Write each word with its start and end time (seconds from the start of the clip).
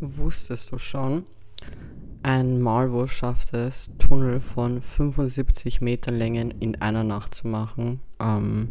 Wusstest 0.00 0.72
du 0.72 0.78
schon, 0.78 1.24
ein 2.22 2.60
Maulwurf 2.60 3.12
schafft 3.12 3.54
es, 3.54 3.90
Tunnel 3.98 4.40
von 4.40 4.82
75 4.82 5.80
Metern 5.80 6.18
Länge 6.18 6.50
in 6.58 6.80
einer 6.82 7.04
Nacht 7.04 7.34
zu 7.34 7.46
machen. 7.46 8.00
Ähm, 8.18 8.68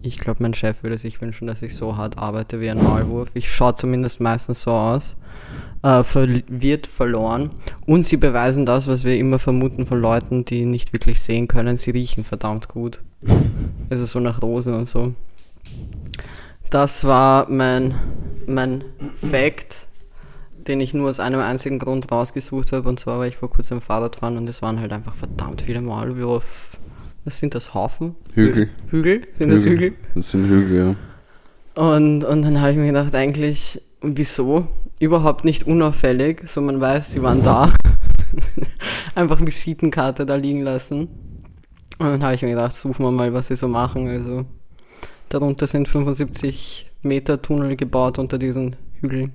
ich 0.00 0.18
glaube, 0.18 0.42
mein 0.42 0.54
Chef 0.54 0.82
würde 0.82 0.96
sich 0.96 1.20
wünschen, 1.20 1.46
dass 1.46 1.60
ich 1.60 1.76
so 1.76 1.96
hart 1.98 2.16
arbeite 2.16 2.60
wie 2.60 2.70
ein 2.70 2.82
Maulwurf. 2.82 3.28
Ich 3.34 3.52
schaue 3.52 3.74
zumindest 3.74 4.20
meistens 4.20 4.62
so 4.62 4.70
aus. 4.70 5.16
Äh, 5.82 6.02
wird 6.48 6.86
verloren. 6.86 7.50
Und 7.86 8.04
sie 8.04 8.16
beweisen 8.16 8.64
das, 8.64 8.88
was 8.88 9.04
wir 9.04 9.18
immer 9.18 9.38
vermuten 9.38 9.86
von 9.86 10.00
Leuten, 10.00 10.46
die 10.46 10.64
nicht 10.64 10.94
wirklich 10.94 11.20
sehen 11.20 11.48
können. 11.48 11.76
Sie 11.76 11.90
riechen 11.90 12.24
verdammt 12.24 12.68
gut. 12.68 13.02
Also 13.90 14.06
so 14.06 14.20
nach 14.20 14.40
Rosen 14.40 14.72
und 14.72 14.88
so. 14.88 15.14
Das 16.70 17.04
war 17.04 17.50
mein, 17.50 17.94
mein 18.46 18.84
Fact, 19.14 19.88
den 20.70 20.80
ich 20.80 20.94
nur 20.94 21.08
aus 21.08 21.18
einem 21.18 21.40
einzigen 21.40 21.80
Grund 21.80 22.10
rausgesucht 22.12 22.70
habe. 22.72 22.88
Und 22.88 23.00
zwar 23.00 23.18
war 23.18 23.26
ich 23.26 23.36
vor 23.36 23.50
kurzem 23.50 23.80
Fahrradfahren 23.80 24.36
und 24.36 24.48
es 24.48 24.62
waren 24.62 24.80
halt 24.80 24.92
einfach 24.92 25.14
verdammt 25.14 25.62
viele 25.62 25.82
Maulwürfe. 25.82 26.78
Was 27.24 27.40
sind 27.40 27.54
das? 27.54 27.74
Haufen? 27.74 28.14
Hügel. 28.34 28.70
Hügel? 28.88 29.26
Sind 29.36 29.50
das 29.50 29.64
Hügel? 29.64 29.94
Das 30.14 30.30
sind 30.30 30.48
Hügel, 30.48 30.78
ja. 30.78 30.96
Und, 31.74 32.24
und 32.24 32.42
dann 32.42 32.60
habe 32.60 32.70
ich 32.70 32.78
mir 32.78 32.86
gedacht, 32.86 33.14
eigentlich, 33.14 33.82
wieso? 34.00 34.68
Überhaupt 35.00 35.44
nicht 35.44 35.66
unauffällig, 35.66 36.48
so 36.48 36.60
man 36.60 36.80
weiß, 36.80 37.12
sie 37.12 37.22
waren 37.22 37.42
da. 37.42 37.72
Einfach 39.14 39.40
Visitenkarte 39.40 40.24
da 40.24 40.36
liegen 40.36 40.62
lassen. 40.62 41.08
Und 41.98 42.06
dann 42.06 42.22
habe 42.22 42.34
ich 42.34 42.42
mir 42.42 42.50
gedacht, 42.50 42.74
suchen 42.74 43.04
wir 43.04 43.10
mal, 43.10 43.34
was 43.34 43.48
sie 43.48 43.56
so 43.56 43.66
machen. 43.66 44.08
Also, 44.08 44.44
darunter 45.30 45.66
sind 45.66 45.88
75 45.88 46.90
Meter 47.02 47.42
Tunnel 47.42 47.76
gebaut 47.76 48.18
unter 48.18 48.38
diesen 48.38 48.76
Hügeln. 49.00 49.32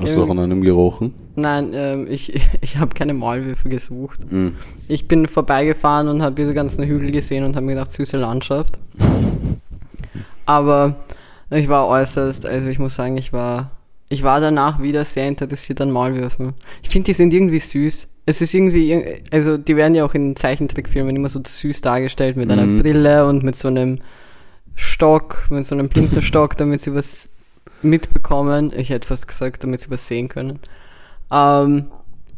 Hast 0.00 0.14
du 0.14 0.22
auch 0.24 0.28
an 0.30 0.38
einem 0.38 0.62
gerochen? 0.62 1.14
Nein, 1.36 1.70
ähm, 1.74 2.06
ich, 2.08 2.34
ich 2.60 2.76
habe 2.76 2.94
keine 2.94 3.14
Maulwürfe 3.14 3.68
gesucht. 3.68 4.20
Mhm. 4.30 4.54
Ich 4.88 5.08
bin 5.08 5.26
vorbeigefahren 5.26 6.08
und 6.08 6.22
habe 6.22 6.34
diese 6.34 6.54
ganzen 6.54 6.84
Hügel 6.84 7.10
gesehen 7.10 7.44
und 7.44 7.56
habe 7.56 7.66
mir 7.66 7.74
gedacht, 7.74 7.92
süße 7.92 8.16
Landschaft. 8.16 8.78
Aber 10.46 10.96
ich 11.50 11.68
war 11.68 11.88
äußerst, 11.88 12.46
also 12.46 12.68
ich 12.68 12.78
muss 12.78 12.94
sagen, 12.94 13.16
ich 13.16 13.32
war, 13.32 13.70
ich 14.08 14.22
war 14.22 14.40
danach 14.40 14.80
wieder 14.80 15.04
sehr 15.04 15.26
interessiert 15.28 15.80
an 15.80 15.90
Maulwürfen. 15.90 16.54
Ich 16.82 16.88
finde, 16.90 17.06
die 17.06 17.12
sind 17.14 17.32
irgendwie 17.32 17.58
süß. 17.58 18.08
Es 18.26 18.40
ist 18.40 18.54
irgendwie, 18.54 19.22
also 19.30 19.56
die 19.56 19.76
werden 19.76 19.94
ja 19.94 20.04
auch 20.04 20.14
in 20.14 20.34
Zeichentrickfilmen 20.36 21.14
immer 21.14 21.28
so 21.28 21.40
süß 21.44 21.80
dargestellt 21.80 22.36
mit 22.36 22.50
einer 22.50 22.66
Mhm. 22.66 22.82
Brille 22.82 23.26
und 23.26 23.42
mit 23.44 23.56
so 23.56 23.68
einem 23.68 24.00
Stock, 24.74 25.46
mit 25.50 25.64
so 25.64 25.74
einem 25.74 25.88
Blindenstock, 25.88 26.56
damit 26.56 26.80
sie 26.80 26.94
was 26.94 27.28
mitbekommen. 27.86 28.72
Ich 28.76 28.90
hätte 28.90 29.08
fast 29.08 29.28
gesagt, 29.28 29.64
damit 29.64 29.80
sie 29.80 29.90
was 29.90 30.06
sehen 30.06 30.28
können. 30.28 30.58
Ähm, 31.30 31.86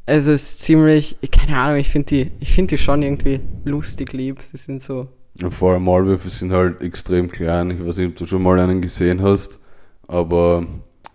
also 0.06 0.32
es 0.32 0.50
ist 0.50 0.60
ziemlich, 0.60 1.16
keine 1.30 1.58
Ahnung, 1.58 1.78
ich 1.78 1.90
finde 1.90 2.06
die, 2.06 2.30
ich 2.40 2.52
finde 2.52 2.76
die 2.76 2.82
schon 2.82 3.02
irgendwie 3.02 3.40
lustig 3.64 4.12
lieb. 4.12 4.40
Sie 4.40 4.56
sind 4.56 4.80
so, 4.82 5.08
Ja, 5.40 5.50
Vor 5.50 5.72
allem 5.72 5.84
Maulwürfe 5.84 6.30
sind 6.30 6.52
halt 6.52 6.80
extrem 6.80 7.30
klein. 7.30 7.70
Ich 7.70 7.86
weiß 7.86 7.98
nicht, 7.98 8.08
ob 8.08 8.16
du 8.16 8.24
schon 8.24 8.42
mal 8.42 8.58
einen 8.58 8.80
gesehen 8.80 9.22
hast, 9.22 9.58
aber 10.06 10.66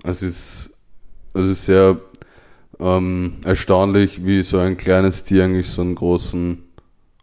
es 0.03 0.21
ist, 0.21 0.71
es 1.33 1.45
ist 1.45 1.65
sehr 1.65 1.99
ähm, 2.79 3.37
erstaunlich, 3.43 4.25
wie 4.25 4.43
so 4.43 4.59
ein 4.59 4.77
kleines 4.77 5.23
Tier 5.23 5.45
eigentlich 5.45 5.69
so 5.69 5.81
einen 5.81 5.95
großen 5.95 6.59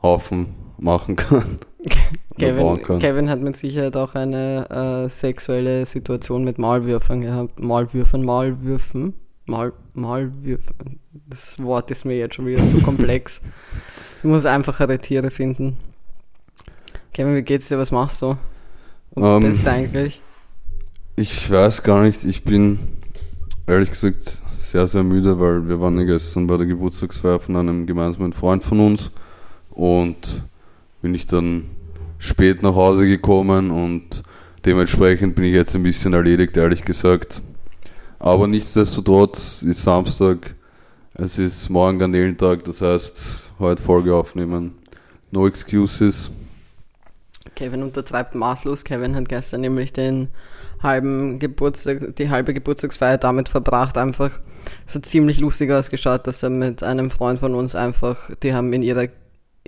Haufen 0.02 0.54
machen 0.78 1.16
kann. 1.16 1.58
Kevin. 2.40 2.98
Kevin 2.98 3.30
hat 3.30 3.40
mit 3.40 3.56
Sicherheit 3.56 3.96
auch 3.96 4.14
eine 4.14 5.04
äh, 5.04 5.08
sexuelle 5.08 5.86
Situation 5.86 6.44
mit 6.44 6.58
Maulwürfern 6.58 7.20
gehabt. 7.20 7.60
Maulwürfern, 7.60 8.22
Maulwürfen. 8.22 9.14
Maul, 9.46 9.72
Maulwürfen. 9.94 11.00
Das 11.28 11.56
Wort 11.62 11.90
ist 11.90 12.04
mir 12.04 12.16
jetzt 12.16 12.34
schon 12.36 12.46
wieder 12.46 12.62
so 12.64 12.78
komplex. 12.80 13.42
Ich 14.18 14.24
muss 14.24 14.46
einfachere 14.46 14.98
Tiere 14.98 15.30
finden. 15.30 15.76
Kevin, 17.12 17.34
wie 17.34 17.42
geht's 17.42 17.68
dir? 17.68 17.78
Was 17.78 17.90
machst 17.90 18.22
du? 18.22 18.36
Und 19.10 19.24
Ähm, 19.24 19.42
bist 19.42 19.66
du 19.66 19.70
eigentlich? 19.70 20.22
Ich 21.16 21.50
weiß 21.50 21.82
gar 21.82 22.02
nicht, 22.02 22.24
ich 22.24 22.44
bin 22.44 22.78
ehrlich 23.66 23.90
gesagt 23.90 24.40
sehr, 24.58 24.86
sehr 24.86 25.02
müde, 25.02 25.40
weil 25.40 25.68
wir 25.68 25.80
waren 25.80 25.98
ja 25.98 26.04
gestern 26.04 26.46
bei 26.46 26.56
der 26.56 26.66
Geburtstagsfeier 26.66 27.40
von 27.40 27.56
einem 27.56 27.86
gemeinsamen 27.86 28.32
Freund 28.32 28.62
von 28.62 28.80
uns 28.80 29.10
und 29.70 30.42
bin 31.02 31.14
ich 31.14 31.26
dann 31.26 31.64
spät 32.20 32.62
nach 32.62 32.76
Hause 32.76 33.06
gekommen 33.06 33.72
und 33.72 34.22
dementsprechend 34.64 35.34
bin 35.34 35.46
ich 35.46 35.54
jetzt 35.54 35.74
ein 35.74 35.82
bisschen 35.82 36.12
erledigt, 36.12 36.56
ehrlich 36.56 36.84
gesagt. 36.84 37.42
Aber 38.20 38.46
nichtsdestotrotz 38.46 39.62
ist 39.62 39.82
Samstag, 39.82 40.54
es 41.14 41.38
ist 41.38 41.70
morgen 41.70 41.98
Garnelentag, 41.98 42.62
das 42.64 42.82
heißt 42.82 43.40
heute 43.58 43.82
Folge 43.82 44.14
aufnehmen. 44.14 44.74
No 45.30 45.48
excuses. 45.48 46.30
Kevin 47.56 47.82
untertreibt 47.82 48.34
maßlos. 48.34 48.84
Kevin 48.84 49.16
hat 49.16 49.28
gestern 49.28 49.62
nämlich 49.62 49.92
den 49.92 50.28
halben 50.82 51.38
Geburtstag, 51.38 52.16
die 52.16 52.28
halbe 52.28 52.52
Geburtstagsfeier 52.52 53.18
damit 53.18 53.48
verbracht, 53.48 53.96
einfach, 53.96 54.40
es 54.86 54.94
hat 54.94 55.06
ziemlich 55.06 55.38
lustig 55.40 55.70
ausgeschaut, 55.70 56.26
dass 56.26 56.42
er 56.42 56.50
mit 56.50 56.82
einem 56.82 57.10
Freund 57.10 57.40
von 57.40 57.54
uns 57.54 57.74
einfach, 57.74 58.30
die 58.42 58.54
haben 58.54 58.72
in 58.72 58.82
ihre 58.82 59.10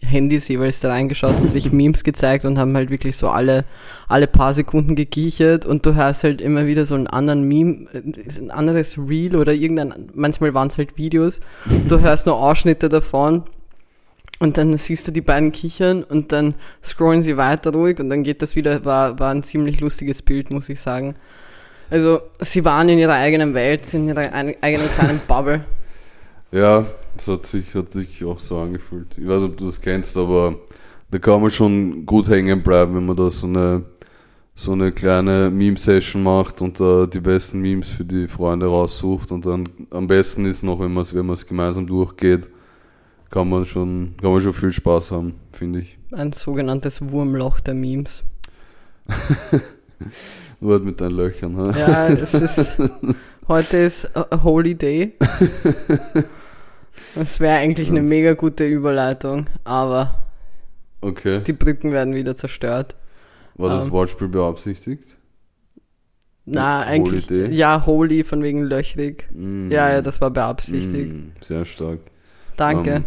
Handys 0.05 0.49
jeweils 0.49 0.81
da 0.81 0.91
reingeschaut 0.91 1.35
und 1.41 1.51
sich 1.51 1.73
Memes 1.73 2.05
gezeigt 2.05 2.45
und 2.45 2.59
haben 2.59 2.75
halt 2.77 2.91
wirklich 2.91 3.17
so 3.17 3.31
alle, 3.31 3.65
alle 4.09 4.27
paar 4.27 4.55
Sekunden 4.55 4.97
gekichert 4.97 5.65
und 5.65 5.87
du 5.87 5.95
hörst 5.95 6.25
halt 6.25 6.41
immer 6.41 6.67
wieder 6.67 6.85
so 6.85 6.95
einen 6.95 7.07
anderen 7.07 7.43
Meme, 7.45 7.87
äh, 7.93 8.39
ein 8.39 8.51
anderes 8.51 8.99
Reel 8.99 9.37
oder 9.37 9.53
irgendein, 9.53 10.11
manchmal 10.15 10.55
waren 10.55 10.69
es 10.69 10.79
halt 10.79 10.97
Videos, 10.97 11.41
du 11.89 12.01
hörst 12.01 12.27
nur 12.27 12.37
Ausschnitte 12.37 12.89
davon 12.89 13.45
und 14.39 14.59
dann 14.59 14.77
siehst 14.77 15.07
du 15.07 15.13
die 15.13 15.21
beiden 15.21 15.53
kichern 15.53 16.03
und 16.03 16.33
dann 16.33 16.55
scrollen 16.83 17.23
sie 17.23 17.37
weiter 17.37 17.73
ruhig 17.73 18.01
und 18.01 18.11
dann 18.11 18.25
geht 18.25 18.43
das 18.43 18.57
wieder, 18.57 18.85
war, 18.85 19.19
war 19.19 19.31
ein 19.31 19.43
ziemlich 19.43 19.81
lustiges 19.81 20.23
Bild, 20.23 20.51
muss 20.51 20.69
ich 20.69 20.81
sagen. 20.81 21.15
Also, 21.91 22.23
sie 22.41 22.65
waren 22.65 22.89
in 22.89 22.99
ihrer 22.99 23.13
eigenen 23.13 23.53
Welt, 23.53 23.93
in 23.93 24.09
ihrer 24.09 24.33
eigenen 24.33 24.89
kleinen 24.91 25.21
Bubble. 25.29 25.63
Ja, 26.51 26.87
das 27.17 27.29
hat 27.29 27.47
sich, 27.47 27.75
hat 27.75 27.93
sich 27.93 28.25
auch 28.25 28.39
so 28.39 28.59
angefühlt. 28.59 29.09
Ich 29.17 29.27
weiß 29.27 29.43
nicht, 29.43 29.51
ob 29.53 29.57
du 29.57 29.67
das 29.67 29.81
kennst, 29.81 30.17
aber 30.17 30.57
da 31.11 31.19
kann 31.19 31.43
man 31.43 31.51
schon 31.51 32.07
gut 32.07 32.29
hängen 32.29 32.63
bleiben, 32.63 32.95
wenn 32.97 33.07
man 33.07 33.17
da 33.17 33.31
so 33.31 33.47
eine, 33.47 33.85
so 34.55 34.73
eine 34.73 34.93
kleine 34.93 35.51
Meme-Session 35.51 36.23
macht 36.23 36.61
und 36.63 36.81
da 36.81 37.07
die 37.07 37.21
besten 37.21 37.61
Memes 37.61 37.89
für 37.89 38.05
die 38.05 38.29
Freunde 38.29 38.67
raussucht 38.67 39.31
und 39.31 39.45
dann 39.45 39.69
am 39.91 40.07
besten 40.07 40.47
ist 40.47 40.63
noch, 40.63 40.81
wenn 40.81 40.93
man 40.93 41.03
es 41.03 41.15
wenn 41.15 41.27
man's 41.27 41.47
gemeinsam 41.47 41.87
durchgeht, 41.87 42.49
kann 43.31 43.49
man 43.49 43.65
schon, 43.65 44.15
kann 44.21 44.33
man 44.33 44.41
schon 44.41 44.53
viel 44.53 44.73
Spaß 44.73 45.11
haben, 45.11 45.35
finde 45.53 45.81
ich. 45.81 45.99
Ein 46.13 46.33
sogenanntes 46.33 47.11
Wurmloch 47.11 47.61
der 47.61 47.75
Memes. 47.75 48.23
Nur 50.61 50.73
halt 50.73 50.85
mit 50.85 51.01
deinen 51.01 51.17
Löchern, 51.17 51.57
ha? 51.57 51.77
Ja, 51.77 52.09
es 52.09 52.35
ist, 52.35 52.79
heute 53.49 53.77
ist 53.79 54.17
a 54.17 54.43
Holy 54.43 54.75
Day. 54.75 55.15
Das 57.15 57.41
wäre 57.41 57.57
eigentlich 57.57 57.89
eine 57.91 58.01
Das- 58.01 58.09
mega 58.09 58.35
gute 58.35 58.65
Überleitung, 58.67 59.47
aber 59.65 60.15
Okay. 61.01 61.41
die 61.47 61.53
Brücken 61.53 61.93
werden 61.93 62.15
wieder 62.15 62.35
zerstört. 62.35 62.95
War 63.55 63.71
das 63.71 63.85
ähm, 63.87 63.93
Wortspiel 63.93 64.29
beabsichtigt? 64.29 65.17
Na, 66.45 66.81
Holy 66.85 66.89
eigentlich, 66.91 67.27
Day? 67.27 67.51
ja, 67.53 67.87
Holy 67.87 68.25
von 68.25 68.43
wegen 68.43 68.63
löchrig. 68.63 69.29
Mm. 69.33 69.71
Ja, 69.71 69.91
ja, 69.91 70.03
das 70.03 70.21
war 70.21 70.31
beabsichtigt. 70.31 71.13
Mm, 71.13 71.33
sehr 71.41 71.65
stark. 71.65 72.01
Danke. 72.57 72.91
Ähm, 72.97 73.05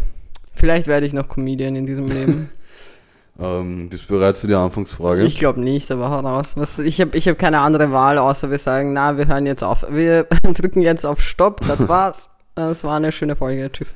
Vielleicht 0.54 0.86
werde 0.86 1.04
ich 1.04 1.12
noch 1.12 1.28
Comedian 1.28 1.76
in 1.76 1.84
diesem 1.84 2.06
Leben. 2.06 2.48
ähm, 3.38 3.90
bist 3.90 4.04
du 4.08 4.14
bereit 4.14 4.38
für 4.38 4.46
die 4.46 4.54
Anfangsfrage? 4.54 5.22
Ich 5.24 5.36
glaube 5.38 5.60
nicht, 5.60 5.90
aber 5.90 6.08
hau 6.08 6.20
raus. 6.20 6.52
Was, 6.56 6.78
ich 6.78 6.98
habe 7.00 7.14
ich 7.14 7.28
hab 7.28 7.38
keine 7.38 7.60
andere 7.60 7.92
Wahl, 7.92 8.16
außer 8.16 8.50
wir 8.50 8.56
sagen, 8.56 8.94
na, 8.94 9.18
wir 9.18 9.28
hören 9.28 9.44
jetzt 9.44 9.62
auf. 9.62 9.84
Wir 9.90 10.24
drücken 10.42 10.80
jetzt 10.80 11.04
auf 11.04 11.20
Stopp, 11.20 11.60
das 11.60 11.86
war's. 11.88 12.30
Das 12.56 12.82
war 12.84 12.96
eine 12.96 13.12
schöne 13.12 13.36
Folge. 13.36 13.70
Tschüss. 13.70 13.94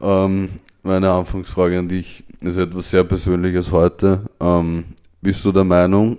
Ähm, 0.00 0.50
meine 0.84 1.10
Anfangsfrage 1.10 1.78
an 1.80 1.88
dich 1.88 2.22
ist 2.40 2.56
etwas 2.56 2.90
sehr 2.90 3.02
Persönliches 3.02 3.72
heute. 3.72 4.22
Ähm, 4.40 4.84
bist 5.20 5.44
du 5.44 5.50
der 5.50 5.64
Meinung, 5.64 6.16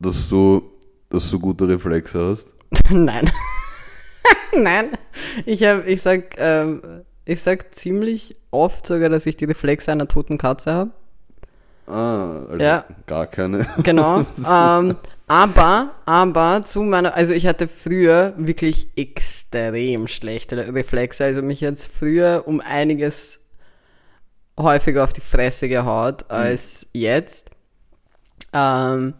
dass 0.00 0.28
du, 0.28 0.60
dass 1.08 1.30
du 1.30 1.38
gute 1.38 1.68
Reflexe 1.68 2.30
hast? 2.32 2.54
Nein. 2.90 3.30
Nein. 4.56 4.90
Ich 5.46 5.62
hab, 5.62 5.86
ich 5.86 6.02
sag, 6.02 6.34
ähm, 6.36 6.82
ich 7.24 7.40
sag 7.40 7.76
ziemlich 7.76 8.36
oft 8.50 8.84
sogar, 8.84 9.08
dass 9.08 9.24
ich 9.26 9.36
die 9.36 9.44
Reflexe 9.44 9.92
einer 9.92 10.08
toten 10.08 10.36
Katze 10.36 10.72
habe. 10.72 10.90
Ah, 11.86 12.44
also 12.50 12.56
Ja. 12.64 12.84
gar 13.06 13.28
keine. 13.28 13.68
Genau. 13.84 14.24
ähm, 14.48 14.96
aber, 15.28 15.90
aber 16.06 16.62
zu 16.64 16.82
meiner, 16.82 17.14
also 17.14 17.32
ich 17.32 17.46
hatte 17.46 17.68
früher 17.68 18.34
wirklich 18.36 18.88
extrem 18.96 19.29
schlechte 20.06 20.74
Reflexe. 20.74 21.24
Also 21.24 21.42
mich 21.42 21.60
jetzt 21.60 21.90
früher 21.92 22.44
um 22.46 22.60
einiges 22.60 23.40
häufiger 24.58 25.04
auf 25.04 25.12
die 25.12 25.20
Fresse 25.20 25.68
gehaut 25.68 26.30
als 26.30 26.86
jetzt. 26.92 27.50
Ähm, 28.52 29.14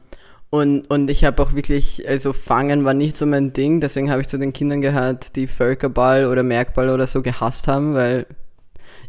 Und, 0.53 0.91
und 0.91 1.09
ich 1.09 1.25
habe 1.25 1.41
auch 1.41 1.55
wirklich, 1.55 2.09
also 2.09 2.33
Fangen 2.33 2.85
war 2.85 2.93
nicht 2.93 3.17
so 3.17 3.25
mein 3.25 3.53
Ding, 3.53 3.81
deswegen 3.81 4.11
habe 4.11 4.21
ich 4.21 4.27
zu 4.27 4.37
den 4.37 4.53
Kindern 4.53 4.81
gehört, 4.81 5.37
die 5.37 5.47
Völkerball 5.47 6.27
oder 6.27 6.43
Merkball 6.43 6.91
oder 6.91 7.07
so 7.07 7.23
gehasst 7.23 7.69
haben, 7.69 7.95
weil 7.95 8.27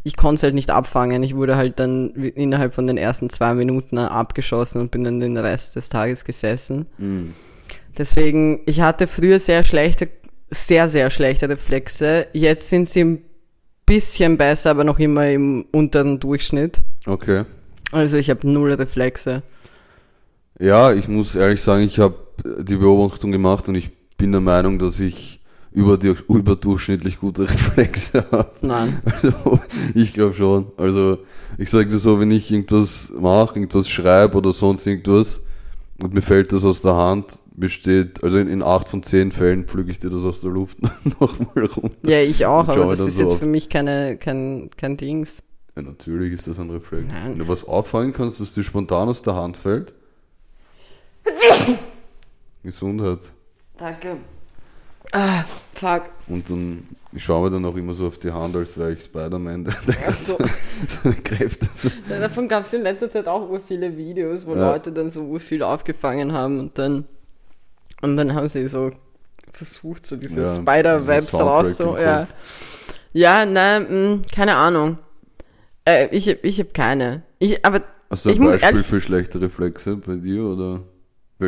ich 0.04 0.16
konnte 0.16 0.36
es 0.36 0.42
halt 0.44 0.54
nicht 0.54 0.70
abfangen. 0.70 1.24
Ich 1.24 1.34
wurde 1.34 1.56
halt 1.56 1.80
dann 1.80 2.10
innerhalb 2.10 2.74
von 2.74 2.86
den 2.86 2.96
ersten 2.96 3.28
zwei 3.28 3.54
Minuten 3.54 3.98
abgeschossen 3.98 4.80
und 4.80 4.92
bin 4.92 5.02
dann 5.02 5.18
den 5.18 5.36
Rest 5.36 5.74
des 5.74 5.88
Tages 5.88 6.24
gesessen. 6.24 6.86
Mhm. 6.98 7.34
Deswegen, 7.98 8.60
ich 8.66 8.80
hatte 8.80 9.08
früher 9.08 9.40
sehr 9.40 9.64
schlechte, 9.64 10.08
sehr, 10.52 10.86
sehr 10.86 11.10
schlechte 11.10 11.48
Reflexe. 11.48 12.26
Jetzt 12.32 12.68
sind 12.68 12.88
sie 12.88 13.04
ein 13.04 13.24
bisschen 13.86 14.36
besser, 14.36 14.70
aber 14.70 14.84
noch 14.84 14.98
immer 14.98 15.28
im 15.28 15.64
unteren 15.72 16.20
Durchschnitt. 16.20 16.82
Okay. 17.06 17.44
Also 17.90 18.16
ich 18.16 18.30
habe 18.30 18.46
null 18.48 18.72
Reflexe. 18.72 19.42
Ja, 20.58 20.92
ich 20.92 21.08
muss 21.08 21.34
ehrlich 21.34 21.60
sagen, 21.60 21.82
ich 21.82 21.98
habe 21.98 22.16
die 22.58 22.76
Beobachtung 22.76 23.32
gemacht 23.32 23.68
und 23.68 23.74
ich 23.74 23.90
bin 24.16 24.32
der 24.32 24.40
Meinung, 24.40 24.78
dass 24.78 25.00
ich 25.00 25.40
über 25.72 25.96
die, 25.96 26.14
überdurchschnittlich 26.28 27.18
gute 27.18 27.42
Reflexe 27.50 28.26
habe. 28.30 28.52
Nein. 28.60 29.00
Also, 29.04 29.58
ich 29.94 30.12
glaube 30.12 30.34
schon. 30.34 30.66
Also, 30.76 31.18
ich 31.58 31.70
sage 31.70 31.88
dir 31.88 31.98
so, 31.98 32.20
wenn 32.20 32.30
ich 32.30 32.50
irgendwas 32.50 33.10
mache, 33.18 33.58
irgendwas 33.58 33.88
schreibe 33.88 34.36
oder 34.36 34.52
sonst 34.52 34.86
irgendwas 34.86 35.40
und 35.98 36.14
mir 36.14 36.22
fällt 36.22 36.52
das 36.52 36.64
aus 36.64 36.82
der 36.82 36.94
Hand, 36.94 37.38
besteht, 37.54 38.22
also 38.24 38.38
in, 38.38 38.48
in 38.48 38.62
acht 38.62 38.88
von 38.88 39.02
zehn 39.02 39.32
Fällen 39.32 39.66
pflüge 39.66 39.90
ich 39.90 39.98
dir 39.98 40.10
das 40.10 40.22
aus 40.24 40.40
der 40.40 40.50
Luft 40.50 40.78
nochmal 41.20 41.66
runter. 41.66 42.08
Ja, 42.10 42.20
ich 42.20 42.46
auch, 42.46 42.68
aber 42.68 42.86
das 42.96 43.00
ist 43.00 43.16
so 43.16 43.22
jetzt 43.22 43.32
auf. 43.32 43.38
für 43.40 43.46
mich 43.46 43.68
keine, 43.68 44.16
kein, 44.16 44.70
kein 44.76 44.96
Dings. 44.96 45.42
Ja, 45.76 45.82
natürlich 45.82 46.32
ist 46.34 46.46
das 46.46 46.58
ein 46.58 46.70
Reflex. 46.70 47.04
Nein. 47.08 47.32
Wenn 47.32 47.38
du 47.38 47.48
was 47.48 47.66
auffallen 47.66 48.12
kannst, 48.12 48.40
was 48.40 48.54
dir 48.54 48.62
spontan 48.62 49.08
aus 49.08 49.22
der 49.22 49.34
Hand 49.34 49.56
fällt. 49.56 49.92
Gesundheit. 52.62 53.30
Danke. 53.76 54.16
Ah, 55.12 55.44
fuck. 55.74 56.04
Und 56.28 56.48
dann, 56.48 56.86
ich 57.12 57.22
schaue 57.24 57.44
mir 57.44 57.50
dann 57.50 57.64
auch 57.66 57.76
immer 57.76 57.92
so 57.94 58.06
auf 58.06 58.18
die 58.18 58.30
Hand, 58.30 58.56
als 58.56 58.76
wäre 58.78 58.92
ich 58.92 59.02
Spider-Man, 59.04 59.66
so. 60.24 60.38
seine 60.86 61.14
Kräfte 61.16 61.68
so. 61.74 61.90
Ja, 62.08 62.20
Davon 62.20 62.48
gab 62.48 62.64
es 62.64 62.72
in 62.72 62.82
letzter 62.82 63.10
Zeit 63.10 63.28
auch 63.28 63.48
ur 63.50 63.60
viele 63.60 63.94
Videos, 63.96 64.46
wo 64.46 64.54
Ja. 64.54 64.72
Leute 64.72 64.92
dann 64.92 65.10
so 65.10 65.20
ur 65.22 65.40
viel 65.40 65.62
aufgefangen 65.62 66.32
haben 66.32 66.58
und 66.60 66.78
dann 66.78 67.04
und 68.02 68.16
dann 68.16 68.34
haben 68.34 68.48
sie 68.48 68.68
so 68.68 68.90
versucht, 69.52 70.06
so 70.06 70.16
diese 70.16 70.40
Ja, 70.42 70.54
Spider-Webs 70.56 71.34
raus, 71.34 71.76
so, 71.76 71.96
ja. 71.98 72.26
Ja, 73.12 73.44
nein, 73.46 73.86
mh, 73.90 74.18
keine 74.34 74.54
Ahnung. 74.56 74.98
Äh, 75.84 76.08
ich 76.10 76.28
hab, 76.28 76.42
ich 76.44 76.58
hab 76.60 76.72
keine. 76.74 77.22
Ich, 77.38 77.64
aber 77.64 77.82
Hast 78.10 78.24
du 78.24 78.30
ein 78.30 78.34
Ich 78.34 78.40
Beispiel 78.40 78.68
ehrlich- 78.68 78.86
für 78.86 79.00
schlechte 79.00 79.40
Reflexe 79.40 79.96
bei 79.96 80.16
dir 80.16 80.44
oder? 80.44 80.80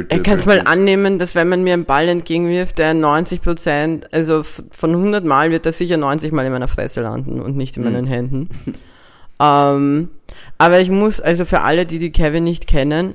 Ich 0.09 0.23
kann 0.25 0.35
es 0.39 0.45
mal 0.47 0.61
annehmen, 0.65 1.21
dass 1.21 1.37
wenn 1.37 1.49
man 1.49 1.62
mir 1.62 1.73
einen 1.75 1.85
Ball 1.85 2.09
entgegenwirft, 2.09 2.79
der 2.79 2.95
90 2.95 3.41
Prozent, 3.43 4.12
also 4.12 4.43
von 4.43 4.91
100 4.91 5.25
Mal 5.25 5.53
wird 5.53 5.67
er 5.67 5.73
sicher 5.73 5.97
90 5.97 6.33
Mal 6.33 6.45
in 6.47 6.51
meiner 6.53 6.67
Fresse 6.67 7.01
landen 7.03 7.41
und 7.41 7.56
nicht 7.56 7.77
in 7.77 7.85
Mhm. 7.85 7.93
meinen 7.93 8.06
Händen. 8.06 8.49
ähm, 9.41 10.11
aber 10.59 10.81
ich 10.81 10.91
muss, 10.91 11.21
also 11.21 11.45
für 11.45 11.61
alle, 11.61 11.87
die 11.87 11.99
die 12.01 12.11
Kevin 12.11 12.43
nicht 12.45 12.67
kennen, 12.67 13.15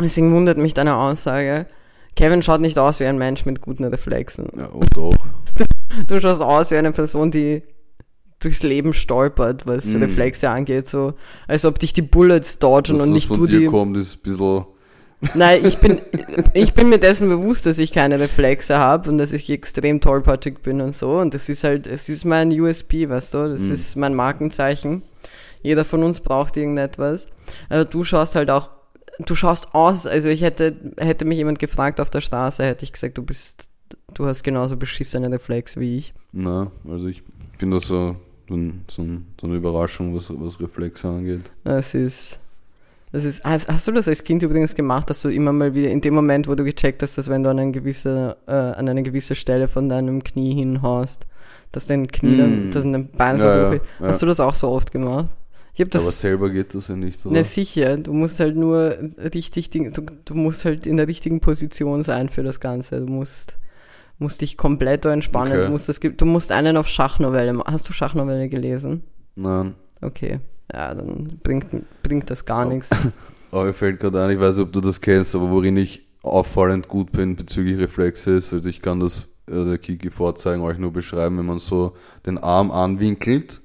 deswegen 0.00 0.32
wundert 0.32 0.56
mich 0.56 0.72
deine 0.74 0.96
Aussage, 0.96 1.66
Kevin 2.16 2.42
schaut 2.42 2.60
nicht 2.60 2.78
aus 2.78 3.00
wie 3.00 3.04
ein 3.06 3.18
Mensch 3.18 3.44
mit 3.46 3.60
guten 3.60 3.84
Reflexen. 3.84 4.48
Ja, 4.56 4.66
und 4.66 4.96
doch. 4.96 5.14
Du 6.08 6.18
schaust 6.20 6.40
aus 6.40 6.70
wie 6.70 6.76
eine 6.76 6.92
Person, 6.92 7.30
die 7.30 7.62
durchs 8.40 8.62
Leben 8.62 8.94
stolpert, 8.94 9.66
was 9.66 9.84
Mhm. 9.86 10.02
Reflexe 10.02 10.48
angeht, 10.50 10.88
so 10.88 11.14
als 11.46 11.64
ob 11.66 11.78
dich 11.78 11.92
die 11.92 12.00
Bullets 12.02 12.58
dodgen 12.58 12.96
Dass 12.98 13.06
und 13.06 13.14
das 13.14 13.28
nicht 13.28 13.30
du 13.30 13.46
dir 13.46 13.58
die. 13.60 13.66
kommt, 13.66 13.96
ist 13.98 14.16
ein 14.16 14.22
bisschen. 14.22 14.64
Nein, 15.34 15.64
ich 15.64 15.78
bin, 15.78 16.00
ich 16.54 16.72
bin 16.74 16.88
mir 16.88 16.98
dessen 16.98 17.28
bewusst, 17.28 17.66
dass 17.66 17.78
ich 17.78 17.92
keine 17.92 18.18
Reflexe 18.18 18.78
habe 18.78 19.08
und 19.10 19.18
dass 19.18 19.32
ich 19.32 19.48
extrem 19.50 20.00
tollpatschig 20.00 20.62
bin 20.62 20.80
und 20.80 20.94
so. 20.96 21.18
Und 21.18 21.34
das 21.34 21.48
ist 21.48 21.62
halt, 21.62 21.86
es 21.86 22.08
ist 22.08 22.24
mein 22.24 22.50
USP, 22.58 23.08
weißt 23.08 23.34
du, 23.34 23.48
das 23.50 23.60
Mhm. 23.62 23.72
ist 23.74 23.96
mein 23.96 24.14
Markenzeichen. 24.14 25.02
Jeder 25.62 25.84
von 25.84 26.02
uns 26.02 26.18
braucht 26.20 26.56
irgendetwas. 26.56 27.28
Aber 27.68 27.84
du 27.84 28.02
schaust 28.02 28.34
halt 28.34 28.50
auch, 28.50 28.70
du 29.30 29.34
schaust 29.34 29.74
aus, 29.74 30.06
also 30.06 30.28
ich 30.28 30.42
hätte, 30.42 30.74
hätte 30.96 31.24
mich 31.24 31.38
jemand 31.38 31.58
gefragt 31.58 32.00
auf 32.00 32.10
der 32.10 32.20
Straße, 32.20 32.64
hätte 32.64 32.84
ich 32.84 32.92
gesagt, 32.92 33.18
du 33.18 33.22
bist, 33.22 33.68
du 34.14 34.26
hast 34.26 34.42
genauso 34.42 34.76
beschissene 34.76 35.30
Reflex 35.30 35.76
wie 35.76 35.96
ich. 35.98 36.14
Na, 36.32 36.70
also 36.88 37.06
ich 37.08 37.22
bin 37.58 37.70
da 37.70 37.80
so, 37.80 38.16
so, 38.48 38.56
so, 38.88 39.02
ein, 39.02 39.26
so 39.40 39.46
eine 39.46 39.56
Überraschung, 39.56 40.14
was, 40.16 40.30
was 40.34 40.60
Reflexe 40.60 41.08
angeht. 41.08 41.50
Das 41.64 41.94
ist, 41.94 42.38
das 43.12 43.24
ist, 43.24 43.44
hast, 43.44 43.68
hast 43.68 43.86
du 43.86 43.92
das 43.92 44.08
als 44.08 44.24
Kind 44.24 44.42
übrigens 44.42 44.74
gemacht, 44.74 45.10
dass 45.10 45.22
du 45.22 45.28
immer 45.28 45.52
mal 45.52 45.74
wieder, 45.74 45.90
in 45.90 46.00
dem 46.00 46.14
Moment, 46.14 46.48
wo 46.48 46.54
du 46.54 46.64
gecheckt 46.64 47.02
hast, 47.02 47.18
dass 47.18 47.28
wenn 47.28 47.42
du 47.42 47.50
an, 47.50 47.58
eine 47.58 47.72
gewisse, 47.72 48.36
äh, 48.46 48.52
an 48.52 48.88
eine 48.88 49.02
gewisse 49.02 49.34
Stelle 49.34 49.68
von 49.68 49.88
deinem 49.88 50.24
Knie 50.24 50.54
hinhaust, 50.54 51.26
dass 51.72 51.86
dein 51.86 52.06
Knie 52.08 52.36
dann, 52.36 52.66
Mm. 52.68 52.70
dass 52.72 52.82
dein 52.82 53.08
Bein 53.10 53.38
so 53.38 53.44
Ja, 53.46 53.56
ja, 53.56 53.68
hoch 53.70 53.84
ja. 54.00 54.06
Hast 54.08 54.22
du 54.22 54.26
das 54.26 54.40
auch 54.40 54.54
so 54.54 54.68
oft 54.68 54.92
gemacht? 54.92 55.26
Ich 55.74 55.80
Aber 55.80 55.90
das, 55.90 56.20
selber 56.20 56.50
geht 56.50 56.74
das 56.74 56.88
ja 56.88 56.96
nicht 56.96 57.18
so. 57.18 57.30
ne, 57.30 57.42
sicher, 57.44 57.96
du 57.96 58.12
musst 58.12 58.40
halt 58.40 58.56
nur 58.56 58.96
richtig, 59.34 59.70
du, 59.70 59.80
du 60.24 60.34
musst 60.34 60.64
halt 60.66 60.86
in 60.86 60.98
der 60.98 61.08
richtigen 61.08 61.40
Position 61.40 62.02
sein 62.02 62.28
für 62.28 62.42
das 62.42 62.60
Ganze. 62.60 63.00
Du 63.00 63.10
musst, 63.10 63.56
musst 64.18 64.42
dich 64.42 64.58
komplett 64.58 65.06
entspannen. 65.06 65.52
Okay. 65.54 65.64
Du 65.66 65.70
musst 65.72 65.88
das, 65.88 65.98
du 66.00 66.26
musst 66.26 66.52
einen 66.52 66.76
auf 66.76 66.88
Schachnovelle, 66.88 67.54
ma- 67.54 67.64
hast 67.66 67.88
du 67.88 67.92
Schachnovelle 67.94 68.50
gelesen? 68.50 69.02
Nein. 69.34 69.74
Okay. 70.02 70.40
Ja, 70.72 70.94
dann 70.94 71.40
bringt, 71.42 71.66
bringt 72.02 72.28
das 72.30 72.44
gar 72.44 72.66
Oh. 72.66 72.68
nichts. 72.68 72.90
Aber 73.50 73.64
mir 73.64 73.74
fällt 73.74 73.98
gerade 74.00 74.22
ein, 74.22 74.30
ich 74.30 74.40
weiß 74.40 74.56
nicht, 74.56 74.66
ob 74.66 74.72
du 74.74 74.80
das 74.82 75.00
kennst, 75.00 75.34
aber 75.34 75.50
worin 75.50 75.76
ich 75.78 76.06
auffallend 76.22 76.88
gut 76.88 77.12
bin 77.12 77.34
bezüglich 77.36 77.78
Reflexe 77.78 78.30
ist, 78.32 78.52
also 78.52 78.68
ich 78.68 78.80
kann 78.82 79.00
das 79.00 79.28
äh, 79.46 79.64
der 79.64 79.78
Kiki 79.78 80.10
vorzeigen, 80.10 80.62
euch 80.62 80.78
nur 80.78 80.92
beschreiben, 80.92 81.36
wenn 81.38 81.46
man 81.46 81.58
so 81.58 81.94
den 82.26 82.36
Arm 82.38 82.70
anwinkelt 82.70 83.61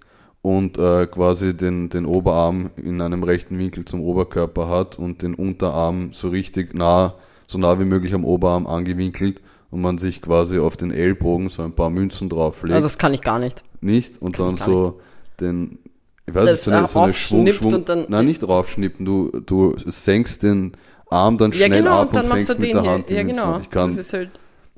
und 0.47 0.77
äh, 0.77 1.07
quasi 1.07 1.57
den, 1.57 1.89
den 1.89 2.05
Oberarm 2.05 2.69
in 2.77 3.01
einem 3.01 3.23
rechten 3.23 3.59
Winkel 3.59 3.83
zum 3.83 3.99
Oberkörper 3.99 4.69
hat 4.69 4.97
und 4.97 5.21
den 5.21 5.33
Unterarm 5.35 6.13
so 6.13 6.29
richtig 6.29 6.73
nah, 6.73 7.15
so 7.49 7.57
nah 7.57 7.77
wie 7.81 7.83
möglich 7.83 8.13
am 8.13 8.23
Oberarm 8.23 8.65
angewinkelt 8.65 9.41
und 9.71 9.81
man 9.81 9.97
sich 9.97 10.21
quasi 10.21 10.57
auf 10.57 10.77
den 10.77 10.91
Ellbogen 10.91 11.49
so 11.49 11.63
ein 11.63 11.73
paar 11.73 11.89
Münzen 11.89 12.29
drauflegt. 12.29 12.75
Also 12.75 12.85
das 12.85 12.97
kann 12.97 13.13
ich 13.13 13.19
gar 13.19 13.39
nicht. 13.39 13.61
nicht 13.81 14.21
und 14.21 14.37
Kann 14.37 14.55
dann 14.55 14.65
so 14.65 15.01
den 15.41 15.79
ich 16.25 16.33
weiß 16.33 16.49
nicht, 16.49 16.63
so 16.63 16.71
eine, 16.71 16.85
äh, 16.85 16.87
so 16.87 16.99
eine 17.01 17.13
Schwung, 17.13 17.51
Schwung 17.51 17.73
und 17.73 17.89
dann- 17.89 18.05
nein, 18.07 18.25
nicht 18.25 18.39
draufschnippen, 18.39 19.05
du, 19.05 19.31
du 19.45 19.75
senkst 19.85 20.43
den 20.43 20.77
Arm 21.09 21.37
dann 21.37 21.51
Ja, 21.51 21.65
schnell 21.65 21.83
genau, 21.83 22.03
ab 22.03 22.07
und 22.07 22.15
dann 22.15 22.25
und 22.25 22.31
fängst 22.31 22.49
du 22.49 22.53
mit 22.53 22.63
den 22.63 22.83
der 22.83 22.89
Hand 22.89 23.09
hier. 23.09 23.17
Ja, 23.17 23.23
genau. 23.23 23.59
Ich 23.59 23.69
kann, 23.69 23.93
halt, 23.93 24.29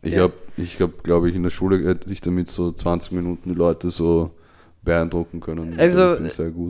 ich 0.01 0.13
ja. 0.13 0.23
habe, 0.23 0.33
ich 0.57 0.81
habe, 0.81 0.93
glaube 1.03 1.29
ich, 1.29 1.35
in 1.35 1.43
der 1.43 1.51
Schule 1.51 1.87
hätte 1.87 2.11
ich 2.11 2.21
damit 2.21 2.49
so 2.49 2.71
20 2.71 3.11
Minuten 3.11 3.49
die 3.49 3.55
Leute 3.55 3.91
so 3.91 4.31
beeindrucken 4.89 5.39
können. 5.39 5.79
Also, 5.79 6.17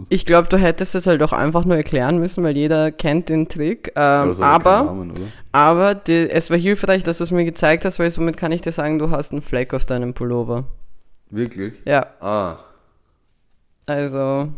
ich 0.10 0.26
glaube, 0.26 0.48
du 0.50 0.58
hättest 0.58 0.94
es 0.96 1.08
halt 1.08 1.24
auch 1.24 1.32
einfach 1.34 1.66
nur 1.66 1.78
erklären 1.78 2.20
müssen, 2.20 2.44
weil 2.44 2.56
jeder 2.58 2.92
kennt 2.92 3.30
den 3.30 3.48
Trick. 3.48 3.92
Ähm, 3.96 4.34
aber 4.42 4.84
Namen, 4.84 5.14
aber 5.52 5.96
die, 5.96 6.30
es 6.30 6.50
war 6.50 6.58
hilfreich, 6.58 7.04
dass 7.04 7.20
du 7.20 7.24
es 7.24 7.32
mir 7.32 7.46
gezeigt 7.46 7.86
hast, 7.86 7.98
weil 8.00 8.10
somit 8.12 8.38
kann 8.38 8.52
ich 8.52 8.62
dir 8.62 8.72
sagen, 8.72 9.00
du 9.00 9.10
hast 9.12 9.32
einen 9.32 9.42
Fleck 9.42 9.74
auf 9.74 9.86
deinem 9.86 10.14
Pullover. 10.14 10.66
Wirklich? 11.30 11.74
Ja, 11.86 12.08
Ah, 12.20 12.58
also 13.86 14.50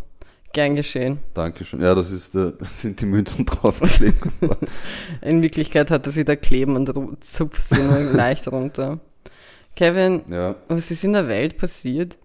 gern 0.53 0.75
geschehen. 0.75 1.20
danke 1.34 1.63
schön. 1.63 1.82
Ja, 1.82 1.96
das 1.96 2.12
ist 2.12 2.36
das 2.36 2.82
sind 2.82 3.00
die 3.00 3.06
Münzen 3.06 3.46
draufgelegt. 3.46 4.24
In 5.22 5.41
Wirklichkeit 5.44 5.91
hat 5.91 6.06
er 6.06 6.12
sie 6.12 6.25
da 6.25 6.36
kleben 6.36 6.75
und 6.75 7.24
zupft 7.24 7.62
sie 7.62 7.82
nur 7.82 8.00
leicht 8.13 8.48
runter. 8.48 9.00
Kevin, 9.75 10.22
ja, 10.30 10.56
was 10.68 10.91
ist 10.91 11.06
in 11.06 11.13
der 11.13 11.30
Welt 11.30 11.58
passiert? 11.58 12.18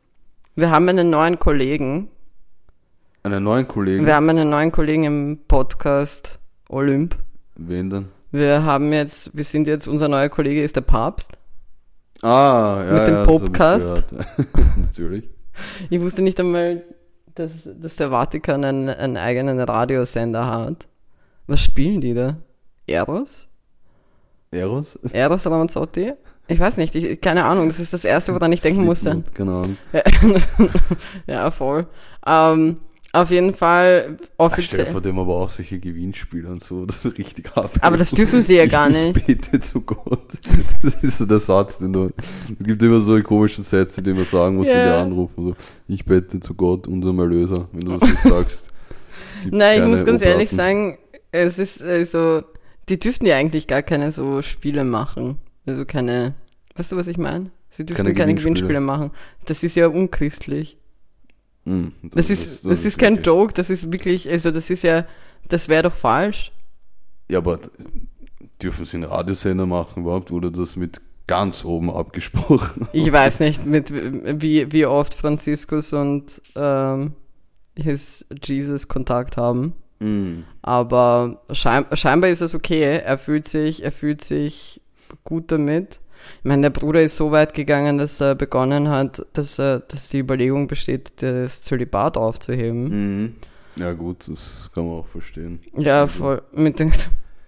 Wir 0.59 0.71
haben 0.71 0.89
einen 0.89 1.11
neuen 1.11 1.39
Kollegen. 1.39 2.09
einen 3.23 3.45
neuen 3.45 3.69
Kollegen. 3.69 4.07
Wir 4.07 4.15
haben 4.15 4.31
einen 4.31 4.49
neuen 4.49 4.73
Kollegen 4.73 5.05
im 5.05 5.39
Podcast 5.47 6.41
Olymp. 6.71 7.15
Wen 7.57 7.91
denn? 7.91 8.07
Wir 8.31 8.65
haben 8.65 8.91
jetzt, 8.91 9.37
wir 9.37 9.45
sind 9.45 9.69
jetzt, 9.69 9.87
unser 9.87 10.09
neuer 10.09 10.31
Kollege 10.31 10.63
ist 10.63 10.75
der 10.75 10.81
Papst. 10.81 11.33
Ah, 12.23 12.83
ja, 12.87 12.93
Mit 12.95 13.07
dem 13.07 13.15
ja, 13.17 13.25
Popcast. 13.25 14.05
Natürlich. 14.79 15.29
Ich 15.91 16.01
wusste 16.01 16.23
nicht 16.23 16.41
einmal, 16.41 16.85
dass, 17.35 17.69
dass 17.79 17.97
der 17.97 18.09
Vatikan 18.09 18.65
einen, 18.65 18.89
einen 18.89 19.19
eigenen 19.19 19.61
Radiosender 19.61 20.47
hat. 20.47 20.89
Was 21.47 21.61
spielen 21.61 22.01
die 22.01 22.15
da? 22.15 22.39
Eros? 22.87 23.47
Eros? 24.51 24.97
Eros 25.13 25.47
Ramazzotti? 25.47 26.15
Ich 26.49 26.61
weiß 26.61 26.77
nicht, 26.77 26.95
ich, 26.95 27.21
keine 27.21 27.45
Ahnung, 27.45 27.69
das 27.69 27.81
ist 27.81 27.93
das 27.93 28.05
Erste, 28.05 28.33
woran 28.35 28.53
ich 28.53 28.61
denken 28.61 28.85
musste. 28.85 29.23
Ahnung. 29.39 29.77
Ja, 29.93 30.03
ja 31.27 31.51
voll. 31.51 31.87
Ähm, 32.25 32.77
auf 33.13 33.31
jeden 33.31 33.55
Fall 33.55 34.19
offiziell. 34.37 34.87
vor 34.87 35.01
dem 35.01 35.19
aber 35.19 35.35
auch 35.37 35.49
solche 35.49 35.79
Gewinnspiele 35.81 36.49
und 36.49 36.63
so, 36.63 36.85
das 36.87 37.05
ist 37.05 37.19
richtig 37.19 37.51
ab. 37.57 37.71
Aber 37.81 37.97
das 37.97 38.11
dürfen 38.11 38.43
sie 38.43 38.57
ja 38.57 38.67
gar 38.67 38.89
nicht. 38.91 39.17
Ich 39.17 39.27
bete 39.27 39.59
zu 39.61 39.81
Gott. 39.81 40.21
Das 40.83 41.03
ist 41.03 41.19
so 41.19 41.27
der 41.27 41.41
Satz, 41.41 41.79
den 41.79 41.93
du. 41.93 42.11
Es 42.61 42.67
gibt 42.67 42.83
immer 42.83 43.01
so 43.01 43.21
komische 43.23 43.63
Sätze, 43.63 44.03
die 44.03 44.13
man 44.13 44.25
sagen 44.25 44.57
muss, 44.57 44.69
wenn 44.69 44.77
Ja. 44.77 44.85
die 45.03 45.07
anrufen. 45.11 45.45
So, 45.49 45.57
ich 45.89 46.05
bete 46.05 46.41
zu 46.41 46.55
Gott, 46.55 46.87
unserem 46.87 47.19
Erlöser. 47.21 47.69
Wenn 47.73 47.87
du 47.87 47.93
das 47.99 48.03
nicht 48.09 48.23
sagst. 48.23 48.71
Nein, 49.51 49.83
ich 49.83 49.89
muss 49.89 50.05
ganz 50.05 50.23
ehrlich 50.23 50.53
Oblaten. 50.53 50.57
sagen, 50.57 50.99
es 51.33 51.59
ist 51.59 51.83
also 51.83 52.43
Die 52.89 52.99
dürften 52.99 53.27
ja 53.27 53.37
eigentlich 53.37 53.67
gar 53.67 53.83
keine 53.83 54.13
so 54.13 54.43
Spiele 54.43 54.85
machen. 54.85 55.39
Also 55.67 55.85
keine, 55.85 56.35
weißt 56.77 56.93
du, 56.93 56.97
was 56.97 57.09
ich 57.09 57.19
meine? 57.19 57.51
Sie 57.71 57.85
dürften 57.85 58.05
Keine 58.05 58.15
keine, 58.15 58.35
Gewinnspiele. 58.35 58.55
Gewinnspiele 58.55 58.81
machen. 58.81 59.11
Das 59.45 59.63
ist 59.63 59.75
ja 59.75 59.89
unchristlich. 59.89 60.79
Hm, 61.65 61.93
Das, 62.03 62.31
ist, 62.31 62.65
das, 62.65 62.85
ist 62.85 62.97
kein 62.99 63.23
Joke, 63.23 63.53
das 63.53 63.71
ist 63.71 63.93
wirklich, 63.93 64.31
also 64.31 64.51
das 64.53 64.71
ist 64.71 64.83
ja, 64.83 65.05
das 65.49 65.69
wäre 65.69 65.83
doch 65.83 65.95
falsch. 65.97 66.53
Ja, 67.29 67.39
aber 67.39 67.59
dürfen 68.63 68.85
sie 68.85 68.99
einen 68.99 69.05
Radiosender 69.05 69.67
machen 69.67 70.05
überhaupt? 70.05 70.31
Wurde 70.31 70.53
das 70.53 70.77
mit 70.77 71.01
ganz 71.27 71.65
oben 71.65 71.91
abgesprochen? 71.91 72.87
Ich 72.93 73.11
weiß 73.11 73.41
nicht, 73.41 73.67
mit 73.67 73.93
wie, 73.93 74.73
wie 74.73 74.87
oft 74.87 75.13
Franziskus 75.13 75.93
und 75.93 76.41
ähm, 76.55 77.15
his 77.77 78.25
Jesus 78.45 78.87
Kontakt 78.87 79.37
haben. 79.37 79.75
Hm. 79.99 80.45
Aber 80.63 81.43
schein, 81.51 81.85
scheinbar 81.93 82.31
ist 82.31 82.43
es 82.43 82.55
okay. 82.55 83.01
Er 83.05 83.19
fühlt 83.19 83.49
sich, 83.49 83.83
er 83.83 83.93
fühlt 83.93 84.23
sich 84.23 84.81
gut 85.25 85.51
damit. 85.53 85.99
Ich 86.39 86.45
meine, 86.45 86.63
der 86.63 86.71
Bruder 86.71 87.03
ist 87.03 87.17
so 87.17 87.31
weit 87.31 87.55
gegangen, 87.55 87.99
dass 87.99 88.21
er 88.21 88.35
begonnen 88.35 88.89
hat, 88.89 89.25
dass 89.33 89.59
er, 89.59 89.81
dass 89.81 90.09
die 90.09 90.19
Überlegung 90.19 90.67
besteht, 90.67 91.23
das 91.23 91.63
Zölibat 91.63 92.17
aufzuheben. 92.17 92.89
Mhm. 93.25 93.35
Ja 93.79 93.93
gut, 93.93 94.27
das 94.29 94.71
kann 94.75 94.87
man 94.89 95.01
auch 95.01 95.07
verstehen. 95.07 95.61
Ja, 95.77 96.03
Also, 96.03 96.19
voll. 96.25 96.43
Mit 96.53 96.81
den, 96.81 96.93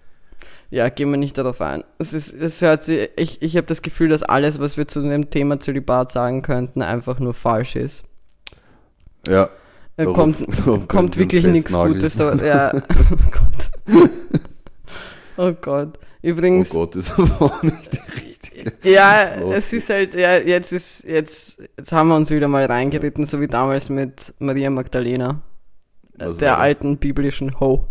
ja, 0.69 0.87
gehen 0.89 1.09
wir 1.11 1.17
nicht 1.17 1.37
darauf 1.37 1.59
ein. 1.59 1.83
Es 1.97 2.13
ist, 2.13 2.31
es 2.33 2.61
hört 2.61 2.83
sich, 2.83 3.09
ich, 3.17 3.41
ich 3.41 3.57
habe 3.57 3.67
das 3.67 3.81
Gefühl, 3.81 4.09
dass 4.09 4.23
alles, 4.23 4.59
was 4.59 4.77
wir 4.77 4.87
zu 4.87 5.01
dem 5.01 5.29
Thema 5.29 5.59
Zölibat 5.59 6.11
sagen 6.11 6.41
könnten, 6.41 6.81
einfach 6.81 7.19
nur 7.19 7.33
falsch 7.33 7.75
ist. 7.75 8.03
Ja. 9.27 9.49
Da 9.97 10.03
darauf- 10.05 10.15
kommt, 10.15 10.59
darauf 10.59 10.87
kommt 10.87 11.17
wirklich 11.17 11.43
nichts. 11.45 11.73
Gutes. 11.73 12.15
Da, 12.15 12.33
ja, 12.35 12.71
oh 13.11 13.15
Gott. 13.31 13.99
Oh 15.37 15.53
Gott. 15.59 15.99
Oh 16.21 16.27
Übrigens, 16.27 16.69
Gott, 16.69 16.95
ist 16.95 17.17
aber 17.17 17.41
auch 17.41 17.63
nicht 17.63 17.93
die 17.93 18.19
richtige. 18.25 18.73
ja, 18.83 19.35
Los. 19.39 19.55
es 19.55 19.73
ist 19.73 19.89
halt, 19.89 20.13
ja, 20.15 20.37
jetzt 20.37 20.73
ist, 20.73 21.03
jetzt, 21.05 21.61
jetzt 21.77 21.91
haben 21.91 22.09
wir 22.09 22.15
uns 22.15 22.29
wieder 22.29 22.47
mal 22.47 22.65
reingeritten, 22.65 23.25
so 23.25 23.39
wie 23.39 23.47
damals 23.47 23.89
mit 23.89 24.33
Maria 24.39 24.69
Magdalena, 24.69 25.41
äh, 26.17 26.27
Was 26.27 26.37
der 26.37 26.49
war 26.49 26.57
das? 26.57 26.63
alten 26.63 26.97
biblischen 26.97 27.59
Ho. 27.59 27.85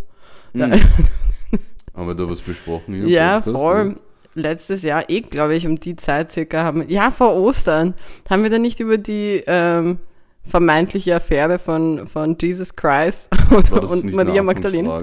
Hm. 0.52 0.72
Haben 1.94 2.06
wir 2.06 2.14
da 2.14 2.28
was 2.30 2.40
besprochen? 2.40 3.08
Ja, 3.08 3.42
oder? 3.44 3.94
Letztes 4.34 4.82
Jahr, 4.82 5.08
eh, 5.10 5.20
glaube 5.22 5.56
ich, 5.56 5.66
um 5.66 5.80
die 5.80 5.96
Zeit 5.96 6.30
circa 6.30 6.62
haben 6.62 6.82
wir, 6.82 6.88
ja, 6.88 7.10
vor 7.10 7.34
Ostern, 7.34 7.94
haben 8.30 8.44
wir 8.44 8.50
da 8.50 8.58
nicht 8.58 8.78
über 8.78 8.96
die 8.98 9.42
ähm, 9.48 9.98
vermeintliche 10.46 11.16
Affäre 11.16 11.58
von, 11.58 12.06
von 12.06 12.36
Jesus 12.40 12.76
Christ 12.76 13.30
und, 13.50 13.72
War 13.72 13.80
das 13.80 13.90
und 13.90 14.04
nicht 14.04 14.14
Maria 14.14 14.42
Magdalena? 14.44 14.98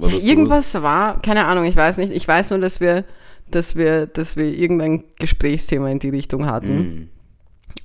Ja, 0.00 0.08
irgendwas 0.08 0.74
war, 0.82 1.20
keine 1.22 1.44
Ahnung, 1.46 1.64
ich 1.64 1.76
weiß 1.76 1.96
nicht. 1.98 2.12
Ich 2.12 2.26
weiß 2.26 2.50
nur, 2.50 2.58
dass 2.60 2.80
wir, 2.80 3.04
dass 3.50 3.76
wir, 3.76 4.06
dass 4.06 4.36
wir 4.36 4.46
irgendein 4.46 5.04
Gesprächsthema 5.18 5.90
in 5.90 5.98
die 5.98 6.10
Richtung 6.10 6.42
So? 6.42 6.46
hatten. 6.46 6.68
Hm. 6.68 7.08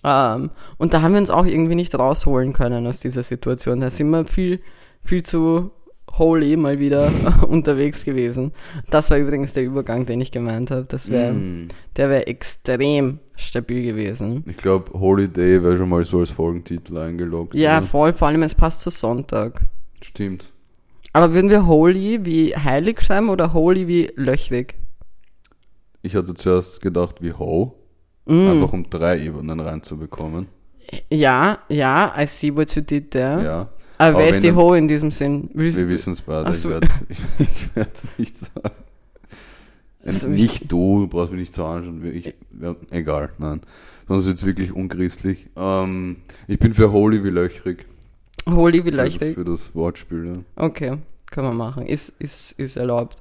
Ähm, 0.04 0.52
und 0.78 0.94
da 0.94 1.02
haben 1.02 1.14
wir 1.14 1.20
uns 1.20 1.30
auch 1.30 1.46
irgendwie 1.46 1.76
nicht 1.76 1.98
rausholen 1.98 2.54
können 2.54 2.86
aus 2.88 3.00
dieser 3.00 3.24
Situation. 3.24 3.80
Da 3.80 3.90
sind 3.90 4.10
wir 4.10 4.26
viel, 4.26 4.62
viel 5.02 5.24
zu 5.24 5.72
holy 6.18 6.56
mal 6.58 6.80
wieder 6.80 7.12
unterwegs 7.48 8.04
gewesen. 8.06 8.52
Das 8.90 9.10
war 9.12 9.18
übrigens 9.18 9.54
der 9.54 9.64
Übergang, 9.64 10.06
den 10.06 10.22
ich 10.22 10.32
gemeint 10.32 10.72
habe. 10.72 10.86
Das 10.88 11.10
wär, 11.10 11.30
Hm. 11.30 11.68
Der 11.96 12.10
wäre 12.10 12.28
extrem 12.28 13.20
stabil 13.36 13.84
gewesen. 13.84 14.44
Ich 14.48 14.58
glaube, 14.58 14.98
Holiday 15.00 15.64
wäre 15.64 15.78
schon 15.78 15.90
mal 15.90 16.06
so 16.06 16.20
als 16.20 16.32
Folgentitel 16.32 16.98
eingeloggt. 16.98 17.56
Ja, 17.56 17.78
oder? 17.80 17.88
voll, 17.88 18.14
vor 18.14 18.28
allem 18.28 18.44
es 18.44 18.56
passt 18.56 18.82
zu 18.82 18.90
Sonntag. 18.90 19.62
Stimmt. 20.02 20.54
Aber 21.18 21.34
würden 21.34 21.50
wir 21.50 21.66
holy 21.66 22.26
wie 22.26 22.56
heilig 22.56 23.02
schreiben 23.02 23.30
oder 23.30 23.52
holy 23.54 23.88
wie 23.88 24.12
löchrig? 24.16 24.76
Ich 26.04 26.16
hatte 26.16 26.36
zuerst 26.36 26.80
gedacht 26.82 27.16
wie 27.22 27.34
Ho, 27.34 27.74
Mm. 28.28 28.48
einfach 28.52 28.72
um 28.74 28.88
drei 28.90 29.20
Ebenen 29.26 29.60
reinzubekommen. 29.60 30.46
Ja, 31.10 31.60
ja, 31.70 32.14
I 32.16 32.28
see 32.28 32.56
what 32.56 32.76
you 32.76 32.82
did 32.84 33.10
there. 33.12 33.44
Ja, 33.44 33.60
Aber 33.98 34.10
Aber 34.10 34.18
wer 34.20 34.30
ist 34.30 34.44
die 34.44 34.52
Ho 34.54 34.74
in 34.76 34.88
diesem 34.88 35.10
Sinn? 35.12 35.50
Willst- 35.54 35.78
wir 35.78 35.88
wissen 35.88 36.14
es 36.14 36.22
beide. 36.22 36.46
Ach 36.46 36.52
Ich 36.52 36.60
so. 36.60 36.70
werde 36.70 36.88
werd's 37.74 38.06
nicht 38.18 38.38
sagen. 38.38 38.76
Also 40.06 40.28
nicht 40.28 40.72
du, 40.72 41.00
du 41.02 41.08
brauchst 41.08 41.32
mich 41.32 41.40
nicht 41.42 41.54
zu 41.54 41.66
anschauen. 41.66 42.06
Ich, 42.14 42.34
ja, 42.62 42.76
egal, 42.92 43.32
nein. 43.40 43.62
Sonst 44.08 44.28
ist 44.28 44.36
es 44.36 44.46
wirklich 44.46 44.72
unchristlich. 44.72 45.48
Ähm, 45.58 46.18
ich 46.48 46.60
bin 46.60 46.74
für 46.76 46.92
Holy 46.92 47.24
wie 47.26 47.30
löchrig. 47.30 47.86
Holy 48.50 48.86
wie 48.86 48.92
Für 48.92 48.98
das, 48.98 49.14
löchrig. 49.14 49.34
für 49.36 49.46
das 49.46 49.76
Wortspiel. 49.76 50.26
Ja. 50.28 50.66
Okay, 50.66 50.98
können 51.32 51.48
wir 51.48 51.54
machen. 51.54 51.86
Ist, 51.86 52.10
ist, 52.20 52.54
ist 52.54 52.78
erlaubt. 52.78 53.18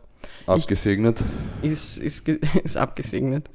Abgesegnet. 0.47 1.23
Ist, 1.63 1.99
ist, 1.99 2.25
ge- 2.25 2.41
ist 2.65 2.77
abgesegnet. 2.77 3.51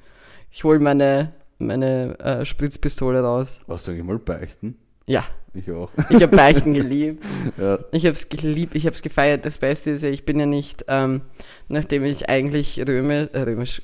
Ich 0.51 0.63
hole 0.63 0.79
meine, 0.79 1.33
meine 1.59 2.19
äh, 2.19 2.45
Spritzpistole 2.45 3.21
raus. 3.21 3.59
Warst 3.67 3.87
du 3.87 3.91
eigentlich 3.91 4.05
mal 4.05 4.19
beichten? 4.19 4.75
Ja, 5.05 5.23
Ich 5.53 5.69
auch. 5.71 5.89
ich 6.09 6.21
habe 6.21 6.35
Beichten 6.35 6.73
geliebt. 6.75 7.23
ja. 7.57 7.79
Ich 7.91 8.05
habe 8.05 8.13
es 8.13 8.29
geliebt, 8.29 8.75
ich 8.75 8.85
habe 8.85 8.95
es 8.95 9.01
gefeiert. 9.01 9.45
Das 9.45 9.57
Beste 9.57 9.91
ist 9.91 10.03
ja, 10.03 10.09
ich 10.09 10.25
bin 10.25 10.39
ja 10.39 10.45
nicht, 10.45 10.85
ähm, 10.87 11.21
nachdem 11.69 12.03
ich 12.05 12.29
eigentlich 12.29 12.79
römisch, 12.87 13.29
äh, 13.33 13.39
römisch 13.41 13.81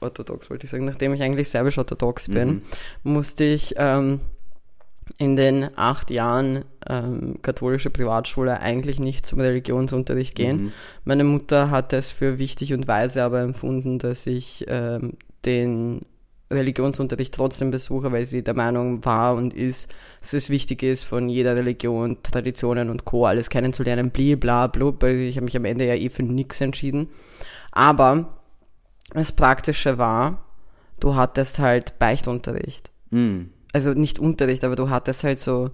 orthodox 0.00 0.50
wollte 0.50 0.64
ich 0.64 0.70
sagen, 0.70 0.84
nachdem 0.84 1.14
ich 1.14 1.22
eigentlich 1.22 1.48
serbisch-orthodox 1.48 2.28
bin, 2.28 2.48
Mhm. 2.48 2.62
musste 3.04 3.44
ich 3.44 3.74
ähm, 3.78 4.20
in 5.18 5.36
den 5.36 5.76
acht 5.76 6.10
Jahren 6.10 6.64
ähm, 6.88 7.40
katholische 7.42 7.90
Privatschule 7.90 8.60
eigentlich 8.60 8.98
nicht 9.00 9.26
zum 9.26 9.40
Religionsunterricht 9.40 10.34
gehen. 10.34 10.64
Mhm. 10.64 10.72
Meine 11.04 11.24
Mutter 11.24 11.70
hat 11.70 11.92
es 11.92 12.10
für 12.10 12.38
wichtig 12.38 12.74
und 12.74 12.88
weise 12.88 13.22
aber 13.22 13.40
empfunden, 13.40 13.98
dass 13.98 14.26
ich 14.26 14.64
ähm, 14.68 15.14
den 15.44 16.02
Religionsunterricht 16.50 17.34
trotzdem 17.34 17.70
besuche, 17.70 18.12
weil 18.12 18.24
sie 18.24 18.42
der 18.42 18.54
Meinung 18.54 19.04
war 19.04 19.34
und 19.34 19.52
ist, 19.52 19.92
dass 20.20 20.32
es 20.32 20.50
wichtig 20.50 20.82
ist, 20.82 21.04
von 21.04 21.28
jeder 21.28 21.56
Religion, 21.56 22.22
Traditionen 22.22 22.90
und 22.90 23.04
Co. 23.04 23.26
alles 23.26 23.50
kennenzulernen, 23.50 24.10
bli 24.10 24.36
bla 24.36 24.66
blub. 24.68 25.02
Ich 25.02 25.36
habe 25.36 25.44
mich 25.44 25.56
am 25.56 25.64
Ende 25.64 25.86
ja 25.86 25.94
eh 25.94 26.08
für 26.08 26.22
nichts 26.22 26.60
entschieden. 26.60 27.08
Aber 27.72 28.38
das 29.12 29.32
Praktische 29.32 29.98
war, 29.98 30.44
du 31.00 31.14
hattest 31.14 31.58
halt 31.58 31.98
Beichtunterricht 31.98 32.90
Mhm. 33.10 33.50
Also 33.76 33.92
nicht 33.92 34.18
Unterricht, 34.18 34.64
aber 34.64 34.74
du 34.74 34.88
hattest 34.90 35.22
halt 35.22 35.38
so, 35.38 35.70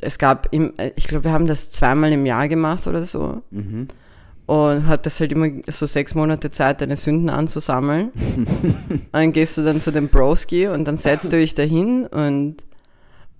es 0.00 0.18
gab, 0.18 0.48
im, 0.52 0.72
ich 0.96 1.04
glaube, 1.08 1.24
wir 1.24 1.32
haben 1.32 1.46
das 1.46 1.70
zweimal 1.70 2.10
im 2.12 2.24
Jahr 2.26 2.48
gemacht 2.48 2.86
oder 2.86 3.04
so 3.04 3.42
Mhm. 3.50 3.88
und 4.46 4.86
hattest 4.86 5.20
halt 5.20 5.32
immer 5.32 5.48
so 5.68 5.84
sechs 5.86 6.14
Monate 6.14 6.50
Zeit, 6.50 6.80
deine 6.80 6.96
Sünden 6.96 7.28
anzusammeln. 7.30 8.10
und 8.36 9.00
dann 9.12 9.32
gehst 9.32 9.58
du 9.58 9.62
dann 9.64 9.80
zu 9.80 9.90
dem 9.92 10.08
Broski 10.08 10.68
und 10.68 10.86
dann 10.86 10.96
setzt 10.96 11.32
du 11.32 11.36
dich 11.38 11.54
dahin 11.54 12.06
und, 12.06 12.64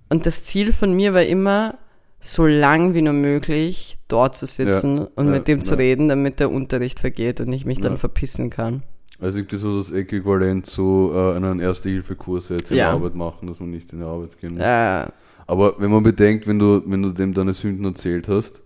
und 0.09 0.25
das 0.25 0.43
Ziel 0.43 0.71
von 0.73 0.93
mir 0.93 1.13
war 1.13 1.23
immer, 1.23 1.75
so 2.21 2.45
lang 2.45 2.93
wie 2.93 3.01
nur 3.01 3.13
möglich 3.13 3.97
dort 4.09 4.35
zu 4.35 4.45
sitzen 4.45 5.07
und 5.07 5.27
ja, 5.27 5.31
mit 5.31 5.47
dem 5.47 5.61
zu 5.61 5.71
ja. 5.71 5.77
reden, 5.77 6.09
damit 6.09 6.41
der 6.41 6.51
Unterricht 6.51 6.99
vergeht 6.99 7.39
und 7.39 7.51
ich 7.53 7.63
mich 7.65 7.79
dann 7.79 7.93
Ja. 7.93 7.97
verpissen 7.97 8.49
kann. 8.49 8.83
Also 9.21 9.39
gibt 9.39 9.51
es 9.53 9.61
so 9.61 9.77
das 9.79 9.91
Äquivalent 9.91 10.65
zu 10.65 11.11
äh, 11.13 11.35
einen 11.35 11.59
Erste-Hilfe-Kurs 11.59 12.49
jetzt 12.49 12.71
in 12.71 12.77
Ja. 12.77 12.85
der 12.85 12.93
Arbeit 12.93 13.15
machen, 13.15 13.47
dass 13.47 13.59
man 13.59 13.69
nicht 13.71 13.91
in 13.91 13.99
die 13.99 14.05
Arbeit 14.05 14.37
gehen 14.39 14.53
muss. 14.53 14.63
Äh, 14.63 15.07
Aber 15.47 15.75
wenn 15.79 15.91
man 15.91 16.03
bedenkt, 16.03 16.47
wenn 16.47 16.59
du, 16.59 16.81
wenn 16.85 17.01
du 17.01 17.09
dem 17.11 17.33
deine 17.33 17.53
Sünden 17.53 17.85
erzählt 17.85 18.27
hast, 18.27 18.61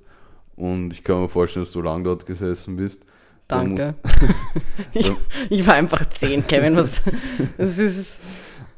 und 0.56 0.94
ich 0.94 1.04
kann 1.04 1.22
mir 1.22 1.30
vorstellen, 1.30 1.66
dass 1.66 1.74
du 1.74 1.82
lang 1.82 2.04
dort 2.04 2.26
gesessen 2.28 2.76
bist, 2.76 3.02
danke. 3.48 3.96
ich, 4.94 5.12
ich 5.50 5.66
war 5.66 5.74
einfach 5.76 6.08
zehn, 6.10 6.46
Kevin. 6.46 6.76
Was, 6.76 7.02
das 7.58 7.80
ist, 7.80 8.20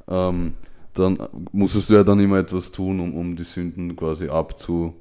ähm, 0.07 0.53
dann 0.93 1.19
musstest 1.51 1.89
du 1.89 1.95
ja 1.95 2.03
dann 2.03 2.21
immer 2.21 2.37
etwas 2.39 2.71
tun, 2.71 3.01
um, 3.01 3.13
um 3.13 3.35
die 3.35 3.43
Sünden 3.43 3.95
quasi 3.97 4.29
abzu. 4.29 4.93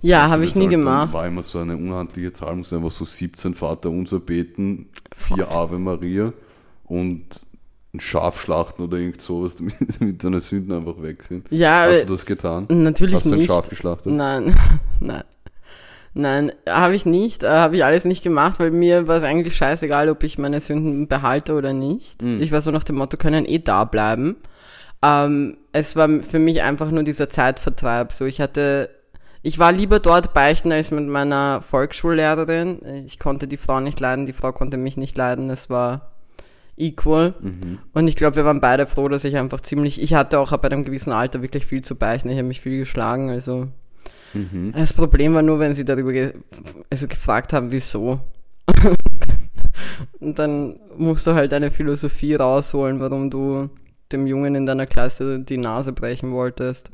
Ja, 0.00 0.28
habe 0.28 0.44
ich 0.44 0.54
nie 0.54 0.62
halt 0.62 0.70
gemacht. 0.70 1.12
war 1.12 1.26
immer 1.26 1.42
so 1.42 1.58
eine 1.58 1.76
unhandliche 1.76 2.32
Zahl, 2.32 2.56
musst 2.56 2.72
einfach 2.72 2.90
so 2.92 3.04
17 3.04 3.54
Vater 3.54 3.90
unser 3.90 4.20
beten, 4.20 4.88
vier 5.16 5.50
Ave 5.50 5.78
Maria 5.78 6.32
und 6.84 7.24
ein 7.94 8.00
Schaf 8.00 8.40
schlachten 8.40 8.82
oder 8.82 8.98
irgend 8.98 9.20
sowas, 9.20 9.56
damit, 9.58 9.74
damit 10.00 10.22
deine 10.24 10.40
Sünden 10.40 10.72
einfach 10.72 11.02
weg 11.02 11.22
sind. 11.24 11.46
Ja, 11.50 11.82
Hast 11.88 12.02
äh, 12.02 12.06
du 12.06 12.12
das 12.12 12.26
getan? 12.26 12.66
natürlich 12.68 13.14
Hast 13.16 13.26
du 13.26 13.32
ein 13.32 13.38
nicht. 13.38 13.48
Schaf 13.48 13.68
geschlachtet? 13.68 14.12
Nein, 14.12 14.54
nein. 15.00 15.24
Nein, 16.14 16.52
habe 16.68 16.94
ich 16.94 17.06
nicht, 17.06 17.42
äh, 17.42 17.48
habe 17.48 17.74
ich 17.76 17.86
alles 17.86 18.04
nicht 18.04 18.22
gemacht, 18.22 18.60
weil 18.60 18.70
mir 18.70 19.08
war 19.08 19.16
es 19.16 19.24
eigentlich 19.24 19.56
scheißegal, 19.56 20.10
ob 20.10 20.22
ich 20.24 20.36
meine 20.36 20.60
Sünden 20.60 21.08
behalte 21.08 21.54
oder 21.54 21.72
nicht. 21.72 22.20
Mhm. 22.20 22.42
Ich 22.42 22.52
war 22.52 22.60
so 22.60 22.70
nach 22.70 22.84
dem 22.84 22.96
Motto, 22.96 23.16
können 23.16 23.46
eh 23.46 23.60
da 23.60 23.84
bleiben. 23.84 24.36
Ähm, 25.02 25.56
es 25.72 25.96
war 25.96 26.10
für 26.20 26.38
mich 26.38 26.60
einfach 26.60 26.90
nur 26.90 27.02
dieser 27.02 27.30
Zeitvertreib. 27.30 28.12
So, 28.12 28.26
ich 28.26 28.42
hatte, 28.42 28.90
ich 29.42 29.58
war 29.58 29.72
lieber 29.72 29.98
dort 29.98 30.34
beichten 30.34 30.72
als 30.72 30.90
mit 30.90 31.06
meiner 31.06 31.60
Volksschullehrerin. 31.62 33.04
Ich 33.06 33.18
konnte 33.18 33.48
die 33.48 33.56
Frau 33.56 33.80
nicht 33.80 34.00
leiden, 34.00 34.26
die 34.26 34.32
Frau 34.32 34.52
konnte 34.52 34.76
mich 34.76 34.96
nicht 34.96 35.16
leiden. 35.16 35.50
Es 35.50 35.68
war 35.68 36.12
equal. 36.76 37.34
Mhm. 37.40 37.78
Und 37.92 38.08
ich 38.08 38.16
glaube, 38.16 38.36
wir 38.36 38.44
waren 38.44 38.60
beide 38.60 38.86
froh, 38.86 39.08
dass 39.08 39.24
ich 39.24 39.36
einfach 39.36 39.60
ziemlich, 39.60 40.00
ich 40.00 40.14
hatte 40.14 40.38
auch 40.38 40.52
ab 40.52 40.64
einem 40.64 40.84
gewissen 40.84 41.12
Alter 41.12 41.42
wirklich 41.42 41.66
viel 41.66 41.82
zu 41.82 41.96
beichten. 41.96 42.28
Ich 42.30 42.36
habe 42.38 42.48
mich 42.48 42.60
viel 42.60 42.78
geschlagen, 42.78 43.30
also 43.30 43.68
Mhm. 44.34 44.72
das 44.74 44.92
Problem 44.92 45.34
war 45.34 45.42
nur, 45.42 45.58
wenn 45.58 45.74
sie 45.74 45.84
darüber 45.84 46.12
ge 46.12 46.32
also 46.90 47.06
gefragt 47.06 47.52
haben, 47.52 47.70
wieso. 47.70 48.20
Und 50.20 50.38
dann 50.38 50.78
musst 50.96 51.26
du 51.26 51.34
halt 51.34 51.52
eine 51.52 51.70
Philosophie 51.70 52.34
rausholen, 52.34 53.00
warum 53.00 53.30
du 53.30 53.68
dem 54.10 54.26
Jungen 54.26 54.54
in 54.54 54.66
deiner 54.66 54.86
Klasse 54.86 55.40
die 55.40 55.58
Nase 55.58 55.92
brechen 55.92 56.32
wolltest. 56.32 56.90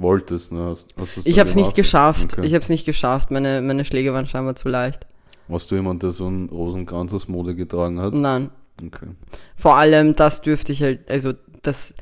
Wolltest, 0.00 0.52
ne? 0.52 0.60
Hast, 0.64 0.86
hast 0.96 1.26
Ich 1.26 1.38
habe 1.40 1.48
es 1.50 1.56
nicht 1.56 1.74
geschafft. 1.74 2.34
Okay. 2.34 2.46
Ich 2.46 2.54
habe 2.54 2.62
es 2.62 2.68
nicht 2.68 2.84
geschafft. 2.86 3.30
Meine, 3.30 3.60
meine 3.62 3.84
Schläge 3.84 4.12
waren 4.12 4.26
scheinbar 4.26 4.54
zu 4.54 4.68
leicht. 4.68 5.06
Warst 5.48 5.70
du 5.70 5.74
jemand, 5.74 6.02
der 6.02 6.12
so 6.12 6.26
einen 6.26 6.48
Rosenkranz 6.50 7.12
aus 7.12 7.26
Mode 7.26 7.54
getragen 7.54 8.00
hat? 8.00 8.14
Nein. 8.14 8.50
Okay. 8.84 9.08
Vor 9.56 9.76
allem, 9.76 10.14
das 10.14 10.40
dürfte 10.42 10.72
ich 10.72 10.82
halt, 10.82 11.10
also 11.10 11.32
das, 11.62 11.94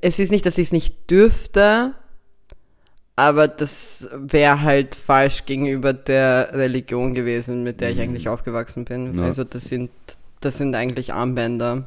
es 0.00 0.18
ist 0.18 0.32
nicht, 0.32 0.44
dass 0.44 0.58
ich 0.58 0.68
es 0.68 0.72
nicht 0.72 1.08
dürfte, 1.08 1.94
aber 3.14 3.46
das 3.48 4.08
wäre 4.16 4.62
halt 4.62 4.94
falsch 4.96 5.44
gegenüber 5.46 5.92
der 5.92 6.50
Religion 6.52 7.14
gewesen, 7.14 7.62
mit 7.62 7.80
der 7.80 7.90
ich 7.90 7.96
Mhm. 7.96 8.02
eigentlich 8.02 8.28
aufgewachsen 8.28 8.84
bin. 8.86 9.16
Ja. 9.18 9.24
Also 9.26 9.44
das 9.44 9.64
sind, 9.66 9.90
das 10.40 10.58
sind 10.58 10.74
eigentlich 10.74 11.12
Armbänder. 11.12 11.84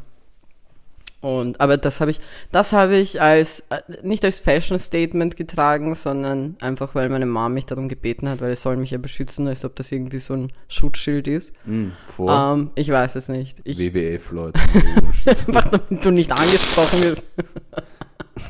Und, 1.24 1.62
aber 1.62 1.78
das 1.78 2.02
habe 2.02 2.12
ich, 2.12 2.20
das 2.52 2.74
habe 2.74 2.98
ich 2.98 3.22
als, 3.22 3.62
äh, 3.70 3.80
nicht 4.02 4.26
als 4.26 4.42
Fashion 4.42 4.78
Statement 4.78 5.38
getragen, 5.38 5.96
sondern 5.96 6.58
einfach, 6.60 6.96
weil 6.96 7.08
meine 7.08 7.26
Mom 7.26 7.54
mich 7.54 7.66
darum 7.66 7.88
gebeten 7.88 8.28
hat, 8.28 8.42
weil 8.42 8.52
es 8.52 8.62
soll 8.62 8.76
mich 8.76 8.92
ja 8.92 8.98
beschützen, 8.98 9.48
als 9.48 9.64
ob 9.64 9.74
das 9.78 9.90
irgendwie 9.94 10.20
so 10.20 10.34
ein 10.34 10.52
Schutzschild 10.68 11.30
ist. 11.30 11.54
Hm, 11.64 11.94
vor 12.08 12.54
Ähm, 12.54 12.72
ich 12.76 12.90
weiß 12.90 13.16
es 13.16 13.30
nicht. 13.30 13.62
Ich, 13.64 13.80
WWF-Leuten. 13.80 14.60
Einfach 15.26 15.70
damit 15.70 16.04
du 16.04 16.12
nicht 16.12 16.30
angesprochen 16.30 17.04
wirst. 17.04 17.26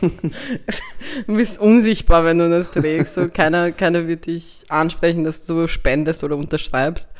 du 1.27 1.37
bist 1.37 1.59
unsichtbar, 1.59 2.25
wenn 2.25 2.39
du 2.39 2.49
das 2.49 2.71
trägst. 2.71 3.13
So, 3.13 3.27
keiner, 3.29 3.71
keiner 3.71 4.07
wird 4.07 4.25
dich 4.25 4.65
ansprechen, 4.69 5.23
dass 5.23 5.45
du 5.45 5.67
spendest 5.67 6.23
oder 6.23 6.37
unterschreibst. 6.37 7.11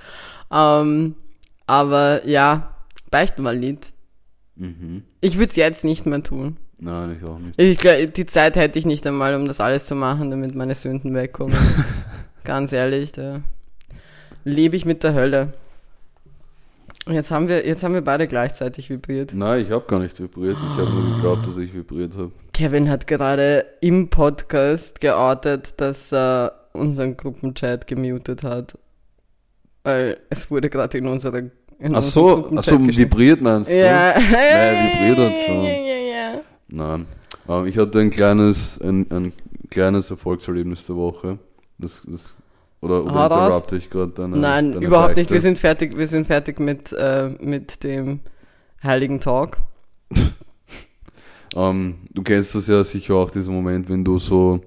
Ähm, 0.52 1.14
aber 1.68 2.28
ja, 2.28 2.76
beichten 3.12 3.44
mal 3.44 3.56
Lied. 3.56 3.93
Mhm. 4.56 5.04
Ich 5.22 5.36
würde 5.36 5.50
es 5.50 5.56
jetzt 5.56 5.84
nicht 5.84 6.06
mehr 6.06 6.24
tun. 6.24 6.58
Nein, 6.80 7.18
ich 7.18 7.28
auch 7.28 7.40
nicht. 7.40 7.60
Ich 7.60 7.78
glaub, 7.78 8.14
die 8.14 8.26
Zeit 8.26 8.56
hätte 8.56 8.78
ich 8.78 8.86
nicht 8.86 9.06
einmal, 9.08 9.36
um 9.36 9.46
das 9.48 9.60
alles 9.60 9.86
zu 9.86 9.96
machen, 9.96 10.32
damit 10.32 10.54
meine 10.56 10.76
Sünden 10.76 11.14
wegkommen. 11.14 11.56
Ganz 12.44 12.74
ehrlich, 12.74 13.14
da 13.14 13.42
lebe 14.44 14.76
ich 14.76 14.86
mit 14.86 15.04
der 15.04 15.14
Hölle. 15.14 15.54
Und 17.06 17.16
jetzt 17.16 17.32
haben 17.32 17.50
wir, 17.50 17.66
jetzt 17.66 17.84
haben 17.84 17.94
wir 17.94 18.02
beide 18.02 18.28
gleichzeitig 18.28 18.90
vibriert. 18.90 19.34
Nein, 19.34 19.66
ich 19.66 19.72
habe 19.72 19.86
gar 19.88 20.00
nicht 20.00 20.18
vibriert. 20.20 20.58
Ich 20.58 20.82
habe 20.82 20.90
nur 20.90 21.16
geglaubt, 21.16 21.46
dass 21.46 21.58
ich 21.58 21.74
vibriert 21.74 22.16
habe. 22.16 22.32
Kevin 22.54 22.90
hat 22.90 23.08
gerade 23.08 23.66
im 23.82 24.10
Podcast 24.10 25.02
geoutet, 25.02 25.82
dass 25.82 26.14
er 26.14 26.70
unseren 26.72 27.18
Gruppenchat 27.18 27.88
gemutet 27.88 28.44
hat. 28.44 28.78
Weil 29.84 30.18
es 30.30 30.50
wurde 30.50 30.70
gerade 30.70 30.98
in 30.98 31.08
unserer 31.08 31.42
in 31.84 31.96
Ach 31.96 32.02
so, 32.02 32.50
ach 32.56 32.64
so 32.64 32.80
vibriert 32.80 33.42
meinst 33.42 33.70
du? 33.70 33.78
Ja. 33.78 34.14
Nein, 34.18 34.94
vibriert 34.94 35.18
hat 35.18 35.42
schon. 35.46 35.64
Ja, 35.66 35.72
ja, 35.72 35.96
ja. 35.98 36.42
Nein. 36.70 37.06
Ähm, 37.50 37.68
ich 37.68 37.78
hatte 37.78 38.00
ein 38.00 38.10
kleines, 38.10 38.80
ein, 38.82 39.06
ein 39.12 39.34
kleines 39.70 40.10
Erfolgserlebnis 40.10 40.86
der 40.86 40.96
Woche. 40.96 41.40
Das, 41.78 42.02
das, 42.08 42.34
oder 42.80 43.04
oder 43.04 43.26
interrupte 43.26 43.76
ich 43.76 43.90
gerade 43.90 44.14
deine 44.14 44.38
Nein, 44.38 44.72
deine 44.72 44.86
überhaupt 44.86 45.18
nicht. 45.18 45.30
Beichte? 45.30 45.34
Wir 45.34 45.42
sind 45.42 45.60
fertig, 45.60 45.98
wir 45.98 46.08
sind 46.08 46.26
fertig 46.26 46.62
mit, 46.62 46.94
äh, 46.94 47.30
mit 47.42 47.84
dem 47.84 48.22
heiligen 48.82 49.20
Talk. 49.20 49.58
Ähm, 51.56 51.98
du 52.12 52.24
kennst 52.24 52.56
das 52.56 52.66
ja 52.66 52.84
sicher 52.84 53.14
auch, 53.14 53.30
diesen 53.30 53.54
Moment, 53.54 53.88
wenn 53.88 54.04
du 54.04 54.18
so 54.18 54.60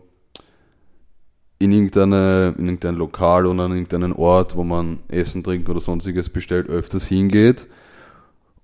in, 1.58 1.72
irgendeine, 1.72 2.54
in 2.58 2.66
irgendein 2.66 2.96
Lokal 2.96 3.46
oder 3.46 3.64
an 3.64 3.72
irgendeinen 3.72 4.12
Ort, 4.12 4.56
wo 4.56 4.64
man 4.64 4.98
Essen, 5.08 5.42
Trinken 5.42 5.70
oder 5.70 5.80
sonstiges 5.80 6.28
bestellt, 6.28 6.68
öfters 6.68 7.06
hingeht. 7.06 7.66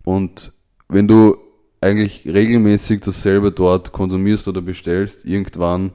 Und 0.04 0.52
wenn 0.88 1.08
du 1.08 1.36
eigentlich 1.80 2.26
regelmäßig 2.26 3.00
dasselbe 3.00 3.50
dort 3.50 3.92
konsumierst 3.92 4.46
oder 4.48 4.60
bestellst, 4.60 5.24
irgendwann 5.24 5.92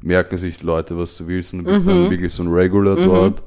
merken 0.00 0.36
sich 0.38 0.58
die 0.58 0.66
Leute, 0.66 0.98
was 0.98 1.16
du 1.16 1.26
willst 1.26 1.52
und 1.52 1.60
du 1.60 1.64
bist 1.72 1.86
Mhm. 1.86 1.90
dann 1.90 2.10
wirklich 2.10 2.32
so 2.32 2.42
ein 2.42 2.52
Regular 2.52 2.96
Mhm. 2.98 3.04
dort. 3.04 3.42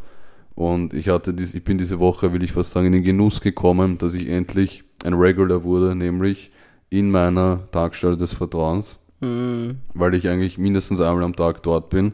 Und 0.56 0.94
ich 0.94 1.08
hatte 1.08 1.34
dies, 1.34 1.54
ich 1.54 1.64
bin 1.64 1.78
diese 1.78 2.00
Woche, 2.00 2.34
will 2.34 2.44
ich 2.44 2.52
fast 2.52 2.72
sagen, 2.72 2.88
in 2.88 2.94
den 2.94 3.04
Genuss 3.04 3.40
gekommen, 3.40 3.98
dass 3.98 4.14
ich 4.14 4.28
endlich 4.28 4.84
ein 5.06 5.14
Regular 5.14 5.64
wurde, 5.64 5.96
nämlich 5.96 6.52
in 6.90 7.12
meiner 7.12 7.70
Tagstelle 7.72 8.18
des 8.18 8.34
Vertrauens, 8.34 8.98
Hm. 9.22 9.78
weil 9.94 10.16
ich 10.16 10.28
eigentlich 10.28 10.58
mindestens 10.58 11.00
einmal 11.02 11.24
am 11.24 11.36
Tag 11.36 11.62
dort 11.64 11.90
bin. 11.90 12.14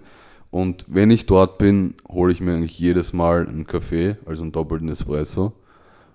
Und 0.56 0.86
wenn 0.88 1.12
ich 1.12 1.26
dort 1.26 1.58
bin, 1.58 1.96
hole 2.08 2.32
ich 2.32 2.40
mir 2.40 2.54
eigentlich 2.54 2.80
jedes 2.80 3.12
Mal 3.12 3.46
einen 3.46 3.68
Kaffee, 3.68 4.16
also 4.26 4.42
einen 4.42 4.54
doppelten 4.54 4.88
Espresso. 4.88 5.52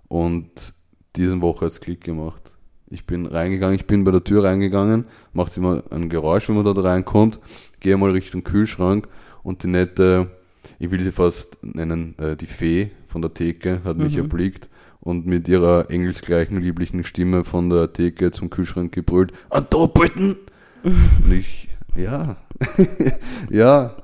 Und 0.08 0.72
diesen 1.14 1.42
Woche 1.42 1.66
hat 1.66 1.72
es 1.72 1.80
Klick 1.82 2.02
gemacht. 2.02 2.50
Ich 2.88 3.04
bin 3.04 3.26
reingegangen, 3.26 3.76
ich 3.76 3.86
bin 3.86 4.02
bei 4.02 4.12
der 4.12 4.24
Tür 4.24 4.44
reingegangen, 4.44 5.04
macht 5.34 5.54
immer 5.58 5.82
ein 5.90 6.08
Geräusch, 6.08 6.48
wenn 6.48 6.56
man 6.56 6.64
dort 6.64 6.82
reinkommt, 6.82 7.38
gehe 7.80 7.98
mal 7.98 8.12
Richtung 8.12 8.42
Kühlschrank 8.42 9.08
und 9.42 9.62
die 9.62 9.66
nette, 9.66 10.30
ich 10.78 10.90
will 10.90 11.02
sie 11.02 11.12
fast 11.12 11.58
nennen, 11.62 12.14
äh, 12.18 12.34
die 12.34 12.46
Fee 12.46 12.92
von 13.08 13.20
der 13.20 13.34
Theke 13.34 13.82
hat 13.84 13.98
mich 13.98 14.14
Mhm. 14.14 14.20
erblickt 14.22 14.70
und 15.00 15.26
mit 15.26 15.48
ihrer 15.48 15.90
engelsgleichen 15.90 16.62
lieblichen 16.62 17.04
Stimme 17.04 17.44
von 17.44 17.68
der 17.68 17.92
Theke 17.92 18.30
zum 18.30 18.48
Kühlschrank 18.48 18.90
gebrüllt, 18.90 19.34
einen 19.50 19.66
doppelten! 19.68 20.36
und 20.82 21.30
ich, 21.30 21.68
ja, 21.94 22.38
ja, 23.50 23.96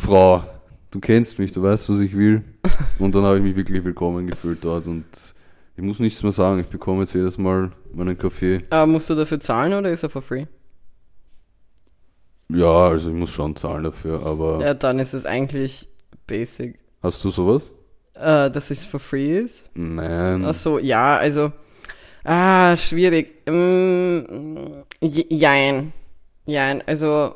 Frau, 0.00 0.42
du 0.90 0.98
kennst 1.00 1.38
mich, 1.38 1.52
du 1.52 1.62
weißt, 1.62 1.90
was 1.90 2.00
ich 2.00 2.16
will. 2.16 2.42
Und 2.98 3.14
dann 3.14 3.22
habe 3.24 3.36
ich 3.38 3.42
mich 3.44 3.56
wirklich 3.56 3.84
willkommen 3.84 4.26
gefühlt 4.26 4.64
dort 4.64 4.86
und 4.86 5.04
ich 5.76 5.82
muss 5.82 5.98
nichts 5.98 6.22
mehr 6.22 6.32
sagen, 6.32 6.60
ich 6.60 6.66
bekomme 6.66 7.00
jetzt 7.00 7.14
jedes 7.14 7.38
Mal 7.38 7.70
meinen 7.94 8.16
Kaffee. 8.18 8.62
Aber 8.70 8.86
musst 8.86 9.08
du 9.08 9.14
dafür 9.14 9.40
zahlen 9.40 9.72
oder 9.72 9.90
ist 9.90 10.02
er 10.02 10.10
for 10.10 10.20
free? 10.20 10.44
Ja, 12.50 12.88
also 12.88 13.08
ich 13.10 13.14
muss 13.16 13.30
schon 13.30 13.56
zahlen 13.56 13.84
dafür, 13.84 14.24
aber 14.26 14.60
Ja, 14.60 14.74
dann 14.74 14.98
ist 14.98 15.14
es 15.14 15.24
eigentlich 15.24 15.88
basic. 16.26 16.78
hast 17.02 17.22
du 17.24 17.30
sowas? 17.30 17.72
Äh, 18.14 18.50
dass 18.50 18.70
es 18.70 18.84
for 18.84 19.00
free 19.00 19.38
ist? 19.38 19.64
Nein. 19.74 20.44
Ach 20.44 20.52
so, 20.54 20.78
ja, 20.78 21.16
also. 21.16 21.52
Ah, 22.24 22.76
schwierig. 22.76 23.46
Mm, 23.48 24.82
Jein. 25.00 25.92
Jein. 26.44 26.82
Also, 26.86 27.34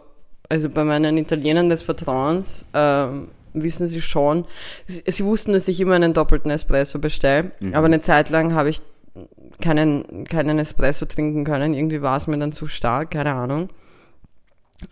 also 0.49 0.69
bei 0.69 0.85
meinen 0.85 1.17
Italienern 1.19 1.69
des 1.69 1.83
Vertrauens 1.83 2.69
ähm, 2.75 3.29
wissen 3.55 3.87
sie 3.87 4.03
schon. 4.03 4.45
Sie, 4.87 5.03
sie 5.07 5.25
wussten, 5.25 5.53
dass 5.53 5.69
ich 5.69 5.81
immer 5.81 5.95
einen 5.95 6.13
doppelten 6.13 6.51
Espresso 6.51 6.99
bestelle. 6.99 7.53
Mhm. 7.61 7.75
Aber 7.75 7.87
eine 7.87 8.01
Zeit 8.01 8.31
lang 8.31 8.55
habe 8.55 8.69
ich 8.69 8.83
keinen, 9.61 10.25
keinen 10.25 10.59
Espresso 10.59 11.07
trinken 11.07 11.45
können. 11.45 11.75
Irgendwie 11.75 12.03
war 12.03 12.17
es 12.17 12.27
mir 12.27 12.39
dann 12.39 12.53
zu 12.53 12.67
stark, 12.67 13.13
keine 13.13 13.35
Ahnung. 13.35 13.71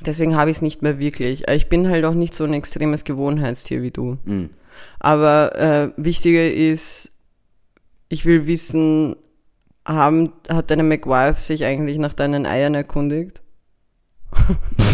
Deswegen 0.07 0.37
habe 0.37 0.51
ich 0.51 0.59
es 0.59 0.63
nicht 0.63 0.83
mehr 0.83 0.99
wirklich. 0.99 1.49
Äh, 1.49 1.57
Ich 1.57 1.69
bin 1.69 1.89
halt 1.89 2.05
auch 2.05 2.15
nicht 2.15 2.35
so 2.35 2.45
ein 2.45 2.55
extremes 2.55 3.05
Gewohnheitstier 3.05 3.83
wie 3.83 3.91
du. 3.91 4.19
Mhm. 4.25 4.51
Aber 5.01 5.57
äh, 5.59 5.91
wichtiger 5.97 6.51
ist, 6.51 7.11
ich 8.09 8.25
will 8.25 8.47
wissen, 8.47 9.17
haben, 9.85 10.33
hat 10.49 10.71
deine 10.71 10.85
McWife 10.85 11.41
sich 11.41 11.65
eigentlich 11.65 11.99
nach 11.99 12.15
deinen 12.15 12.47
Eiern 12.47 12.75
erkundigt? 12.75 13.43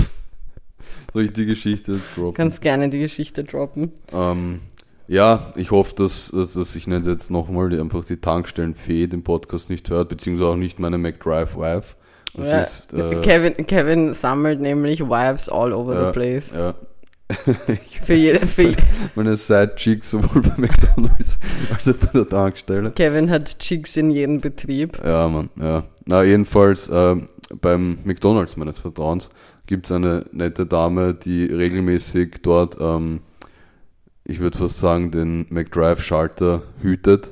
Soll 1.13 1.25
ich 1.25 1.33
die 1.33 1.47
Geschichte 1.47 1.93
jetzt 1.93 2.17
droppen? 2.17 2.35
Kannst 2.35 2.61
gerne 2.61 2.89
die 2.91 2.99
Geschichte 2.99 3.45
droppen. 3.45 3.93
Ähm, 4.13 4.61
ja, 5.07 5.53
ich 5.57 5.71
hoffe, 5.71 5.95
dass, 5.97 6.31
dass, 6.31 6.53
dass 6.53 6.77
ich 6.77 6.87
nenne 6.87 7.07
jetzt 7.09 7.31
nochmal, 7.31 7.71
die 7.71 7.79
einfach 7.81 8.05
die 8.05 8.19
Tankstellenfee 8.19 9.07
den 9.07 9.23
Podcast 9.25 9.71
nicht 9.71 9.89
hört, 9.91 10.11
beziehungsweise 10.11 10.51
auch 10.51 10.57
nicht 10.57 10.79
meine 10.79 10.99
McDrive 10.99 11.57
Wife. 11.57 11.95
Das 12.35 12.49
Ja, 12.49 12.61
ist, 12.61 12.93
äh, 12.93 13.21
Kevin, 13.23 13.57
Kevin 13.67 14.13
sammelt 14.13 14.61
nämlich 14.61 15.01
Wives 15.01 15.49
all 15.49 15.73
over 15.73 15.95
Ja. 15.95 16.07
the 16.09 16.13
place. 16.13 16.51
ja. 16.55 16.75
Für, 18.05 18.15
jede, 18.15 18.47
für 18.47 18.73
meine 19.15 19.37
Side-Chick 19.37 20.03
sowohl 20.03 20.41
bei 20.41 20.55
McDonalds 20.57 21.39
als 21.75 21.87
auch 21.87 21.95
bei 21.95 22.07
der 22.15 22.27
Tankstelle. 22.27 22.91
Kevin 22.93 23.29
hat 23.29 23.59
Chicks 23.59 23.99
in 23.99 24.11
jedem 24.11 24.41
Betrieb. 24.41 24.99
Ja, 25.05 25.29
Mann, 25.29 25.51
ja. 25.61 25.85
Na, 26.07 26.23
jedenfalls, 26.23 26.91
ähm, 26.91 27.29
beim 27.61 27.99
McDonalds 28.05 28.57
meines 28.57 28.79
Vertrauens 28.79 29.29
gibt's 29.69 29.93
eine 29.93 30.25
nette 30.33 30.67
Dame, 30.67 31.15
die 31.15 31.45
regelmäßig 31.45 32.39
dort, 32.43 32.77
ähm, 32.81 33.21
ich 34.25 34.41
würde 34.41 34.59
fast 34.59 34.79
sagen, 34.79 35.11
den 35.13 35.47
McDrive-Schalter 35.51 36.63
hütet 36.83 37.31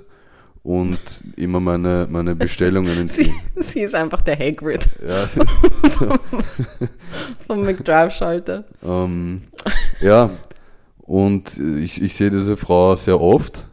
und 0.63 0.99
immer 1.37 1.59
meine, 1.61 2.07
meine 2.11 2.35
Bestellungen 2.37 3.09
Sie, 3.09 3.23
entgegen. 3.23 3.35
sie 3.57 3.81
ist 3.81 3.95
einfach 3.97 4.23
der 4.23 4.39
Hagrid 4.39 4.89
Ja, 5.07 5.27
sie- 5.27 5.41
vom 7.47 7.65
McDrive-Schalter. 7.65 8.65
ähm, 8.85 9.43
ja, 10.01 10.31
und 10.99 11.57
ich, 11.59 12.03
ich 12.03 12.17
sehe 12.17 12.31
diese 12.31 12.57
Frau 12.57 12.97
sehr 12.97 13.21
oft. 13.21 13.67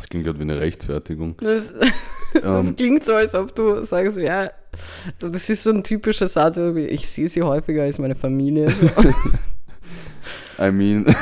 Das 0.00 0.08
klingt 0.08 0.24
gerade 0.24 0.38
wie 0.38 0.44
eine 0.44 0.58
Rechtfertigung. 0.58 1.36
Das, 1.42 1.74
das 2.34 2.68
Ähm, 2.68 2.74
klingt 2.76 3.04
so, 3.04 3.12
als 3.14 3.34
ob 3.34 3.54
du 3.54 3.82
sagst, 3.82 4.16
ja, 4.16 4.50
das 5.18 5.50
ist 5.50 5.62
so 5.62 5.70
ein 5.70 5.84
typischer 5.84 6.26
Satz, 6.26 6.56
ich 6.56 7.06
sehe 7.06 7.28
sie 7.28 7.42
häufiger 7.42 7.82
als 7.82 7.98
meine 7.98 8.14
Familie. 8.14 8.70
So. 8.70 8.88
I 10.60 10.70
mean, 10.70 11.06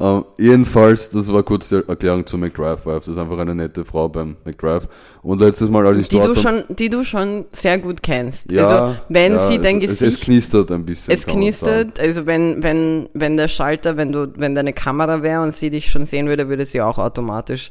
Ähm, 0.00 0.24
jedenfalls, 0.38 1.08
das 1.10 1.32
war 1.32 1.44
kurz 1.44 1.68
die 1.68 1.76
Erklärung 1.86 2.26
zu 2.26 2.36
McDrive 2.36 2.84
Wife. 2.84 2.98
Das 3.00 3.08
ist 3.08 3.16
einfach 3.16 3.38
eine 3.38 3.54
nette 3.54 3.84
Frau 3.84 4.08
beim 4.08 4.36
McDrive. 4.44 4.88
Und 5.22 5.40
letztes 5.40 5.70
Mal, 5.70 5.86
als 5.86 6.00
ich 6.00 6.08
Die 6.08 6.16
dort 6.16 6.30
du, 6.30 6.34
schon, 6.34 6.64
die 6.68 6.88
du 6.88 7.04
schon 7.04 7.44
sehr 7.52 7.78
gut 7.78 8.02
kennst. 8.02 8.50
ja, 8.50 8.68
also, 8.68 8.96
wenn 9.08 9.34
ja, 9.34 9.38
sie 9.38 9.58
dein 9.60 9.78
es, 9.80 9.92
es, 9.92 9.98
Gesicht 10.00 10.18
es 10.18 10.20
knistert 10.24 10.72
ein 10.72 10.84
bisschen. 10.84 11.14
Es 11.14 11.24
knistert, 11.24 12.00
also 12.00 12.26
wenn, 12.26 12.60
wenn, 12.64 13.08
wenn 13.14 13.36
der 13.36 13.46
Schalter, 13.46 13.96
wenn 13.96 14.10
du, 14.10 14.32
wenn 14.36 14.56
deine 14.56 14.72
Kamera 14.72 15.22
wäre 15.22 15.42
und 15.42 15.52
sie 15.54 15.70
dich 15.70 15.88
schon 15.88 16.04
sehen 16.04 16.26
würde, 16.26 16.48
würde 16.48 16.64
sie 16.64 16.80
auch 16.80 16.98
automatisch 16.98 17.70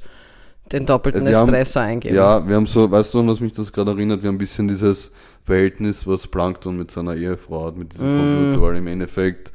den 0.71 0.85
doppelten 0.85 1.25
wir 1.25 1.35
haben- 1.37 1.49
Espresso 1.49 1.79
eingeben. 1.81 2.15
Ja, 2.15 2.47
wir 2.47 2.55
haben 2.55 2.67
so, 2.67 2.89
weißt 2.89 3.13
du, 3.13 3.27
was 3.27 3.41
mich 3.41 3.51
das 3.51 3.71
gerade 3.73 3.91
erinnert? 3.91 4.23
Wir 4.23 4.29
haben 4.29 4.35
ein 4.35 4.39
bisschen 4.39 4.69
dieses 4.69 5.11
Verhältnis, 5.43 6.07
was 6.07 6.25
Plankton 6.25 6.77
mit 6.77 6.89
seiner 6.89 7.15
Ehefrau 7.15 7.65
hat, 7.65 7.75
mit 7.77 7.91
diesem 7.91 8.07
Mm. 8.07 8.17
Computer, 8.45 8.61
weil 8.61 8.77
im 8.77 8.87
Endeffekt 8.87 9.51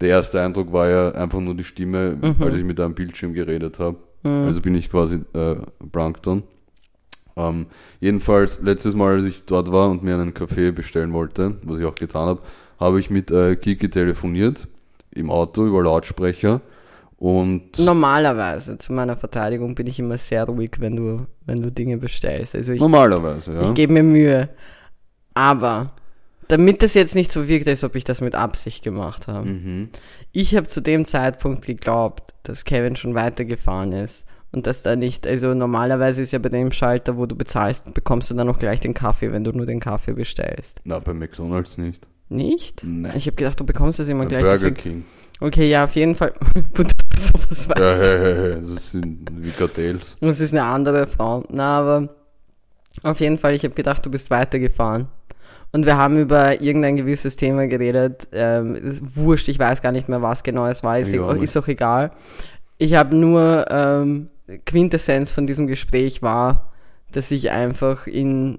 der 0.00 0.08
erste 0.08 0.40
Eindruck 0.40 0.72
war 0.72 0.88
ja 0.88 1.10
einfach 1.12 1.40
nur 1.40 1.54
die 1.54 1.64
Stimme, 1.64 2.16
Mhm. 2.20 2.36
als 2.42 2.56
ich 2.56 2.64
mit 2.64 2.80
einem 2.80 2.94
Bildschirm 2.94 3.32
geredet 3.32 3.78
habe. 3.78 3.96
Also 4.22 4.60
bin 4.60 4.74
ich 4.74 4.90
quasi 4.90 5.20
äh, 5.32 5.56
Plankton. 5.92 6.42
Ähm, 7.36 7.66
jedenfalls, 8.00 8.60
letztes 8.60 8.94
Mal, 8.94 9.14
als 9.14 9.24
ich 9.24 9.46
dort 9.46 9.72
war 9.72 9.88
und 9.88 10.02
mir 10.02 10.14
einen 10.14 10.34
Kaffee 10.34 10.72
bestellen 10.72 11.12
wollte, 11.14 11.56
was 11.62 11.78
ich 11.78 11.86
auch 11.86 11.94
getan 11.94 12.26
habe, 12.26 12.40
habe 12.78 13.00
ich 13.00 13.08
mit 13.08 13.30
äh, 13.30 13.56
Kiki 13.56 13.88
telefoniert, 13.88 14.68
im 15.12 15.30
Auto 15.30 15.66
über 15.66 15.82
Lautsprecher. 15.82 16.60
Und 17.16 17.78
Normalerweise, 17.78 18.76
zu 18.78 18.92
meiner 18.92 19.16
Verteidigung, 19.16 19.74
bin 19.74 19.86
ich 19.86 19.98
immer 19.98 20.18
sehr 20.18 20.44
ruhig, 20.44 20.72
wenn 20.80 20.96
du, 20.96 21.26
wenn 21.46 21.62
du 21.62 21.70
Dinge 21.70 21.96
bestellst. 21.98 22.54
Also 22.54 22.72
ich, 22.72 22.80
normalerweise, 22.80 23.54
ja. 23.54 23.62
ich 23.62 23.74
gebe 23.74 23.92
mir 23.92 24.02
Mühe. 24.02 24.48
Aber, 25.34 25.92
damit 26.50 26.82
das 26.82 26.94
jetzt 26.94 27.14
nicht 27.14 27.30
so 27.32 27.48
wirkt, 27.48 27.68
als 27.68 27.84
ob 27.84 27.94
ich 27.96 28.04
das 28.04 28.20
mit 28.20 28.34
Absicht 28.34 28.82
gemacht 28.84 29.26
habe. 29.28 29.48
Mhm. 29.48 29.88
Ich 30.32 30.54
habe 30.56 30.66
zu 30.66 30.80
dem 30.80 31.04
Zeitpunkt 31.04 31.64
geglaubt, 31.66 32.34
dass 32.42 32.64
Kevin 32.64 32.96
schon 32.96 33.14
weitergefahren 33.14 33.92
ist. 33.92 34.24
Und 34.52 34.66
dass 34.66 34.82
da 34.82 34.96
nicht, 34.96 35.28
also 35.28 35.54
normalerweise 35.54 36.22
ist 36.22 36.32
ja 36.32 36.40
bei 36.40 36.48
dem 36.48 36.72
Schalter, 36.72 37.16
wo 37.16 37.24
du 37.26 37.36
bezahlst, 37.36 37.94
bekommst 37.94 38.30
du 38.30 38.34
dann 38.34 38.48
auch 38.48 38.58
gleich 38.58 38.80
den 38.80 38.94
Kaffee, 38.94 39.30
wenn 39.30 39.44
du 39.44 39.52
nur 39.52 39.64
den 39.64 39.78
Kaffee 39.78 40.12
bestellst. 40.12 40.80
Na, 40.82 40.98
bei 40.98 41.14
McDonalds 41.14 41.78
nicht. 41.78 42.08
Nicht? 42.28 42.82
Nein. 42.82 43.12
Ich 43.16 43.26
habe 43.26 43.36
gedacht, 43.36 43.60
du 43.60 43.64
bekommst 43.64 44.00
das 44.00 44.08
immer 44.08 44.24
Bei 44.24 44.28
gleich. 44.30 44.42
Burger 44.42 44.58
deswegen- 44.58 44.76
King. 44.76 45.04
Okay, 45.42 45.70
ja, 45.70 45.84
auf 45.84 45.94
jeden 45.94 46.16
Fall. 46.16 46.34
Gut, 46.76 46.88
dass 47.12 47.32
du 47.32 47.38
sowas 47.38 47.68
weißt. 47.68 47.80
Ja, 47.80 47.92
hey, 47.94 48.18
hey, 48.18 48.34
hey, 48.34 48.60
das 48.60 48.90
sind 48.90 49.30
wie 49.36 49.50
Kartells. 49.50 50.16
Das 50.20 50.40
ist 50.40 50.52
eine 50.52 50.64
andere 50.64 51.06
Frau. 51.06 51.44
Na, 51.48 51.78
aber 51.78 52.08
auf 53.04 53.20
jeden 53.20 53.38
Fall, 53.38 53.54
ich 53.54 53.62
habe 53.64 53.74
gedacht, 53.74 54.04
du 54.04 54.10
bist 54.10 54.30
weitergefahren. 54.30 55.06
Und 55.72 55.86
wir 55.86 55.96
haben 55.96 56.18
über 56.18 56.60
irgendein 56.60 56.96
gewisses 56.96 57.36
Thema 57.36 57.68
geredet. 57.68 58.28
Ähm, 58.32 58.78
wurscht, 59.00 59.48
ich 59.48 59.58
weiß 59.58 59.82
gar 59.82 59.92
nicht 59.92 60.08
mehr, 60.08 60.20
was 60.20 60.42
genau 60.42 60.66
es 60.66 60.82
war. 60.82 60.98
Ist, 60.98 61.16
auch 61.16 61.34
ist 61.34 61.56
auch 61.56 61.68
egal. 61.68 62.10
Ich 62.78 62.94
habe 62.94 63.14
nur 63.14 63.66
ähm, 63.70 64.28
Quintessenz 64.66 65.30
von 65.30 65.46
diesem 65.46 65.66
Gespräch 65.66 66.22
war, 66.22 66.72
dass 67.12 67.30
ich 67.30 67.50
einfach 67.50 68.06
in, 68.06 68.58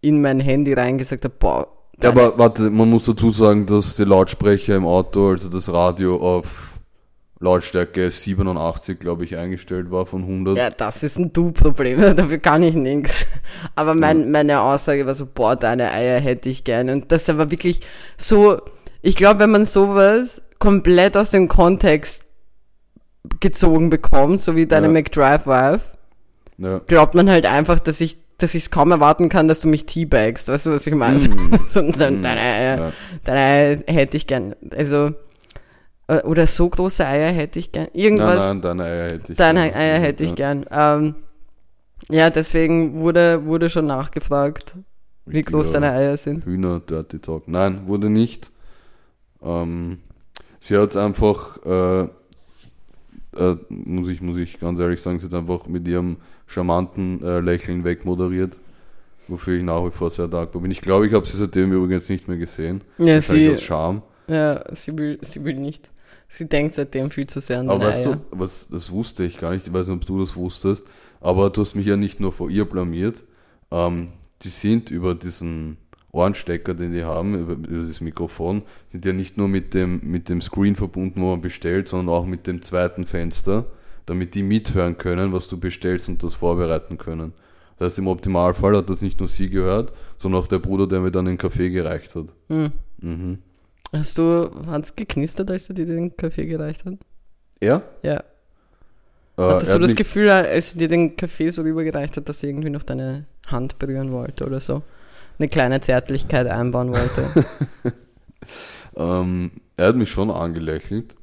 in 0.00 0.20
mein 0.20 0.40
Handy 0.40 0.72
reingesagt 0.72 1.24
habe, 1.24 1.34
boah, 1.38 1.68
Ja, 2.02 2.10
aber 2.10 2.38
warte, 2.38 2.70
man 2.70 2.90
muss 2.90 3.04
dazu 3.04 3.30
sagen, 3.30 3.66
dass 3.66 3.96
die 3.96 4.04
Lautsprecher 4.04 4.76
im 4.76 4.86
Auto, 4.86 5.30
also 5.30 5.48
das 5.48 5.72
Radio 5.72 6.16
auf 6.16 6.75
Lautstärke 7.38 8.10
87, 8.10 8.98
glaube 8.98 9.24
ich, 9.24 9.36
eingestellt 9.36 9.90
war 9.90 10.06
von 10.06 10.22
100. 10.22 10.56
Ja, 10.56 10.70
das 10.70 11.02
ist 11.02 11.18
ein 11.18 11.32
Du-Problem, 11.32 12.00
dafür 12.16 12.38
kann 12.38 12.62
ich 12.62 12.74
nichts. 12.74 13.26
Aber 13.74 13.94
mein, 13.94 14.30
meine 14.30 14.60
Aussage 14.62 15.04
war 15.06 15.14
so, 15.14 15.26
boah, 15.26 15.54
deine 15.56 15.92
Eier 15.92 16.18
hätte 16.20 16.48
ich 16.48 16.64
gerne. 16.64 16.92
Und 16.92 17.12
das 17.12 17.28
war 17.28 17.50
wirklich 17.50 17.80
so, 18.16 18.60
ich 19.02 19.16
glaube, 19.16 19.40
wenn 19.40 19.50
man 19.50 19.66
sowas 19.66 20.40
komplett 20.58 21.16
aus 21.16 21.30
dem 21.30 21.48
Kontext 21.48 22.24
gezogen 23.40 23.90
bekommt, 23.90 24.40
so 24.40 24.56
wie 24.56 24.66
deine 24.66 24.86
Ja. 24.86 24.92
McDrive-Wife, 24.92 25.84
Ja. 26.58 26.78
glaubt 26.86 27.14
man 27.14 27.28
halt 27.28 27.46
einfach, 27.46 27.80
dass 27.80 28.00
ich 28.00 28.18
dass 28.38 28.54
ich 28.54 28.64
es 28.64 28.70
kaum 28.70 28.90
erwarten 28.90 29.30
kann, 29.30 29.48
dass 29.48 29.60
du 29.60 29.68
mich 29.68 29.86
teabagst. 29.86 30.48
Weißt 30.48 30.66
du, 30.66 30.70
was 30.70 30.86
ich 30.86 30.94
meine? 30.94 31.16
Mm. 31.18 31.58
so, 31.70 31.80
deine, 31.80 32.18
Mm. 32.18 32.22
deine 32.22 32.40
Eier, 32.42 32.78
Ja. 32.78 32.92
deine 33.24 33.40
Eier 33.40 33.78
hätte 33.86 34.18
ich 34.18 34.26
gern. 34.26 34.54
Also, 34.76 35.12
oder 36.08 36.46
so 36.46 36.68
große 36.68 37.06
Eier 37.06 37.32
hätte 37.32 37.58
ich 37.58 37.72
gern. 37.72 37.88
Irgendwas. 37.92 38.38
Nein, 38.38 38.48
nein, 38.48 38.60
deine 38.62 38.84
Eier 38.84 39.10
hätte 39.10 39.32
ich 39.32 39.38
Deine 39.38 39.62
gern. 39.64 39.74
Eier 39.74 39.98
hätte 39.98 40.24
ich 40.24 40.34
gern. 40.34 40.66
Ähm, 40.70 41.14
ja, 42.08 42.30
deswegen 42.30 43.00
wurde, 43.00 43.44
wurde 43.44 43.68
schon 43.68 43.86
nachgefragt, 43.86 44.76
wie 45.24 45.42
groß 45.42 45.72
deine 45.72 45.90
Eier 45.90 46.16
sind. 46.16 46.44
Hühner 46.44 46.80
Dirty 46.80 47.18
Talk. 47.18 47.48
Nein, 47.48 47.86
wurde 47.86 48.08
nicht. 48.08 48.52
Ähm, 49.42 49.98
sie 50.60 50.76
hat 50.78 50.96
einfach, 50.96 51.58
äh, 51.64 52.02
äh, 53.36 53.56
muss, 53.68 54.08
ich, 54.08 54.20
muss 54.20 54.36
ich 54.36 54.60
ganz 54.60 54.78
ehrlich 54.78 55.00
sagen, 55.00 55.18
sie 55.18 55.26
hat 55.26 55.34
einfach 55.34 55.66
mit 55.66 55.88
ihrem 55.88 56.18
charmanten 56.46 57.22
äh, 57.24 57.40
Lächeln 57.40 57.82
wegmoderiert, 57.82 58.56
wofür 59.26 59.56
ich 59.56 59.64
nach 59.64 59.84
wie 59.84 59.90
vor 59.90 60.10
sehr 60.10 60.28
dankbar 60.28 60.62
bin. 60.62 60.70
Ich 60.70 60.80
glaube, 60.80 61.08
ich 61.08 61.12
habe 61.12 61.26
sie 61.26 61.36
seitdem 61.36 61.72
übrigens 61.72 62.08
nicht 62.08 62.28
mehr 62.28 62.36
gesehen. 62.36 62.82
Ja, 62.98 63.20
sie, 63.20 63.50
aus 63.50 63.62
Scham. 63.62 64.02
ja 64.28 64.62
sie, 64.72 64.96
will, 64.96 65.18
sie 65.22 65.44
will 65.44 65.56
nicht. 65.56 65.90
Sie 66.28 66.48
denkt 66.48 66.74
seitdem 66.74 67.10
viel 67.10 67.26
zu 67.26 67.40
sehr 67.40 67.60
an 67.60 67.68
Aber 67.68 67.84
deine 67.84 67.94
weißt 67.94 68.06
Eier. 68.06 68.16
du, 68.16 68.38
was, 68.38 68.68
das 68.68 68.90
wusste 68.90 69.24
ich 69.24 69.38
gar 69.38 69.52
nicht, 69.52 69.66
ich 69.66 69.72
weiß 69.72 69.86
nicht, 69.88 69.96
ob 69.96 70.06
du 70.06 70.20
das 70.20 70.34
wusstest, 70.36 70.86
aber 71.20 71.50
du 71.50 71.60
hast 71.60 71.74
mich 71.74 71.86
ja 71.86 71.96
nicht 71.96 72.20
nur 72.20 72.32
vor 72.32 72.50
ihr 72.50 72.64
blamiert. 72.64 73.24
Ähm, 73.70 74.08
die 74.42 74.48
sind 74.48 74.90
über 74.90 75.14
diesen 75.14 75.76
Ohrenstecker, 76.12 76.74
den 76.74 76.92
die 76.92 77.04
haben, 77.04 77.38
über, 77.38 77.52
über 77.52 77.86
das 77.86 78.00
Mikrofon, 78.00 78.62
sind 78.90 79.04
ja 79.04 79.12
nicht 79.12 79.36
nur 79.36 79.48
mit 79.48 79.74
dem, 79.74 80.00
mit 80.02 80.28
dem 80.28 80.40
Screen 80.40 80.74
verbunden, 80.74 81.20
wo 81.20 81.30
man 81.30 81.40
bestellt, 81.40 81.88
sondern 81.88 82.14
auch 82.14 82.26
mit 82.26 82.46
dem 82.46 82.62
zweiten 82.62 83.06
Fenster, 83.06 83.66
damit 84.06 84.34
die 84.34 84.42
mithören 84.42 84.98
können, 84.98 85.32
was 85.32 85.48
du 85.48 85.58
bestellst 85.58 86.08
und 86.08 86.22
das 86.22 86.34
vorbereiten 86.34 86.98
können. 86.98 87.32
Das 87.78 87.86
heißt, 87.86 87.98
im 87.98 88.08
Optimalfall 88.08 88.76
hat 88.76 88.88
das 88.88 89.02
nicht 89.02 89.20
nur 89.20 89.28
sie 89.28 89.50
gehört, 89.50 89.92
sondern 90.16 90.40
auch 90.40 90.46
der 90.46 90.58
Bruder, 90.58 90.86
der 90.86 91.00
mir 91.00 91.10
dann 91.10 91.26
den 91.26 91.38
Kaffee 91.38 91.68
gereicht 91.70 92.14
hat. 92.14 92.32
Hm. 92.48 92.72
Mhm. 92.98 93.38
Hast 93.98 94.18
du, 94.18 94.50
hat's 94.66 94.94
geknistert, 94.96 95.50
als 95.50 95.68
er 95.68 95.74
dir 95.74 95.86
den 95.86 96.16
Kaffee 96.16 96.46
gereicht 96.46 96.84
hat? 96.84 96.94
Er? 97.60 97.82
Ja. 98.02 98.22
Äh, 99.38 99.42
Hattest 99.42 99.70
du 99.70 99.74
hat 99.74 99.82
das 99.82 99.94
Gefühl, 99.94 100.30
als 100.30 100.72
er 100.72 100.78
dir 100.78 100.88
den 100.88 101.16
Kaffee 101.16 101.50
so 101.50 101.62
rübergereicht 101.62 102.16
hat, 102.16 102.28
dass 102.28 102.42
er 102.42 102.48
irgendwie 102.50 102.70
noch 102.70 102.82
deine 102.82 103.26
Hand 103.46 103.78
berühren 103.78 104.12
wollte 104.12 104.46
oder 104.46 104.60
so? 104.60 104.82
Eine 105.38 105.48
kleine 105.48 105.80
Zärtlichkeit 105.80 106.46
einbauen 106.46 106.90
wollte? 106.90 107.44
ähm, 108.96 109.50
er 109.76 109.88
hat 109.88 109.96
mich 109.96 110.10
schon 110.10 110.30
angelächelt. 110.30 111.14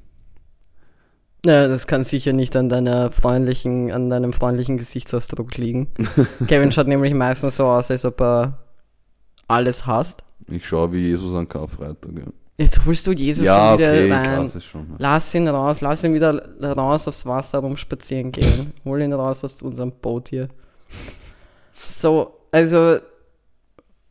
Ja, 1.46 1.68
das 1.68 1.88
kann 1.88 2.04
sicher 2.04 2.32
nicht 2.32 2.56
an 2.56 2.70
deiner 2.70 3.12
freundlichen, 3.12 3.92
an 3.92 4.10
deinem 4.10 4.32
freundlichen 4.32 4.78
Gesichtsausdruck 4.78 5.58
liegen. 5.58 5.90
Kevin 6.48 6.72
schaut 6.72 6.88
nämlich 6.88 7.14
meistens 7.14 7.58
so 7.58 7.66
aus, 7.66 7.92
als 7.92 8.06
ob 8.06 8.22
er 8.22 8.60
alles 9.48 9.86
hasst. 9.86 10.24
Ich 10.48 10.66
schaue 10.66 10.94
wie 10.94 11.08
Jesus 11.08 11.36
an 11.36 11.50
Karfreitag. 11.50 12.12
Ja, 12.16 12.24
Jetzt 12.64 12.86
holst 12.86 13.06
du 13.08 13.12
Jesus 13.12 13.46
ja 13.46 13.70
schon 13.72 13.80
wieder 13.80 13.90
okay, 13.92 14.12
rein. 14.12 14.52
Lass 14.98 15.34
ihn 15.36 15.48
raus, 15.48 15.82
lass 15.82 16.04
ihn 16.04 16.14
wieder 16.14 16.42
raus 16.62 17.08
aufs 17.08 17.26
Wasser 17.26 17.60
rumspazieren 17.60 18.32
gehen. 18.32 18.72
Hol 18.86 19.02
ihn 19.02 19.14
raus 19.14 19.44
aus 19.44 19.62
unserem 19.62 19.92
Boot 19.92 20.30
hier. 20.30 20.48
So, 21.92 22.34
also, 22.52 22.98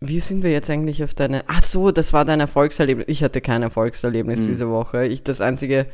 wie 0.00 0.20
sind 0.20 0.42
wir 0.42 0.50
jetzt 0.50 0.68
eigentlich 0.68 1.02
auf 1.02 1.14
deine. 1.14 1.44
Ach 1.46 1.62
so, 1.62 1.90
das 1.92 2.12
war 2.12 2.24
dein 2.24 2.40
Erfolgserlebnis. 2.40 3.06
Ich 3.08 3.22
hatte 3.22 3.40
kein 3.40 3.62
Erfolgserlebnis 3.62 4.40
Mhm. 4.40 4.46
diese 4.48 4.68
Woche. 4.68 5.06
Ich, 5.06 5.22
das 5.22 5.40
einzige, 5.40 5.86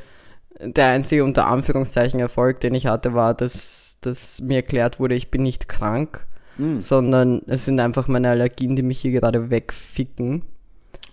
der 0.61 0.87
einzige 0.89 1.25
unter 1.25 1.47
Anführungszeichen 1.47 2.19
Erfolg, 2.19 2.61
den 2.61 2.75
ich 2.75 2.87
hatte, 2.87 3.15
war, 3.15 3.35
dass, 3.35 3.99
dass 4.01 4.41
mir 4.41 4.57
erklärt 4.57 4.99
wurde, 4.99 5.15
ich 5.15 5.31
bin 5.31 5.43
nicht 5.43 5.69
krank, 5.69 6.27
Hm. 6.57 6.81
sondern 6.81 7.43
es 7.47 7.67
sind 7.67 7.79
einfach 7.79 8.09
meine 8.09 8.31
Allergien, 8.31 8.75
die 8.75 8.83
mich 8.83 8.99
hier 9.01 9.13
gerade 9.13 9.51
wegficken. 9.51 10.45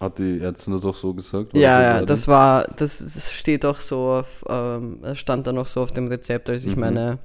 Hat 0.05 0.19
die 0.19 0.39
Ärztin 0.39 0.73
das 0.73 0.85
auch 0.85 0.95
so 0.95 1.13
gesagt? 1.13 1.53
War 1.53 1.61
Ja, 1.61 1.75
so 1.77 1.81
ja, 1.83 2.05
das 2.05 2.27
war, 2.27 2.63
das, 2.77 2.99
das 2.99 3.31
steht 3.31 3.65
auch 3.65 3.81
so 3.81 4.09
auf, 4.11 4.45
ähm, 4.47 4.99
stand 5.13 5.47
dann 5.47 5.57
auch 5.57 5.65
so 5.67 5.81
auf 5.81 5.91
dem 5.91 6.07
Rezept, 6.07 6.49
als 6.49 6.63
ich 6.65 6.75
Mhm. 6.75 6.81
meine 6.81 7.19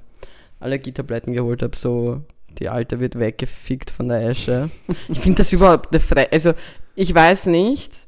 Allergietabletten 0.59 1.33
geholt 1.33 1.63
habe, 1.63 1.75
so, 1.75 2.21
die 2.59 2.69
alte 2.69 2.99
wird 2.99 3.17
weggefickt 3.19 3.89
von 3.91 4.07
der 4.09 4.21
Esche. 4.27 4.69
ich 5.09 5.19
finde 5.19 5.37
das 5.39 5.51
überhaupt 5.53 5.91
eine 5.91 5.99
Fre 5.99 6.27
also, 6.31 6.53
ich 6.95 7.13
weiß 7.15 7.45
nicht, 7.47 8.05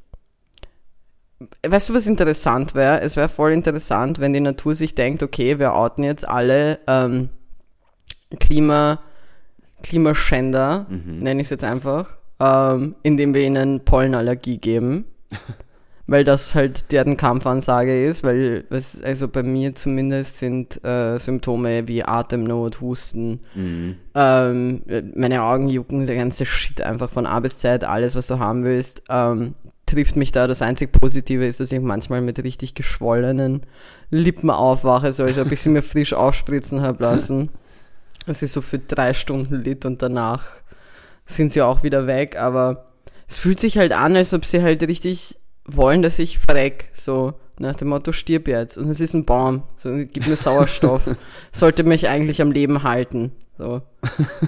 weißt 1.66 1.90
du, 1.90 1.94
was 1.94 2.06
interessant 2.08 2.76
wäre? 2.76 3.02
Es 3.02 3.16
wäre 3.16 3.30
voll 3.30 3.52
interessant, 3.54 4.20
wenn 4.20 4.34
die 4.34 4.40
Natur 4.40 4.76
sich 4.76 4.96
denkt, 4.96 5.24
okay, 5.24 5.60
wir 5.60 5.74
outen 5.74 6.04
jetzt 6.04 6.28
alle, 6.28 6.80
ähm, 6.88 7.30
Klima, 8.40 9.00
Klimaschänder, 9.84 10.86
Mhm. 10.90 11.20
nenne 11.20 11.42
ich 11.42 11.46
es 11.48 11.52
jetzt 11.52 11.64
einfach, 11.64 12.18
ähm, 12.44 12.96
indem 13.04 13.34
wir 13.34 13.42
ihnen 13.42 13.82
Pollenallergie 13.86 14.58
geben. 14.58 15.06
weil 16.06 16.26
das 16.26 16.54
halt 16.54 16.92
deren 16.92 17.16
Kampfansage 17.16 18.06
ist, 18.06 18.24
weil 18.24 18.66
es, 18.70 19.02
also 19.02 19.30
bei 19.30 19.42
mir 19.42 19.74
zumindest 19.74 20.38
sind 20.38 20.84
äh, 20.84 21.18
Symptome 21.18 21.88
wie 21.88 22.04
Atemnot, 22.04 22.82
Husten, 22.82 23.40
Mhm. 23.56 23.96
ähm, 24.14 24.82
meine 25.16 25.44
Augen 25.44 25.70
jucken, 25.70 26.06
der 26.06 26.18
ganze 26.18 26.46
Shit 26.46 26.82
einfach 26.82 27.10
von 27.10 27.26
A 27.26 27.40
bis 27.40 27.60
Z, 27.60 27.86
alles 27.86 28.16
was 28.16 28.28
du 28.28 28.38
haben 28.38 28.66
willst, 28.66 29.02
ähm, 29.10 29.54
trifft 29.86 30.18
mich 30.18 30.34
da. 30.34 30.46
Das 30.46 30.62
einzig 30.62 30.92
Positive 30.92 31.46
ist, 31.48 31.62
dass 31.62 31.72
ich 31.72 31.80
manchmal 31.80 32.20
mit 32.22 32.44
richtig 32.44 32.76
geschwollenen 32.76 33.62
Lippen 34.10 34.50
aufwache, 34.50 35.14
so 35.14 35.24
als 35.24 35.38
ob 35.38 35.54
ich 35.54 35.62
sie 35.62 35.70
mir 35.70 35.82
frisch 35.82 36.14
aufspritzen 36.14 36.82
habe 36.82 37.02
lassen. 37.02 37.50
Das 38.26 38.42
ist 38.42 38.54
so 38.54 38.62
für 38.62 38.80
drei 38.80 39.14
Stunden 39.14 39.64
Lit 39.64 39.86
und 39.86 40.02
danach 40.02 40.46
sind 41.26 41.52
sie 41.52 41.62
auch 41.62 41.84
wieder 41.84 42.08
weg, 42.08 42.38
aber 42.38 42.88
es 43.28 43.38
fühlt 43.38 43.60
sich 43.60 43.78
halt 43.78 43.92
an, 43.92 44.16
als 44.16 44.34
ob 44.34 44.46
sie 44.46 44.62
halt 44.62 44.84
richtig 44.84 45.38
wollen, 45.66 46.02
dass 46.02 46.20
ich 46.20 46.40
verreck, 46.40 46.90
so 46.94 47.34
nach 47.60 47.76
dem 47.76 47.90
Motto, 47.90 48.12
stirb 48.12 48.48
jetzt. 48.48 48.78
Und 48.78 48.90
es 48.90 49.00
ist 49.00 49.14
ein 49.14 49.26
Baum, 49.26 49.64
so 49.78 49.92
gib 49.92 50.28
mir 50.28 50.36
Sauerstoff, 50.36 51.04
sollte 51.52 51.84
mich 51.84 52.08
eigentlich 52.08 52.42
am 52.42 52.52
Leben 52.52 52.84
halten, 52.84 53.32
so. 53.58 53.82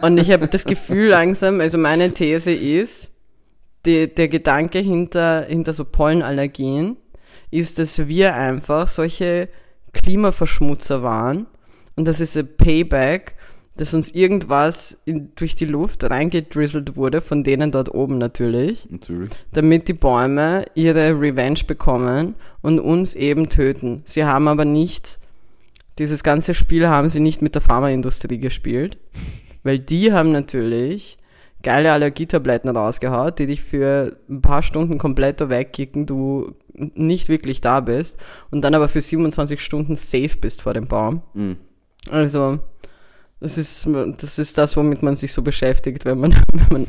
Und 0.02 0.18
ich 0.18 0.32
habe 0.32 0.48
das 0.48 0.66
Gefühl 0.66 1.10
langsam, 1.10 1.62
also 1.62 1.78
meine 1.78 2.12
These 2.12 2.52
ist, 2.52 3.12
die, 3.86 4.14
der 4.14 4.28
Gedanke 4.28 4.80
hinter, 4.80 5.46
hinter 5.48 5.74
so 5.74 5.86
Pollenallergien 5.86 6.98
ist, 7.52 7.78
dass 7.78 8.08
wir 8.08 8.34
einfach 8.34 8.88
solche 8.88 9.48
Klimaverschmutzer 9.94 11.04
waren 11.04 11.46
und 11.96 12.08
das 12.08 12.20
ist 12.20 12.36
ein 12.36 12.58
Payback 12.58 13.36
dass 13.78 13.94
uns 13.94 14.12
irgendwas 14.12 15.02
in, 15.06 15.32
durch 15.36 15.56
die 15.56 15.66
Luft 15.66 16.04
reingedrizzelt 16.04 16.96
wurde, 16.96 17.22
von 17.22 17.44
denen 17.44 17.72
dort 17.72 17.94
oben 17.94 18.18
natürlich, 18.18 18.90
Natürlich. 18.90 19.32
damit 19.52 19.88
die 19.88 19.94
Bäume 19.94 20.66
ihre 20.76 21.20
Revenge 21.20 21.62
bekommen 21.68 22.36
und 22.62 22.80
uns 22.80 23.16
eben 23.16 23.50
töten. 23.50 24.02
Sie 24.06 24.24
haben 24.24 24.48
aber 24.48 24.66
nicht, 24.66 25.20
dieses 26.00 26.24
ganze 26.24 26.54
Spiel 26.54 26.88
haben 26.88 27.10
sie 27.10 27.20
nicht 27.20 27.42
mit 27.42 27.56
der 27.56 27.62
Pharmaindustrie 27.62 28.38
gespielt, 28.38 28.98
weil 29.64 29.80
die 29.80 30.14
haben 30.14 30.32
natürlich 30.32 31.18
geile 31.66 31.92
Allergietabletten 31.92 32.70
rausgehaut, 32.70 33.40
die 33.40 33.48
dich 33.48 33.62
für 33.62 34.18
ein 34.30 34.42
paar 34.42 34.62
Stunden 34.62 35.00
komplett 35.00 35.42
wegkicken, 35.50 36.06
du 36.06 36.54
nicht 36.74 37.28
wirklich 37.28 37.60
da 37.60 37.80
bist 37.80 38.18
und 38.52 38.62
dann 38.62 38.76
aber 38.76 38.88
für 38.88 39.02
27 39.02 39.60
Stunden 39.60 39.96
safe 39.96 40.38
bist 40.40 40.62
vor 40.62 40.74
dem 40.74 40.88
Baum. 40.88 41.24
Mhm. 41.34 41.58
Also, 42.12 42.60
das 43.40 43.58
ist, 43.58 43.88
das 44.18 44.40
ist 44.40 44.58
das, 44.58 44.78
womit 44.78 45.04
man 45.04 45.16
sich 45.16 45.34
so 45.34 45.42
beschäftigt, 45.42 46.06
wenn 46.06 46.20
man, 46.20 46.34
wenn 46.54 46.68
man 46.72 46.88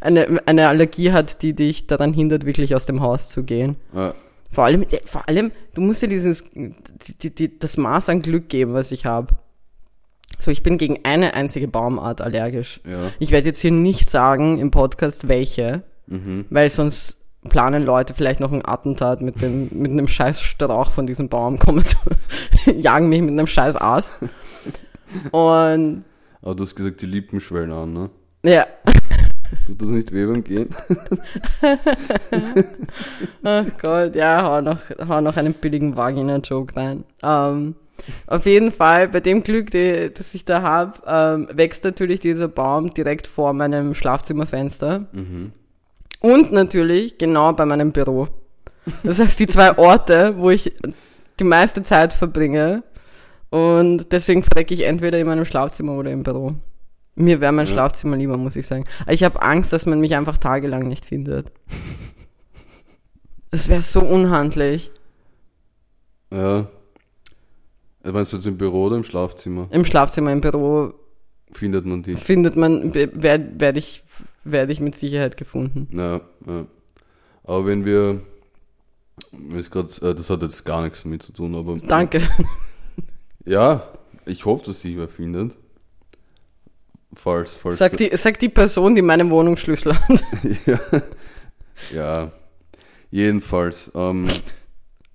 eine, 0.00 0.42
eine 0.46 0.68
Allergie 0.68 1.12
hat, 1.12 1.42
die 1.42 1.54
dich 1.54 1.86
daran 1.86 2.12
hindert, 2.12 2.44
wirklich 2.44 2.74
aus 2.74 2.86
dem 2.86 3.00
Haus 3.00 3.28
zu 3.28 3.42
gehen. 3.44 3.76
Ja. 3.94 4.14
Vor 4.52 4.64
allem, 4.64 4.82
äh, 4.82 5.00
vor 5.04 5.28
allem, 5.28 5.50
du 5.74 5.80
musst 5.80 6.02
dir 6.02 6.08
dieses, 6.08 6.44
die, 6.54 7.34
die, 7.34 7.58
das 7.58 7.76
Maß 7.76 8.08
an 8.08 8.22
Glück 8.22 8.48
geben, 8.48 8.74
was 8.74 8.92
ich 8.92 9.04
habe. 9.06 9.34
So, 10.38 10.50
ich 10.50 10.62
bin 10.62 10.76
gegen 10.78 11.00
eine 11.04 11.34
einzige 11.34 11.66
Baumart 11.66 12.20
allergisch. 12.20 12.80
Ja. 12.84 13.10
Ich 13.18 13.30
werde 13.30 13.48
jetzt 13.48 13.60
hier 13.60 13.70
nicht 13.72 14.10
sagen 14.10 14.58
im 14.58 14.70
Podcast, 14.70 15.28
welche, 15.28 15.82
Mhm. 16.08 16.44
weil 16.50 16.70
sonst 16.70 17.16
planen 17.48 17.84
Leute 17.84 18.14
vielleicht 18.14 18.38
noch 18.38 18.52
ein 18.52 18.64
Attentat 18.64 19.22
mit 19.22 19.42
dem, 19.42 19.68
mit 19.72 19.90
einem 19.90 20.06
scheiß 20.06 20.40
Strauch 20.40 20.92
von 20.92 21.06
diesem 21.06 21.28
Baum, 21.28 21.58
kommen 21.58 21.84
zu, 21.84 21.96
jagen 22.76 23.08
mich 23.08 23.20
mit 23.22 23.30
einem 23.30 23.46
scheiß 23.48 23.76
Ast. 23.76 24.18
Und, 25.30 26.04
Aber 26.42 26.54
du 26.54 26.64
hast 26.64 26.74
gesagt, 26.74 27.00
die 27.02 27.06
Lippen 27.06 27.40
schwellen 27.40 27.72
an, 27.72 27.92
ne? 27.92 28.10
ja, 28.44 28.66
Tut 29.66 29.80
das 29.80 29.88
nicht 29.90 30.12
weh 30.12 30.26
beim 30.26 30.42
Gehen? 30.44 30.68
Ach 33.42 33.64
Gott, 33.82 34.16
ja, 34.16 34.42
hau 34.42 34.60
noch, 34.60 34.80
hau 35.08 35.20
noch 35.20 35.36
einen 35.36 35.54
billigen 35.54 35.96
Vagina-Joke 35.96 36.76
rein. 36.76 37.04
Ähm, 37.22 37.74
auf 38.26 38.46
jeden 38.46 38.72
Fall, 38.72 39.08
bei 39.08 39.20
dem 39.20 39.42
Glück, 39.42 39.70
die, 39.70 40.10
das 40.12 40.34
ich 40.34 40.44
da 40.44 40.62
habe, 40.62 41.00
ähm, 41.06 41.48
wächst 41.52 41.84
natürlich 41.84 42.20
dieser 42.20 42.48
Baum 42.48 42.92
direkt 42.92 43.26
vor 43.26 43.52
meinem 43.52 43.94
Schlafzimmerfenster. 43.94 45.06
Mhm. 45.12 45.52
Und 46.20 46.52
natürlich 46.52 47.18
genau 47.18 47.52
bei 47.52 47.64
meinem 47.66 47.92
Büro. 47.92 48.28
Das 49.02 49.18
heißt, 49.18 49.38
die 49.40 49.46
zwei 49.46 49.76
Orte, 49.78 50.34
wo 50.38 50.50
ich 50.50 50.72
die 51.38 51.44
meiste 51.44 51.82
Zeit 51.82 52.12
verbringe. 52.12 52.82
Und 53.50 54.12
deswegen 54.12 54.42
verrecke 54.42 54.74
ich 54.74 54.82
entweder 54.82 55.18
in 55.18 55.26
meinem 55.26 55.44
Schlafzimmer 55.44 55.92
oder 55.96 56.10
im 56.10 56.22
Büro. 56.22 56.54
Mir 57.14 57.40
wäre 57.40 57.52
mein 57.52 57.66
Ja. 57.66 57.72
Schlafzimmer 57.72 58.16
lieber, 58.16 58.36
muss 58.36 58.56
ich 58.56 58.66
sagen. 58.66 58.84
Aber 59.02 59.12
Ich 59.12 59.22
habe 59.24 59.40
Angst, 59.40 59.72
dass 59.72 59.86
man 59.86 60.00
mich 60.00 60.14
einfach 60.14 60.36
tagelang 60.36 60.86
nicht 60.88 61.04
findet. 61.06 61.50
Es 63.50 63.68
wäre 63.68 63.80
so 63.82 64.00
unhandlich. 64.00 64.90
Ja. 66.32 66.66
Also 68.02 68.12
Meinst 68.14 68.32
du 68.32 68.36
jetzt 68.36 68.46
im 68.46 68.58
Büro 68.58 68.84
oder 68.84 68.96
im 68.96 69.04
Schlafzimmer? 69.04 69.68
Im 69.70 69.84
Schlafzimmer, 69.84 70.32
im 70.32 70.40
Büro 70.40 70.92
Findet 71.52 71.86
man 71.86 72.02
dich? 72.02 72.18
findet 72.18 72.56
man, 72.56 72.92
werde 72.94 73.50
werd 73.60 73.76
ich, 73.76 74.02
werd 74.44 74.68
ich 74.70 74.80
mit 74.80 74.96
Sicherheit 74.96 75.36
gefunden. 75.36 75.88
Ja, 75.96 76.20
ja. 76.46 76.66
Aber 77.44 77.66
wenn 77.66 77.84
wir. 77.84 78.20
äh, 79.32 80.14
das 80.14 80.28
hat 80.28 80.42
jetzt 80.42 80.64
gar 80.64 80.82
nichts 80.82 81.04
damit 81.04 81.22
zu 81.22 81.32
tun, 81.32 81.54
aber. 81.54 81.76
Danke. 81.76 82.20
Ja, 83.46 83.82
ich 84.26 84.44
hoffe, 84.44 84.66
dass 84.66 84.82
sich 84.82 84.96
wer 84.96 85.08
findet. 85.08 85.56
Falls, 87.14 87.54
falls. 87.54 87.78
Sag 87.78 87.96
die, 87.96 88.10
sag 88.14 88.38
die 88.40 88.48
Person, 88.48 88.94
die 88.94 89.02
meinen 89.02 89.30
Wohnungsschlüssel 89.30 89.94
hat. 89.94 90.24
ja. 90.66 90.80
ja. 91.94 92.32
Jedenfalls, 93.10 93.90
ähm, 93.94 94.28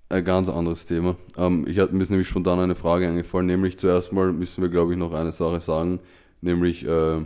ein 0.10 0.26
ganz 0.26 0.50
anderes 0.50 0.86
Thema. 0.86 1.16
Ähm, 1.38 1.66
ich 1.68 1.78
hatte 1.78 1.94
mir 1.94 2.04
nämlich 2.06 2.28
spontan 2.28 2.60
eine 2.60 2.76
Frage 2.76 3.08
eingefallen, 3.08 3.46
nämlich 3.46 3.78
zuerst 3.78 4.12
mal 4.12 4.32
müssen 4.32 4.62
wir, 4.62 4.70
glaube 4.70 4.94
ich, 4.94 4.98
noch 4.98 5.14
eine 5.14 5.32
Sache 5.32 5.62
sagen, 5.62 6.00
nämlich 6.42 6.86
äh, 6.86 7.20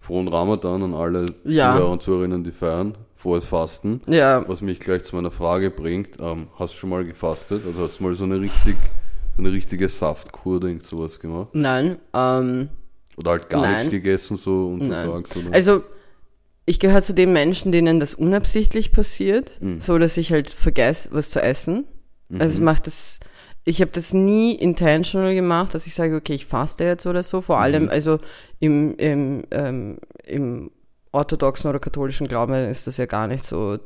frohen 0.00 0.28
Ramadan 0.28 0.82
an 0.82 0.94
alle 0.94 1.34
Ja. 1.44 1.74
Zuhörer 1.74 1.90
und 1.92 2.02
Zuhörerinnen, 2.02 2.44
die 2.44 2.52
feiern, 2.52 2.96
frohes 3.16 3.44
Fasten. 3.44 4.00
Ja, 4.08 4.48
Was 4.48 4.62
mich 4.62 4.80
gleich 4.80 5.04
zu 5.04 5.16
meiner 5.16 5.30
Frage 5.30 5.70
bringt, 5.70 6.18
ähm, 6.20 6.48
hast 6.58 6.74
du 6.74 6.78
schon 6.78 6.90
mal 6.90 7.04
gefastet? 7.04 7.62
Also 7.66 7.82
hast 7.82 7.98
du 7.98 8.04
mal 8.04 8.14
so 8.14 8.24
eine 8.24 8.40
richtig, 8.40 8.76
eine 9.38 9.52
richtige 9.52 9.88
Saftkur, 9.88 10.56
oder 10.56 10.68
irgend 10.68 10.84
sowas 10.84 11.20
gemacht? 11.20 11.48
nein. 11.52 11.98
Ähm, 12.14 12.68
Oder 13.18 13.30
halt 13.32 13.48
gar 13.48 13.62
Nein. 13.62 13.74
nichts 13.76 13.90
gegessen, 13.90 14.36
so 14.36 14.70
Nein. 14.76 14.80
untertags? 15.08 15.36
Oder? 15.36 15.52
Also, 15.54 15.82
ich 16.66 16.78
gehöre 16.80 17.00
zu 17.02 17.14
den 17.14 17.32
Menschen, 17.32 17.72
denen 17.72 17.98
das 18.00 18.14
unabsichtlich 18.14 18.92
passiert, 18.92 19.52
Mhm. 19.60 19.80
so 19.80 19.98
dass 19.98 20.16
ich 20.16 20.32
halt 20.32 20.50
vergesse, 20.50 21.08
was 21.12 21.30
zu 21.30 21.40
essen. 21.40 21.84
Also 22.40 22.58
ich 22.58 22.64
mache 22.64 22.82
das, 22.82 23.20
ich 23.64 23.80
habe 23.80 23.92
das 23.92 24.12
nie 24.12 24.52
intentional 24.54 25.32
gemacht, 25.34 25.74
dass 25.74 25.86
ich 25.86 25.94
sage, 25.94 26.16
okay, 26.16 26.34
ich 26.34 26.44
faste 26.44 26.82
jetzt 26.84 27.06
oder 27.06 27.22
so. 27.22 27.40
Vor 27.40 27.58
allem, 27.60 27.88
also 27.88 28.18
im, 28.58 28.96
im, 28.96 29.44
ähm, 29.52 29.98
im 30.24 30.70
orthodoxen 31.12 31.70
oder 31.70 31.78
katholischen 31.78 32.26
Glauben 32.26 32.52
ist 32.68 32.86
das 32.88 32.96
ja 32.96 33.06
gar 33.06 33.28
nicht 33.28 33.44
so 33.44 33.78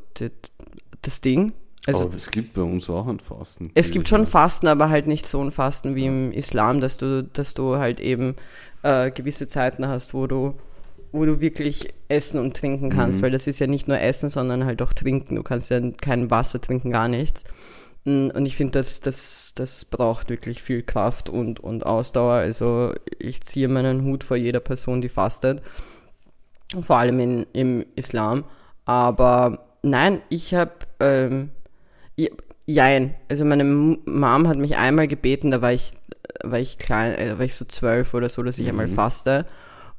das 1.02 1.20
Ding. 1.20 1.52
Also 1.86 2.04
Aber 2.04 2.14
es 2.16 2.30
gibt 2.30 2.54
bei 2.54 2.62
uns 2.62 2.90
auch 2.90 3.06
ein 3.06 3.20
Fasten. 3.20 3.70
es 3.74 3.90
gibt 3.90 4.08
schon 4.08 4.26
Fasten, 4.26 4.66
aber 4.66 4.90
halt 4.90 5.06
nicht 5.06 5.26
so 5.26 5.40
ein 5.42 5.50
Fasten 5.50 5.94
wie 5.94 6.06
im 6.06 6.30
Islam, 6.32 6.80
dass 6.80 6.98
du, 6.98 7.24
dass 7.24 7.54
du 7.54 7.76
halt 7.78 8.00
eben 8.00 8.36
äh, 8.82 9.10
gewisse 9.10 9.48
Zeiten 9.48 9.88
hast, 9.88 10.12
wo 10.12 10.26
du, 10.26 10.54
wo 11.12 11.24
du 11.24 11.40
wirklich 11.40 11.92
essen 12.08 12.38
und 12.38 12.54
trinken 12.56 12.90
kannst, 12.90 13.22
weil 13.22 13.30
das 13.30 13.46
ist 13.46 13.60
ja 13.60 13.66
nicht 13.66 13.88
nur 13.88 13.98
Essen, 13.98 14.28
sondern 14.28 14.64
halt 14.66 14.82
auch 14.82 14.92
Trinken. 14.92 15.36
Du 15.36 15.42
kannst 15.42 15.70
ja 15.70 15.80
kein 16.02 16.30
Wasser 16.30 16.60
trinken, 16.60 16.90
gar 16.90 17.08
nichts. 17.08 17.44
Mm, 18.04 18.28
Und 18.28 18.44
ich 18.46 18.56
finde, 18.56 18.72
das, 18.72 19.00
das, 19.00 19.52
das 19.54 19.84
braucht 19.86 20.28
wirklich 20.28 20.62
viel 20.62 20.82
Kraft 20.82 21.28
und, 21.30 21.60
und 21.60 21.84
Ausdauer. 21.86 22.34
Also 22.34 22.92
ich 23.18 23.40
ziehe 23.42 23.68
meinen 23.68 24.04
Hut 24.04 24.22
vor 24.22 24.36
jeder 24.36 24.60
Person, 24.60 25.00
die 25.00 25.08
fastet. 25.08 25.62
Vor 26.82 26.96
allem 26.96 27.18
in, 27.20 27.46
im 27.52 27.86
Islam. 27.96 28.44
Aber 28.84 29.66
nein, 29.82 30.20
ich 30.28 30.54
habe 30.54 30.72
ähm, 31.00 31.50
Jein. 32.66 33.14
Also 33.28 33.44
meine 33.44 33.64
Mom 33.64 34.48
hat 34.48 34.58
mich 34.58 34.76
einmal 34.76 35.08
gebeten, 35.08 35.50
da 35.50 35.60
war 35.60 35.72
ich, 35.72 35.92
war 36.44 36.58
ich 36.58 36.78
klein, 36.78 37.14
äh, 37.14 37.38
war 37.38 37.44
ich 37.44 37.54
so 37.54 37.64
zwölf 37.64 38.14
oder 38.14 38.28
so, 38.28 38.42
dass 38.42 38.58
ich 38.58 38.68
einmal 38.68 38.88
faste. 38.88 39.46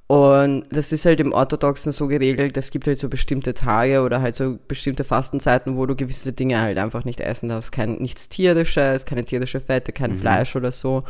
Und 0.07 0.65
das 0.69 0.91
ist 0.91 1.05
halt 1.05 1.21
im 1.21 1.31
Orthodoxen 1.31 1.93
so 1.93 2.07
geregelt, 2.07 2.57
es 2.57 2.71
gibt 2.71 2.86
halt 2.86 2.99
so 2.99 3.07
bestimmte 3.07 3.53
Tage 3.53 4.01
oder 4.01 4.21
halt 4.21 4.36
so 4.36 4.57
bestimmte 4.67 5.05
Fastenzeiten, 5.05 5.77
wo 5.77 5.86
du 5.86 5.95
gewisse 5.95 6.34
Dinge 6.34 6.60
halt 6.60 6.77
einfach 6.77 7.05
nicht 7.05 7.21
essen 7.21 7.47
darfst. 7.47 7.71
Kein, 7.71 7.93
nichts 7.95 8.27
tierisches, 8.27 9.05
keine 9.05 9.23
tierische 9.23 9.62
Fette, 9.62 9.93
kein 9.93 10.17
Fleisch 10.17 10.55
oder 10.57 10.71
so. 10.71 11.03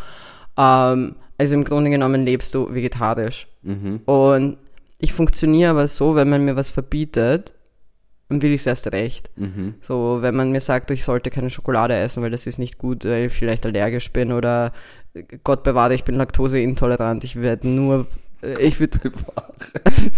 Ähm, 0.56 1.16
also 1.38 1.56
im 1.56 1.64
Grunde 1.64 1.90
genommen 1.90 2.26
lebst 2.26 2.54
du 2.54 2.72
vegetarisch. 2.72 3.48
Mhm. 3.64 4.02
Und 4.06 4.58
ich 5.00 5.14
funktioniere 5.14 5.72
aber 5.72 5.88
so, 5.88 6.16
wenn 6.16 6.30
man 6.30 6.46
mir 6.46 6.56
was 6.56 6.70
verbietet, 6.70 7.54
dann 8.32 8.42
will 8.42 8.52
ich 8.52 8.62
es 8.62 8.68
erst 8.68 8.92
recht. 8.94 9.30
Mhm. 9.36 9.76
So, 9.82 10.20
wenn 10.22 10.36
man 10.36 10.52
mir 10.52 10.62
sagt, 10.62 10.90
ich 10.92 11.04
sollte 11.04 11.30
keine 11.30 11.50
Schokolade 11.50 11.96
essen, 11.96 12.24
weil 12.24 12.32
das 12.32 12.48
ist 12.48 12.60
nicht 12.60 12.78
gut, 12.78 13.04
weil 13.04 13.26
ich 13.26 13.34
vielleicht 13.34 13.66
allergisch 13.66 14.12
bin 14.12 14.32
oder 14.32 14.72
Gott 15.44 15.64
bewahre, 15.64 15.94
ich 15.94 16.06
bin 16.06 16.16
laktoseintolerant, 16.16 17.26
ich 17.26 17.42
werde 17.42 17.68
nur, 17.68 18.08
äh, 18.42 18.62
ich 18.62 18.80
würde, 18.80 19.00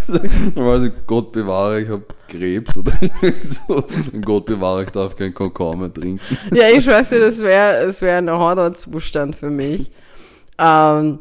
Normalerweise 0.53 0.93
Gott 1.07 1.31
bewahre, 1.31 1.81
ich 1.81 1.89
habe 1.89 2.05
Krebs 2.27 2.77
oder 2.77 2.91
so. 3.67 3.83
Und 4.13 4.23
Gott 4.23 4.45
bewahre, 4.45 4.83
ich 4.83 4.91
darf 4.91 5.15
kein 5.15 5.33
Kakao 5.33 5.75
mehr 5.75 5.91
trinken. 5.91 6.21
ja, 6.53 6.67
ich 6.67 6.85
weiß 6.85 7.11
nicht, 7.11 7.23
das 7.23 7.39
wäre 7.39 7.87
das 7.87 7.99
wär 8.03 8.19
ein 8.19 8.29
Horrorzustand 8.29 9.35
für 9.35 9.49
mich. 9.49 9.89
Ähm, 10.59 11.19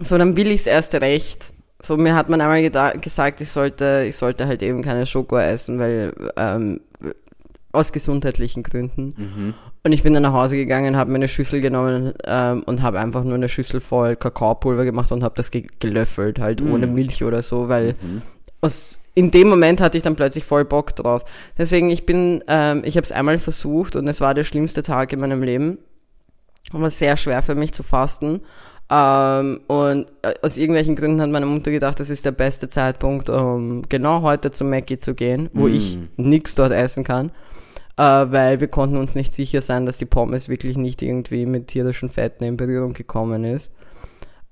so, 0.00 0.18
dann 0.18 0.36
will 0.36 0.48
ich 0.48 0.62
es 0.62 0.66
erst 0.66 0.94
recht. 0.96 1.52
So, 1.82 1.96
mir 1.96 2.14
hat 2.14 2.28
man 2.28 2.40
einmal 2.40 2.62
gesagt, 2.98 3.40
ich 3.40 3.50
sollte, 3.50 4.04
ich 4.08 4.16
sollte 4.16 4.46
halt 4.46 4.62
eben 4.62 4.82
keine 4.82 5.04
Schoko 5.04 5.36
essen, 5.36 5.80
weil 5.80 6.12
ähm, 6.36 6.80
aus 7.72 7.92
gesundheitlichen 7.92 8.62
Gründen. 8.62 9.14
Mhm. 9.16 9.54
Und 9.82 9.92
ich 9.92 10.04
bin 10.04 10.12
dann 10.12 10.22
nach 10.22 10.32
Hause 10.32 10.56
gegangen, 10.56 10.96
habe 10.96 11.10
mir 11.10 11.16
eine 11.16 11.28
Schüssel 11.28 11.60
genommen 11.60 12.12
ähm, 12.24 12.62
und 12.64 12.82
habe 12.82 13.00
einfach 13.00 13.24
nur 13.24 13.34
eine 13.34 13.48
Schüssel 13.48 13.80
voll 13.80 14.14
Kakaopulver 14.14 14.84
gemacht 14.84 15.10
und 15.10 15.24
habe 15.24 15.34
das 15.34 15.50
ge 15.50 15.66
gelöffelt, 15.80 16.38
halt 16.38 16.60
mhm. 16.60 16.72
ohne 16.72 16.86
Milch 16.86 17.24
oder 17.24 17.42
so, 17.42 17.68
weil 17.68 17.96
mhm. 18.00 18.22
aus, 18.60 19.00
in 19.14 19.32
dem 19.32 19.48
Moment 19.48 19.80
hatte 19.80 19.96
ich 19.96 20.04
dann 20.04 20.14
plötzlich 20.14 20.44
voll 20.44 20.64
Bock 20.64 20.94
drauf. 20.94 21.24
Deswegen, 21.58 21.90
ich 21.90 22.06
bin, 22.06 22.44
ähm, 22.46 22.82
ich 22.84 22.96
habe 22.96 23.04
es 23.04 23.12
einmal 23.12 23.38
versucht 23.38 23.96
und 23.96 24.06
es 24.06 24.20
war 24.20 24.34
der 24.34 24.44
schlimmste 24.44 24.82
Tag 24.82 25.12
in 25.12 25.18
meinem 25.18 25.42
Leben. 25.42 25.78
War 26.70 26.90
sehr 26.90 27.16
schwer 27.16 27.42
für 27.42 27.56
mich 27.56 27.72
zu 27.72 27.82
fasten. 27.82 28.42
Ähm, 28.94 29.60
und 29.68 30.06
äh, 30.20 30.34
aus 30.42 30.58
irgendwelchen 30.58 30.96
Gründen 30.96 31.22
hat 31.22 31.30
meine 31.30 31.46
Mutter 31.46 31.70
gedacht, 31.70 31.98
das 31.98 32.10
ist 32.10 32.26
der 32.26 32.32
beste 32.32 32.68
Zeitpunkt, 32.68 33.30
um 33.30 33.88
genau 33.88 34.20
heute 34.20 34.50
zu 34.50 34.64
Mackie 34.64 34.98
zu 34.98 35.14
gehen, 35.14 35.48
wo 35.54 35.66
mm. 35.66 35.74
ich 35.74 35.98
nichts 36.18 36.54
dort 36.54 36.72
essen 36.72 37.02
kann. 37.02 37.30
Äh, 37.96 38.02
weil 38.02 38.60
wir 38.60 38.68
konnten 38.68 38.98
uns 38.98 39.14
nicht 39.14 39.32
sicher 39.32 39.62
sein, 39.62 39.86
dass 39.86 39.96
die 39.96 40.04
Pommes 40.04 40.50
wirklich 40.50 40.76
nicht 40.76 41.00
irgendwie 41.00 41.46
mit 41.46 41.68
tierischen 41.68 42.10
Fetten 42.10 42.44
in 42.44 42.58
Berührung 42.58 42.92
gekommen 42.92 43.44
ist. 43.44 43.70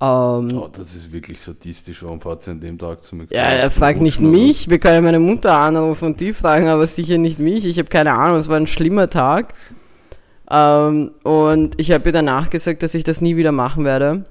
Ähm, 0.00 0.57
oh, 0.57 0.70
das 0.72 0.94
ist 0.94 1.12
wirklich 1.12 1.38
sadistisch, 1.38 2.03
warum 2.03 2.22
fahrt 2.22 2.46
ihr 2.46 2.53
an 2.53 2.61
dem 2.61 2.79
Tag 2.79 3.03
zu 3.03 3.16
mir? 3.16 3.26
Ja, 3.29 3.42
er 3.42 3.70
fragt 3.70 4.00
nicht 4.00 4.22
mich, 4.22 4.70
wir 4.70 4.79
können 4.79 5.05
meine 5.05 5.20
Mutter 5.20 5.55
anrufen 5.55 6.07
und 6.07 6.20
die 6.20 6.33
fragen, 6.33 6.68
aber 6.68 6.87
sicher 6.87 7.18
nicht 7.18 7.38
mich. 7.38 7.66
Ich 7.66 7.79
habe 7.79 7.90
keine 7.90 8.14
Ahnung, 8.14 8.38
es 8.38 8.48
war 8.48 8.57
ein 8.57 8.66
schlimmer 8.66 9.11
Tag. 9.11 9.53
Ähm, 10.50 11.12
und 11.22 11.80
ich 11.80 11.92
habe 11.92 12.08
ihr 12.08 12.12
danach 12.12 12.50
gesagt, 12.50 12.82
dass 12.82 12.94
ich 12.94 13.04
das 13.04 13.20
nie 13.20 13.36
wieder 13.36 13.52
machen 13.52 13.84
werde. 13.84 14.24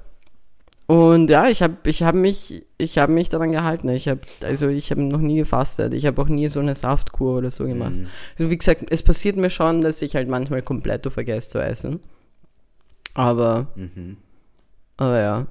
Und 0.86 1.30
ja, 1.30 1.48
ich 1.48 1.62
habe 1.62 1.78
ich 1.86 2.02
hab 2.02 2.16
mich, 2.16 2.66
ich 2.80 2.98
hab 2.98 3.12
mich 3.12 3.30
daran 3.30 3.52
gehalten. 3.52 3.90
Ich 3.90 4.08
habe 4.08 4.22
also 4.44 4.68
ich 4.70 4.90
habe 4.90 5.04
noch 5.04 5.20
nie 5.20 5.38
gefastet. 5.38 5.94
Ich 5.94 6.06
habe 6.08 6.20
auch 6.20 6.28
nie 6.28 6.48
so 6.48 6.60
eine 6.60 6.74
Saftkur 6.74 7.38
oder 7.38 7.52
so 7.52 7.66
gemacht. 7.66 7.92
Mhm. 7.92 8.08
Also 8.38 8.50
wie 8.50 8.58
gesagt, 8.58 8.86
es 8.90 9.04
passiert 9.04 9.38
mir 9.38 9.52
schon, 9.52 9.82
dass 9.82 10.02
ich 10.02 10.16
halt 10.16 10.28
manchmal 10.28 10.64
komplett 10.64 11.06
vergesse 11.06 11.50
zu 11.50 11.60
essen. 11.60 12.00
Aber, 13.14 13.68
mhm. 13.76 14.18
aber 14.98 15.20
ja, 15.20 15.48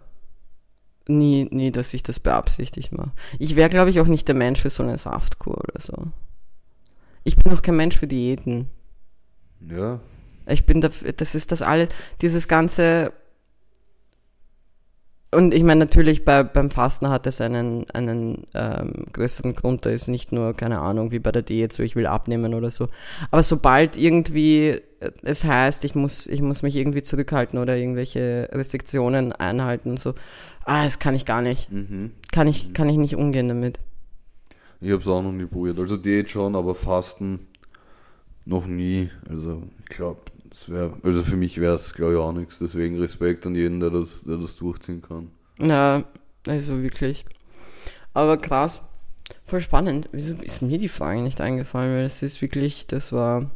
nie, 1.06 1.46
nie, 1.50 1.70
dass 1.70 1.94
ich 1.94 2.02
das 2.02 2.18
beabsichtigt 2.18 2.92
mache. 2.92 3.12
Ich 3.38 3.56
wäre, 3.56 3.68
glaube 3.68 3.90
ich, 3.90 4.00
auch 4.00 4.06
nicht 4.06 4.26
der 4.26 4.34
Mensch 4.34 4.60
für 4.60 4.70
so 4.70 4.82
eine 4.82 4.98
Saftkur 4.98 5.58
oder 5.58 5.80
so. 5.80 6.08
Ich 7.24 7.36
bin 7.36 7.52
auch 7.52 7.62
kein 7.62 7.76
Mensch 7.76 7.96
für 7.96 8.06
Diäten. 8.06 8.68
Ja, 9.60 10.00
ich 10.48 10.66
bin 10.66 10.80
dafür, 10.80 11.12
das 11.12 11.34
ist 11.34 11.52
das 11.52 11.62
alles, 11.62 11.88
dieses 12.20 12.48
ganze 12.48 13.12
und 15.30 15.52
ich 15.52 15.62
meine 15.62 15.80
natürlich 15.80 16.24
bei, 16.24 16.42
beim 16.42 16.70
Fasten 16.70 17.10
hat 17.10 17.26
es 17.26 17.42
einen, 17.42 17.88
einen 17.90 18.46
ähm, 18.54 18.92
größeren 19.12 19.52
Grund, 19.52 19.84
da 19.84 19.90
ist 19.90 20.08
nicht 20.08 20.32
nur, 20.32 20.54
keine 20.54 20.78
Ahnung, 20.78 21.10
wie 21.10 21.18
bei 21.18 21.30
der 21.30 21.42
Diät, 21.42 21.70
so 21.70 21.82
ich 21.82 21.96
will 21.96 22.06
abnehmen 22.06 22.54
oder 22.54 22.70
so. 22.70 22.88
Aber 23.30 23.42
sobald 23.42 23.98
irgendwie 23.98 24.80
es 25.22 25.44
heißt, 25.44 25.84
ich 25.84 25.94
muss, 25.94 26.26
ich 26.26 26.42
muss 26.42 26.62
mich 26.62 26.76
irgendwie 26.76 27.02
zurückhalten 27.02 27.58
oder 27.58 27.76
irgendwelche 27.76 28.48
Restriktionen 28.52 29.32
einhalten, 29.32 29.96
so, 29.96 30.14
ah, 30.64 30.84
das 30.84 30.98
kann 30.98 31.14
ich 31.14 31.24
gar 31.24 31.42
nicht. 31.42 31.70
Mhm. 31.70 32.12
Kann 32.32 32.46
ich, 32.46 32.68
mhm. 32.68 32.72
kann 32.72 32.88
ich 32.88 32.96
nicht 32.96 33.16
umgehen 33.16 33.48
damit. 33.48 33.78
Ich 34.80 34.90
habe 34.90 35.00
es 35.00 35.08
auch 35.08 35.22
noch 35.22 35.32
nie 35.32 35.46
probiert. 35.46 35.78
Also 35.78 35.96
Diät 35.96 36.30
schon, 36.30 36.56
aber 36.56 36.74
Fasten 36.74 37.48
noch 38.44 38.66
nie. 38.66 39.10
Also 39.28 39.62
ich 39.80 39.86
glaube, 39.96 40.20
das 40.50 40.68
wär, 40.68 40.92
also 41.02 41.22
für 41.22 41.36
mich 41.36 41.60
wäre 41.60 41.74
es, 41.74 41.94
glaube 41.94 42.12
ich, 42.14 42.18
auch 42.18 42.32
nichts. 42.32 42.58
Deswegen 42.58 42.98
Respekt 42.98 43.46
an 43.46 43.54
jeden, 43.54 43.80
der 43.80 43.90
das, 43.90 44.24
der 44.24 44.36
das 44.36 44.56
durchziehen 44.56 45.02
kann. 45.02 45.30
Ja, 45.58 46.04
also 46.46 46.82
wirklich. 46.82 47.24
Aber 48.14 48.36
krass. 48.36 48.82
Voll 49.44 49.60
spannend. 49.60 50.08
Wieso 50.12 50.34
ist 50.34 50.62
mir 50.62 50.78
die 50.78 50.88
Frage 50.88 51.22
nicht 51.22 51.40
eingefallen? 51.40 51.96
Weil 51.96 52.04
es 52.04 52.22
ist 52.22 52.40
wirklich, 52.40 52.86
das 52.86 53.12
war. 53.12 53.50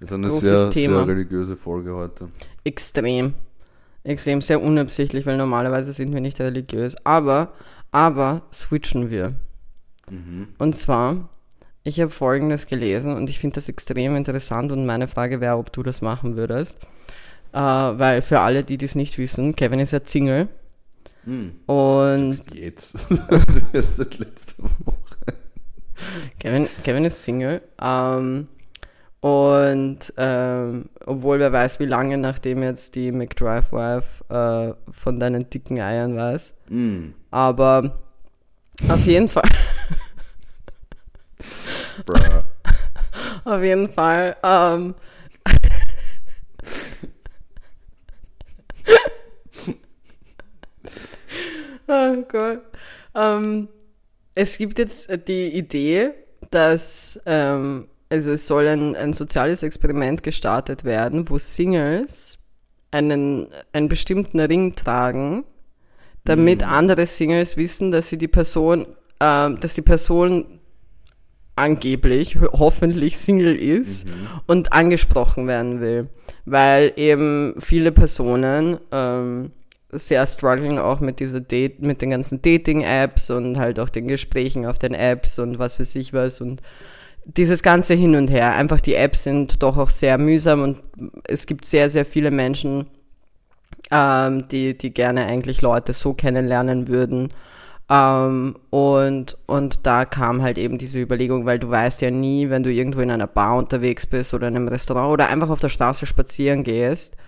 Das 0.00 0.10
ist 0.10 0.14
eine 0.14 0.30
sehr, 0.30 0.70
Thema. 0.70 0.98
sehr 0.98 1.08
religiöse 1.08 1.56
Folge 1.56 1.94
heute. 1.94 2.28
Extrem. 2.64 3.34
Extrem, 4.04 4.40
sehr 4.40 4.60
unabsichtlich, 4.60 5.26
weil 5.26 5.36
normalerweise 5.36 5.92
sind 5.92 6.12
wir 6.12 6.20
nicht 6.20 6.40
religiös. 6.40 6.96
Aber, 7.04 7.52
aber 7.92 8.42
switchen 8.52 9.10
wir. 9.10 9.34
Mhm. 10.10 10.48
Und 10.58 10.74
zwar 10.74 11.28
ich 11.84 12.00
habe 12.00 12.10
Folgendes 12.10 12.66
gelesen 12.66 13.14
und 13.16 13.28
ich 13.28 13.38
finde 13.38 13.54
das 13.54 13.68
extrem 13.68 14.16
interessant 14.16 14.72
und 14.72 14.86
meine 14.86 15.08
Frage 15.08 15.40
wäre, 15.40 15.56
ob 15.56 15.72
du 15.72 15.82
das 15.82 16.00
machen 16.00 16.36
würdest. 16.36 16.78
Äh, 17.52 17.58
weil 17.58 18.22
für 18.22 18.40
alle, 18.40 18.64
die 18.64 18.78
das 18.78 18.94
nicht 18.94 19.18
wissen, 19.18 19.56
Kevin 19.56 19.80
ist 19.80 19.92
ja 19.92 20.00
Single. 20.04 20.48
Hm. 21.24 21.52
Und. 21.66 22.40
Jetzt. 22.54 22.94
das 23.72 23.98
ist 23.98 24.18
letzte 24.18 24.62
Woche. 24.62 25.36
Kevin, 26.38 26.68
Kevin 26.82 27.04
ist 27.04 27.22
Single. 27.22 27.62
Ähm, 27.80 28.48
und 29.20 30.12
ähm, 30.16 30.88
obwohl 31.06 31.38
wer 31.38 31.52
weiß, 31.52 31.78
wie 31.78 31.86
lange 31.86 32.18
nachdem 32.18 32.62
jetzt 32.62 32.96
die 32.96 33.12
McDrive 33.12 33.70
Wife 33.70 34.24
äh, 34.28 34.92
von 34.92 35.20
deinen 35.20 35.48
dicken 35.48 35.80
Eiern 35.80 36.16
weiß. 36.16 36.54
Mm. 36.70 37.10
Aber 37.30 37.98
auf 38.88 39.06
jeden 39.06 39.28
Fall. 39.28 39.48
Auf 43.44 43.62
jeden 43.62 43.88
Fall. 43.88 44.36
Ähm, 44.42 44.94
oh 51.88 52.16
Gott. 52.28 52.60
Ähm, 53.14 53.68
es 54.34 54.58
gibt 54.58 54.78
jetzt 54.78 55.10
die 55.28 55.48
Idee, 55.48 56.10
dass 56.50 57.20
ähm, 57.26 57.88
also 58.12 58.32
es 58.32 58.46
soll 58.46 58.68
ein, 58.68 58.94
ein 58.94 59.14
soziales 59.14 59.62
Experiment 59.62 60.22
gestartet 60.22 60.84
werden, 60.84 61.28
wo 61.30 61.38
Singles 61.38 62.38
einen, 62.90 63.48
einen 63.72 63.88
bestimmten 63.88 64.38
Ring 64.38 64.74
tragen, 64.74 65.44
damit 66.24 66.60
mhm. 66.60 66.68
andere 66.68 67.06
Singles 67.06 67.56
wissen, 67.56 67.90
dass 67.90 68.10
sie 68.10 68.18
die 68.18 68.28
Person, 68.28 68.86
äh, 69.18 69.54
dass 69.54 69.74
die 69.74 69.82
Person 69.82 70.60
angeblich 71.56 72.38
hoffentlich 72.52 73.18
Single 73.18 73.56
ist 73.56 74.06
mhm. 74.06 74.12
und 74.46 74.72
angesprochen 74.72 75.46
werden 75.46 75.80
will, 75.80 76.08
weil 76.44 76.92
eben 76.96 77.54
viele 77.58 77.92
Personen 77.92 78.78
ähm, 78.90 79.50
sehr 79.90 80.26
struggling 80.26 80.78
auch 80.78 81.00
mit 81.00 81.20
dieser 81.20 81.40
Date, 81.40 81.82
mit 81.82 82.00
den 82.00 82.10
ganzen 82.10 82.40
Dating-Apps 82.40 83.30
und 83.30 83.58
halt 83.58 83.78
auch 83.78 83.90
den 83.90 84.08
Gesprächen 84.08 84.64
auf 84.64 84.78
den 84.78 84.94
Apps 84.94 85.38
und 85.38 85.58
was 85.58 85.76
für 85.76 85.84
sich 85.84 86.14
was 86.14 86.40
und 86.40 86.62
dieses 87.24 87.62
ganze 87.62 87.94
hin 87.94 88.16
und 88.16 88.28
her. 88.28 88.54
Einfach 88.54 88.80
die 88.80 88.94
Apps 88.94 89.24
sind 89.24 89.62
doch 89.62 89.76
auch 89.76 89.90
sehr 89.90 90.16
mühsam 90.16 90.62
und 90.62 90.78
es 91.24 91.46
gibt 91.46 91.66
sehr, 91.66 91.90
sehr 91.90 92.06
viele 92.06 92.30
Menschen, 92.30 92.86
ähm, 93.90 94.48
die, 94.48 94.76
die 94.76 94.94
gerne 94.94 95.26
eigentlich 95.26 95.60
Leute 95.60 95.92
so 95.92 96.14
kennenlernen 96.14 96.88
würden 96.88 97.28
ähm, 97.92 98.56
und, 98.70 99.36
und 99.44 99.86
da 99.86 100.06
kam 100.06 100.40
halt 100.40 100.56
eben 100.56 100.78
diese 100.78 100.98
Überlegung, 100.98 101.44
weil 101.44 101.58
du 101.58 101.68
weißt 101.68 102.00
ja 102.00 102.10
nie, 102.10 102.48
wenn 102.48 102.62
du 102.62 102.72
irgendwo 102.72 103.00
in 103.00 103.10
einer 103.10 103.26
Bar 103.26 103.56
unterwegs 103.56 104.06
bist 104.06 104.32
oder 104.32 104.48
in 104.48 104.56
einem 104.56 104.68
Restaurant 104.68 105.12
oder 105.12 105.28
einfach 105.28 105.50
auf 105.50 105.60
der 105.60 105.68
Straße 105.68 106.06
spazieren 106.06 106.62
gehst 106.62 107.18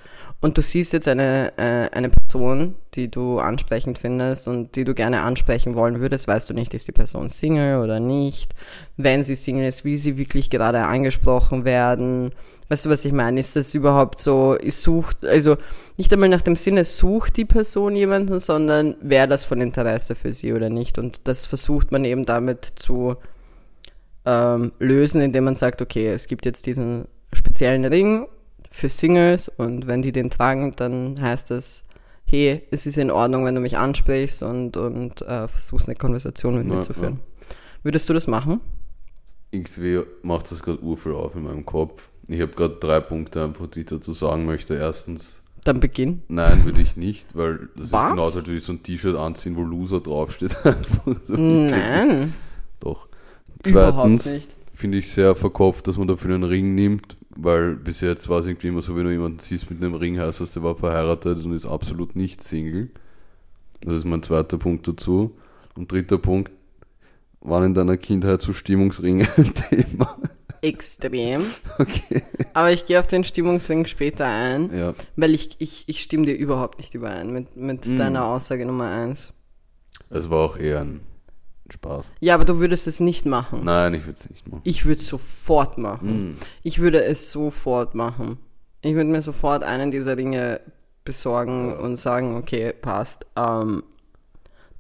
und 0.41 0.57
du 0.57 0.63
siehst 0.63 0.95
jetzt 0.95 1.07
eine, 1.07 1.53
äh, 1.59 1.91
eine 1.95 2.09
Person, 2.09 2.77
die 2.95 3.11
du 3.11 3.41
ansprechend 3.41 3.99
findest 3.99 4.49
und 4.49 4.75
die 4.75 4.85
du 4.85 4.95
gerne 4.95 5.21
ansprechen 5.21 5.75
wollen 5.75 6.01
würdest, 6.01 6.29
weißt 6.29 6.49
du 6.49 6.55
nicht, 6.55 6.73
ist 6.73 6.89
die 6.89 6.93
Person 6.93 7.29
Single 7.29 7.83
oder 7.83 8.01
nicht. 8.01 8.55
Wenn 8.97 9.23
sie 9.23 9.35
Single 9.35 9.67
ist, 9.67 9.85
will 9.85 9.99
sie 9.99 10.17
wirklich 10.17 10.49
gerade 10.49 10.81
angesprochen 10.85 11.67
werden 11.67 12.33
Weißt 12.69 12.87
du, 12.87 12.91
was 12.91 13.05
ich 13.05 13.13
meine? 13.13 13.41
Ist 13.41 13.57
das 13.57 13.75
überhaupt 13.75 14.21
so, 14.21 14.57
sucht, 14.69 15.25
also 15.25 15.57
nicht 15.99 16.13
einmal 16.13 16.31
nach 16.31 16.43
dem 16.43 16.57
Sinne, 16.57 16.85
sucht 16.85 17.37
die 17.37 17.45
Person 17.45 17.95
jemanden, 17.95 18.41
sondern 18.41 18.97
wäre 19.03 19.29
das 19.29 19.45
von 19.45 19.61
Interesse 19.61 20.15
für 20.15 20.33
sie 20.33 20.53
oder 20.53 20.71
nicht? 20.71 20.99
Und 20.99 21.29
das 21.29 21.45
versucht 21.45 21.93
man 21.93 22.05
eben 22.05 22.25
damit 22.25 22.65
zu 22.77 23.17
ähm, 24.25 24.73
lösen, 24.79 25.21
indem 25.21 25.45
man 25.45 25.57
sagt, 25.57 25.83
okay, 25.83 26.09
es 26.09 26.27
gibt 26.27 26.47
jetzt 26.47 26.65
diesen 26.67 27.07
speziellen 27.33 27.85
Ring 27.85 28.27
für 28.71 28.89
Singles 28.89 29.49
und 29.49 29.87
wenn 29.87 30.03
die 30.03 30.13
den 30.13 30.31
tragen, 30.31 30.73
dann 30.77 31.21
heißt 31.21 31.51
das, 31.51 31.85
hey, 32.25 32.63
es 32.71 32.87
ist 32.87 32.97
in 32.97 33.11
Ordnung, 33.11 33.45
wenn 33.45 33.55
du 33.55 33.61
mich 33.61 33.77
ansprichst 33.77 34.43
und, 34.43 34.77
und 34.77 35.21
äh, 35.23 35.47
versuchst 35.49 35.89
eine 35.89 35.97
Konversation 35.97 36.57
mit 36.57 36.67
ja, 36.67 36.75
mir 36.75 36.81
zu 36.81 36.95
führen. 36.95 37.21
Ja. 37.21 37.57
Würdest 37.83 38.09
du 38.09 38.15
das 38.15 38.27
machen? 38.27 38.61
XW 39.55 40.03
macht 40.23 40.51
das 40.51 40.63
gerade 40.63 40.83
urviel 40.83 41.13
auf 41.13 41.35
in 41.37 41.45
meinem 41.45 41.67
Kopf 41.67 42.09
ich 42.29 42.41
habe 42.41 42.53
gerade 42.53 42.77
drei 42.77 43.01
Punkte 43.01 43.45
einfach, 43.45 43.67
die 43.67 43.81
ich 43.81 43.87
dazu 43.87 44.15
sagen 44.15 44.47
möchte. 44.47 44.75
Erstens. 44.75 45.43
Dann 45.65 45.81
beginn. 45.81 46.23
Nein, 46.29 46.65
würde 46.65 46.83
ich 46.83 46.97
nicht, 46.97 47.37
weil 47.37 47.69
das 47.77 47.91
Was? 47.93 48.03
ist 48.03 48.11
genauso, 48.11 48.39
als 48.39 48.47
würde 48.47 48.59
ich 48.59 48.65
so 48.65 48.73
ein 48.73 48.83
T-Shirt 48.83 49.17
anziehen, 49.17 49.57
wo 49.57 49.63
Loser 49.63 50.01
draufsteht. 50.01 50.51
so 51.25 51.37
Nein. 51.37 52.35
Doch. 52.81 53.09
Zweitens 53.63 54.41
finde 54.75 54.99
ich 54.99 55.11
sehr 55.11 55.35
verkopft, 55.35 55.87
dass 55.87 55.97
man 55.97 56.07
dafür 56.07 56.35
einen 56.35 56.45
Ring 56.45 56.75
nimmt, 56.75 57.17
weil 57.35 57.77
bis 57.77 58.03
jetzt 58.03 58.29
war 58.29 58.41
es 58.41 58.47
irgendwie 58.47 58.69
immer 58.69 58.83
so, 58.83 58.95
wenn 58.95 59.05
du 59.05 59.13
jemanden 59.13 59.39
siehst 59.39 59.71
mit 59.71 59.83
einem 59.83 59.95
Ring, 59.95 60.19
heißt 60.19 60.43
das, 60.43 60.53
der 60.53 60.63
war 60.63 60.77
verheiratet 60.77 61.43
und 61.45 61.53
ist 61.53 61.65
absolut 61.65 62.15
nicht 62.15 62.43
Single. 62.43 62.91
Das 63.81 63.95
ist 63.95 64.05
mein 64.05 64.23
zweiter 64.23 64.59
Punkt 64.59 64.87
dazu. 64.87 65.37
Und 65.77 65.91
dritter 65.91 66.19
Punkt, 66.19 66.53
waren 67.41 67.65
in 67.65 67.75
deiner 67.75 67.97
Kindheit 67.97 68.41
so 68.41 68.53
Stimmungsringe 68.53 69.27
ein 69.37 69.55
Thema? 69.55 70.19
Extrem. 70.65 71.43
Okay. 71.79 72.23
Aber 72.55 72.71
ich 72.73 72.87
gehe 72.87 72.99
auf 73.01 73.07
den 73.07 73.25
Stimmungsring 73.25 73.87
später 73.87 74.27
ein, 74.27 74.71
Ja. 74.77 74.95
weil 75.17 75.35
ich, 75.35 75.57
ich, 75.59 75.85
ich 75.89 76.03
stimme 76.03 76.25
dir 76.27 76.35
überhaupt 76.37 76.79
nicht 76.79 76.95
überein 76.95 77.33
mit, 77.33 77.57
mit 77.57 77.87
Mm. 77.87 77.97
deiner 77.97 78.27
Aussage 78.27 78.65
Nummer 78.65 78.91
eins. 78.91 79.33
Es 80.11 80.31
war 80.31 80.39
auch 80.45 80.57
eher 80.57 80.81
ein 80.83 81.01
Spaß. 81.71 82.11
Ja, 82.21 82.35
aber 82.35 82.45
du 82.45 82.59
würdest 82.61 82.87
es 82.87 83.01
nicht 83.01 83.27
machen. 83.27 83.61
Nein, 83.65 83.95
ich 83.95 84.03
würde 84.07 84.19
es 84.19 84.31
nicht 84.31 84.47
machen. 84.47 84.61
Ich 84.65 84.85
würde 84.85 85.01
es 85.01 85.09
sofort 85.09 85.79
machen. 85.79 86.31
Mm. 86.31 86.37
Ich 86.63 86.79
würde 86.79 87.03
es 87.05 87.31
sofort 87.31 87.95
machen. 87.95 88.39
Ich 88.83 88.95
würde 88.95 89.11
mir 89.11 89.23
sofort 89.23 89.65
einen 89.65 89.91
dieser 89.91 90.17
Ringe 90.17 90.61
besorgen 91.05 91.77
und 91.77 91.97
sagen, 91.97 92.37
okay, 92.37 92.73
passt. 92.73 93.27
Ähm, 93.37 93.83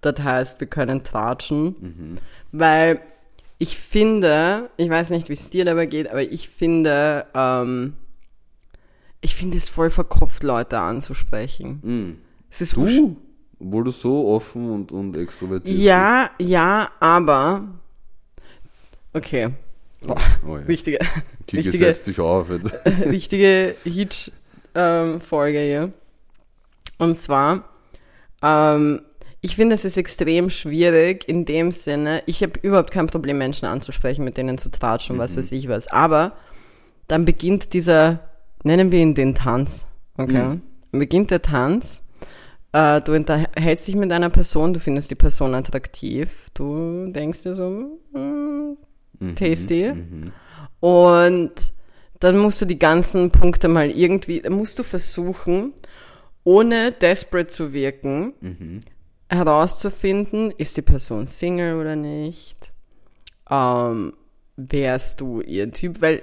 das 0.01 0.21
heißt, 0.23 0.61
wir 0.61 0.67
können 0.69 1.03
tratschen. 1.05 1.65
Mhm. 1.81 2.19
Weil 2.53 3.01
ich 3.59 3.79
finde, 3.79 4.71
ich 4.77 4.91
weiß 4.91 5.11
nicht, 5.11 5.29
wie 5.29 5.35
es 5.35 5.51
dir 5.51 5.65
dabei 5.65 5.87
geht, 5.87 6.09
aber 6.09 6.23
ich 6.23 6.49
finde, 6.49 7.27
ähm, 7.35 7.95
ich 9.21 9.35
finde 9.35 9.57
es 9.57 9.69
voll 9.69 9.91
verkopft, 9.91 10.43
Leute 10.43 10.79
anzusprechen. 10.79 11.81
Mm. 11.83 12.19
Es 12.51 12.61
ist 12.61 12.77
Du? 12.77 13.17
Obwohl 13.61 13.85
du 13.85 13.91
so 13.93 14.29
offen 14.29 14.71
und, 14.71 14.93
und 14.93 15.17
extrovertiert 15.17 15.79
Ja, 15.79 16.31
ja, 16.39 16.91
aber. 17.01 17.67
Okay. 19.13 19.51
Boah, 20.03 20.17
bist. 20.17 20.27
Oh 20.47 20.59
ja. 20.59 20.69
wichtige, 20.69 20.99
Kiki 21.47 21.57
richtige- 21.63 21.79
setzt 21.79 22.05
sich 22.05 22.21
auf 22.21 22.51
jetzt. 22.51 22.71
richtige 23.07 23.75
Hitch-Folge 23.85 25.59
hier. 25.61 25.93
Und 26.99 27.19
zwar, 27.19 27.65
ähm, 28.43 29.01
ich 29.45 29.57
finde, 29.57 29.75
es 29.75 29.85
ist 29.85 29.99
extrem 29.99 30.49
schwierig 30.49 31.29
in 31.29 31.45
dem 31.45 31.71
Sinne, 31.71 32.23
ich 32.25 32.43
habe 32.43 32.59
überhaupt 32.63 32.91
kein 32.91 33.09
Problem, 33.09 33.37
Menschen 33.37 33.67
anzusprechen, 33.67 34.25
mit 34.25 34.39
denen 34.39 34.57
zu 34.57 34.71
tratschen, 34.71 35.19
was 35.19 35.37
weiß 35.37 35.53
ich 35.53 35.69
was. 35.69 35.87
Aber 35.89 36.33
dann 37.09 37.27
beginnt 37.27 37.75
dieser, 37.75 38.21
nennen 38.63 38.91
wir 38.91 39.01
ihn 39.01 39.15
den 39.15 39.35
Tanz, 39.35 39.87
okay? 40.17 40.45
Mhm. 40.45 40.63
Dann 40.93 40.99
beginnt 40.99 41.31
der 41.31 41.43
Tanz. 41.43 42.03
Äh, 42.73 43.03
du 43.03 43.13
unterhältst 43.15 43.87
dich 43.87 43.97
mit 43.97 44.11
einer 44.13 44.31
Person, 44.31 44.73
du 44.73 44.81
findest 44.81 45.11
die 45.11 45.15
Person 45.15 45.55
attraktiv, 45.55 46.49
du 46.55 47.11
denkst 47.13 47.43
dir 47.43 47.55
so, 47.55 47.99
hm, 48.15 48.79
Mhm, 49.21 49.37
Tasty. 49.37 49.93
Mhm. 49.93 50.33
und 50.81 51.53
dann 52.21 52.39
musst 52.39 52.61
du 52.63 52.65
die 52.65 52.79
ganzen 52.79 53.31
Punkte 53.31 53.69
mal 53.69 53.91
irgendwie, 53.91 54.41
dann 54.41 54.55
musst 54.55 54.79
du 54.79 54.83
versuchen, 54.83 55.73
ohne 56.45 56.93
desperate 56.93 57.49
zu 57.49 57.73
wirken, 57.75 58.33
Mhm. 58.41 58.83
Herauszufinden, 59.35 60.53
ist 60.57 60.77
die 60.77 60.83
Person 60.83 61.27
Single 61.27 61.81
oder 61.81 61.97
nicht? 61.97 62.73
Ähm, 63.51 64.13
wärst 64.57 65.21
du 65.21 65.41
ihr 65.41 65.71
Typ? 65.71 66.01
Weil 66.01 66.23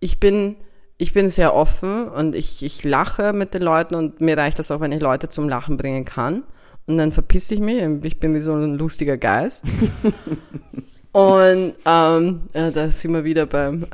ich 0.00 0.20
bin, 0.20 0.56
ich 0.98 1.12
bin 1.12 1.28
sehr 1.28 1.54
offen 1.54 2.08
und 2.08 2.34
ich, 2.34 2.62
ich 2.62 2.84
lache 2.84 3.32
mit 3.32 3.54
den 3.54 3.62
Leuten 3.62 3.94
und 3.94 4.20
mir 4.20 4.36
reicht 4.36 4.58
das 4.58 4.70
auch, 4.70 4.80
wenn 4.80 4.92
ich 4.92 5.00
Leute 5.00 5.28
zum 5.28 5.48
Lachen 5.48 5.76
bringen 5.76 6.04
kann. 6.04 6.44
Und 6.86 6.98
dann 6.98 7.12
verpiss 7.12 7.50
ich 7.50 7.60
mich. 7.60 7.82
Ich 8.04 8.18
bin 8.18 8.34
wie 8.34 8.40
so 8.40 8.52
ein 8.52 8.74
lustiger 8.74 9.16
Geist. 9.16 9.64
und 11.12 11.74
ähm, 11.84 12.40
ja, 12.54 12.70
da 12.70 12.90
sind 12.90 13.12
wir 13.12 13.24
wieder 13.24 13.46
beim, 13.46 13.86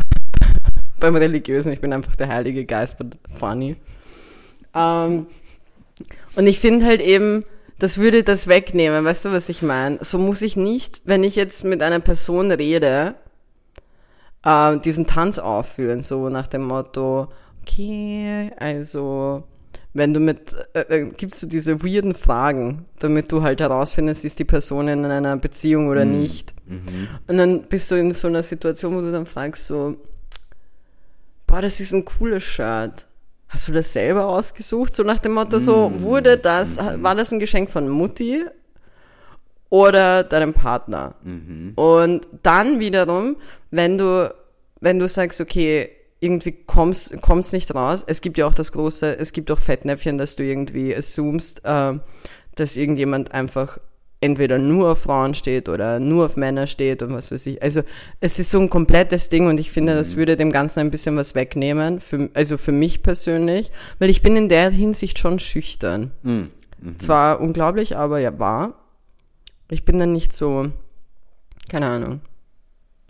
beim 1.01 1.17
Religiösen. 1.17 1.73
Ich 1.73 1.81
bin 1.81 1.93
einfach 1.93 2.17
der 2.17 2.29
Heilige 2.29 2.65
Geist, 2.65 2.97
but 2.97 3.19
funny. 3.39 3.77
Ähm, 4.75 5.27
und 6.37 6.47
ich 6.47 6.59
finde 6.59 6.87
halt 6.87 7.01
eben, 7.01 7.45
das 7.79 7.99
würde 7.99 8.23
das 8.23 8.49
wegnehmen, 8.49 9.05
weißt 9.05 9.27
du, 9.27 9.33
was 9.33 9.49
ich 9.49 9.63
meine? 9.63 9.99
So 10.01 10.19
muss 10.19 10.43
ich 10.43 10.57
nicht, 10.57 11.03
wenn 11.05 11.25
ich 11.25 11.37
jetzt 11.37 11.65
mit 11.65 11.83
einer 11.83 12.01
Person 12.01 12.51
rede, 12.51 13.15
äh, 14.45 14.79
diesen 14.79 15.07
Tanz 15.07 15.39
aufführen, 15.39 16.03
so 16.03 16.29
nach 16.29 16.47
dem 16.47 16.65
Motto, 16.65 17.29
okay, 17.63 18.51
also, 18.57 19.45
wenn 19.93 20.15
du 20.15 20.21
mit, 20.21 20.55
äh, 20.73 20.81
äh, 20.81 21.11
gibst 21.17 21.43
du 21.43 21.47
diese 21.47 21.83
weirden 21.83 22.15
Fragen, 22.15 22.87
damit 22.99 23.31
du 23.33 23.43
halt 23.43 23.61
herausfindest, 23.61 24.25
ist 24.25 24.39
die 24.39 24.45
Person 24.45 24.89
in 24.89 25.05
einer 25.05 25.37
Beziehung 25.37 25.89
oder 25.89 26.05
nicht. 26.05 26.55
Mhm. 26.67 27.09
Und 27.27 27.37
dann 27.37 27.63
bist 27.63 27.91
du 27.91 27.97
in 27.97 28.13
so 28.15 28.29
einer 28.29 28.43
Situation, 28.43 28.95
wo 28.97 29.01
du 29.01 29.13
dann 29.13 29.27
fragst 29.27 29.67
so, 29.67 29.97
boah, 31.47 31.61
das 31.61 31.81
ist 31.81 31.93
ein 31.93 32.05
cooles 32.05 32.43
Shirt. 32.43 33.07
Hast 33.49 33.69
du 33.69 33.73
das 33.73 33.93
selber 33.93 34.27
ausgesucht? 34.27 34.95
So 34.95 35.03
nach 35.03 35.19
dem 35.19 35.35
Motto, 35.35 35.59
so, 35.59 35.93
wurde 36.01 36.37
das, 36.37 36.79
war 36.79 37.15
das 37.15 37.33
ein 37.33 37.39
Geschenk 37.39 37.71
von 37.71 37.89
Mutti 37.89 38.45
oder 39.71 40.25
deinem 40.25 40.53
Partner? 40.53 41.15
Mhm. 41.23 41.73
Und 41.77 42.27
dann 42.43 42.81
wiederum, 42.81 43.37
wenn 43.71 43.99
du, 43.99 44.35
wenn 44.81 44.99
du 44.99 45.07
sagst, 45.07 45.41
okay, 45.41 45.91
irgendwie 46.19 46.53
kommst, 46.53 47.21
kommst 47.23 47.53
nicht 47.53 47.75
raus, 47.75 48.03
es 48.07 48.21
gibt 48.21 48.39
ja 48.39 48.47
auch 48.47 48.55
das 48.55 48.73
große, 48.73 49.17
es 49.19 49.33
gibt 49.33 49.51
auch 49.51 49.59
Fettnäpfchen, 49.59 50.19
dass 50.19 50.35
du 50.37 50.43
irgendwie 50.43 50.95
assumst, 50.95 51.65
äh, 51.65 51.95
dass 52.57 52.77
irgendjemand 52.77 53.33
einfach 53.33 53.79
entweder 54.21 54.59
nur 54.59 54.93
auf 54.93 55.01
Frauen 55.01 55.35
steht 55.35 55.69
oder 55.69 56.01
nur 56.01 56.27
auf 56.27 56.37
Männer 56.37 56.67
steht 56.67 57.03
und 57.03 57.15
was 57.15 57.31
weiß 57.31 57.47
ich. 57.47 57.63
Also 57.63 57.83
es 58.21 58.39
ist 58.39 58.51
so 58.51 58.59
ein 58.61 58.71
komplettes 58.71 59.29
Ding 59.29 59.47
und 59.47 59.61
ich 59.61 59.71
finde, 59.71 59.95
das 59.95 60.17
würde 60.17 60.37
dem 60.37 60.51
Ganzen 60.51 60.81
ein 60.81 60.91
bisschen 60.91 61.17
was 61.17 61.35
wegnehmen, 61.35 62.01
für, 62.01 62.31
also 62.35 62.57
für 62.57 62.73
mich 62.73 63.03
persönlich, 63.03 63.71
weil 63.99 64.11
ich 64.11 64.23
bin 64.23 64.37
in 64.37 64.49
der 64.49 64.71
Hinsicht 64.71 65.19
schon 65.19 65.39
schüchtern. 65.39 66.13
Mhm. 66.23 66.49
Mhm. 66.81 66.99
Zwar 66.99 67.41
unglaublich, 67.41 67.97
aber 67.97 68.19
ja 68.19 68.39
wahr. 68.39 68.75
Ich 69.69 69.85
bin 69.85 69.99
dann 69.99 70.13
nicht 70.13 70.33
so, 70.33 70.71
keine 71.69 71.87
Ahnung, 71.87 72.21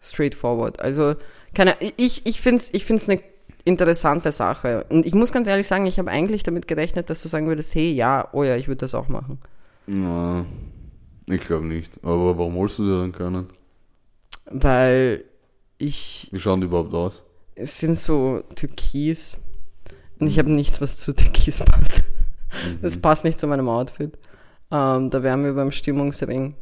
straightforward. 0.03 0.81
Also, 0.81 1.15
keine, 1.55 1.77
ich, 1.97 2.27
ich 2.27 2.41
finde 2.41 2.57
es 2.57 2.73
ich 2.73 2.85
find's 2.85 3.09
eine 3.09 3.21
interessante 3.65 4.33
Sache. 4.33 4.87
Und 4.89 5.05
ich 5.05 5.15
muss 5.15 5.33
ganz 5.33 5.49
ehrlich 5.49 5.67
sagen, 5.67 5.87
ich 5.87 5.99
habe 5.99 6.11
eigentlich 6.11 6.45
damit 6.45 6.69
gerechnet, 6.69 7.11
dass 7.11 7.21
du 7.23 7.29
sagen 7.29 7.47
würdest, 7.47 7.75
hey, 7.75 7.93
ja, 7.93 8.29
oh 8.33 8.45
ja, 8.45 8.57
ich 8.57 8.69
würde 8.69 8.81
das 8.81 8.95
auch 8.95 9.09
machen. 9.09 9.39
Na, 9.87 10.47
ich 11.27 11.41
glaube 11.43 11.67
nicht. 11.67 11.99
Aber 12.03 12.39
warum 12.39 12.55
holst 12.57 12.79
du 12.79 12.85
dir 12.85 12.99
dann 13.01 13.13
keinen? 13.13 13.47
Weil 14.47 15.25
ich, 15.79 16.29
Wie 16.33 16.39
schauen 16.39 16.61
die 16.61 16.67
überhaupt 16.67 16.95
aus? 16.95 17.23
es 17.55 17.79
sind 17.79 17.97
so 17.97 18.43
Türkis. 18.55 19.37
Und 20.19 20.29
ich 20.29 20.39
habe 20.39 20.51
nichts, 20.51 20.81
was 20.81 20.97
zu 20.99 21.15
Türkis 21.15 21.59
passt. 21.65 22.03
Das 22.83 22.97
passt 23.01 23.25
nicht 23.25 23.39
zu 23.41 23.47
meinem 23.47 23.69
Outfit. 23.69 24.17
Ähm, 24.71 25.11
da 25.11 25.23
wären 25.23 25.45
wir 25.45 25.53
beim 25.55 25.73
Stimmungsring. 25.73 26.55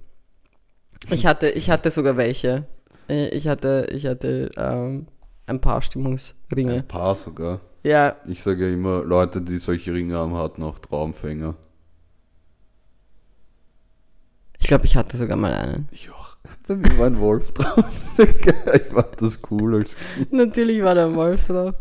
Ich 1.10 1.26
hatte, 1.26 1.50
ich 1.50 1.70
hatte 1.70 1.90
sogar 1.90 2.16
welche. 2.16 2.66
Ich 3.08 3.48
hatte, 3.48 3.88
ich 3.92 4.06
hatte 4.06 4.50
ähm, 4.56 5.06
ein 5.46 5.60
paar 5.60 5.82
Stimmungsringe. 5.82 6.74
Ein 6.74 6.88
paar 6.88 7.14
sogar. 7.14 7.60
Ja, 7.82 8.16
Ich 8.26 8.42
sage 8.42 8.66
ja 8.66 8.72
immer, 8.74 9.04
Leute, 9.04 9.42
die 9.42 9.58
solche 9.58 9.92
Ringe 9.92 10.16
haben, 10.16 10.34
hatten 10.34 10.62
auch 10.62 10.78
Traumfänger. 10.78 11.54
Ich 14.64 14.68
glaube, 14.68 14.86
ich 14.86 14.96
hatte 14.96 15.18
sogar 15.18 15.36
mal 15.36 15.52
einen. 15.52 15.88
Ich 15.90 16.08
auch. 16.10 16.38
Bei 16.66 16.74
mir 16.74 16.98
war 16.98 17.06
ein 17.06 17.18
Wolf 17.20 17.52
drauf. 17.52 17.84
ich 18.18 18.82
fand 18.92 19.20
das 19.20 19.38
cool 19.50 19.74
als 19.74 19.94
Kind. 20.14 20.32
Natürlich 20.32 20.82
war 20.82 20.94
da 20.94 21.04
ein 21.04 21.14
Wolf 21.14 21.46
drauf. 21.48 21.74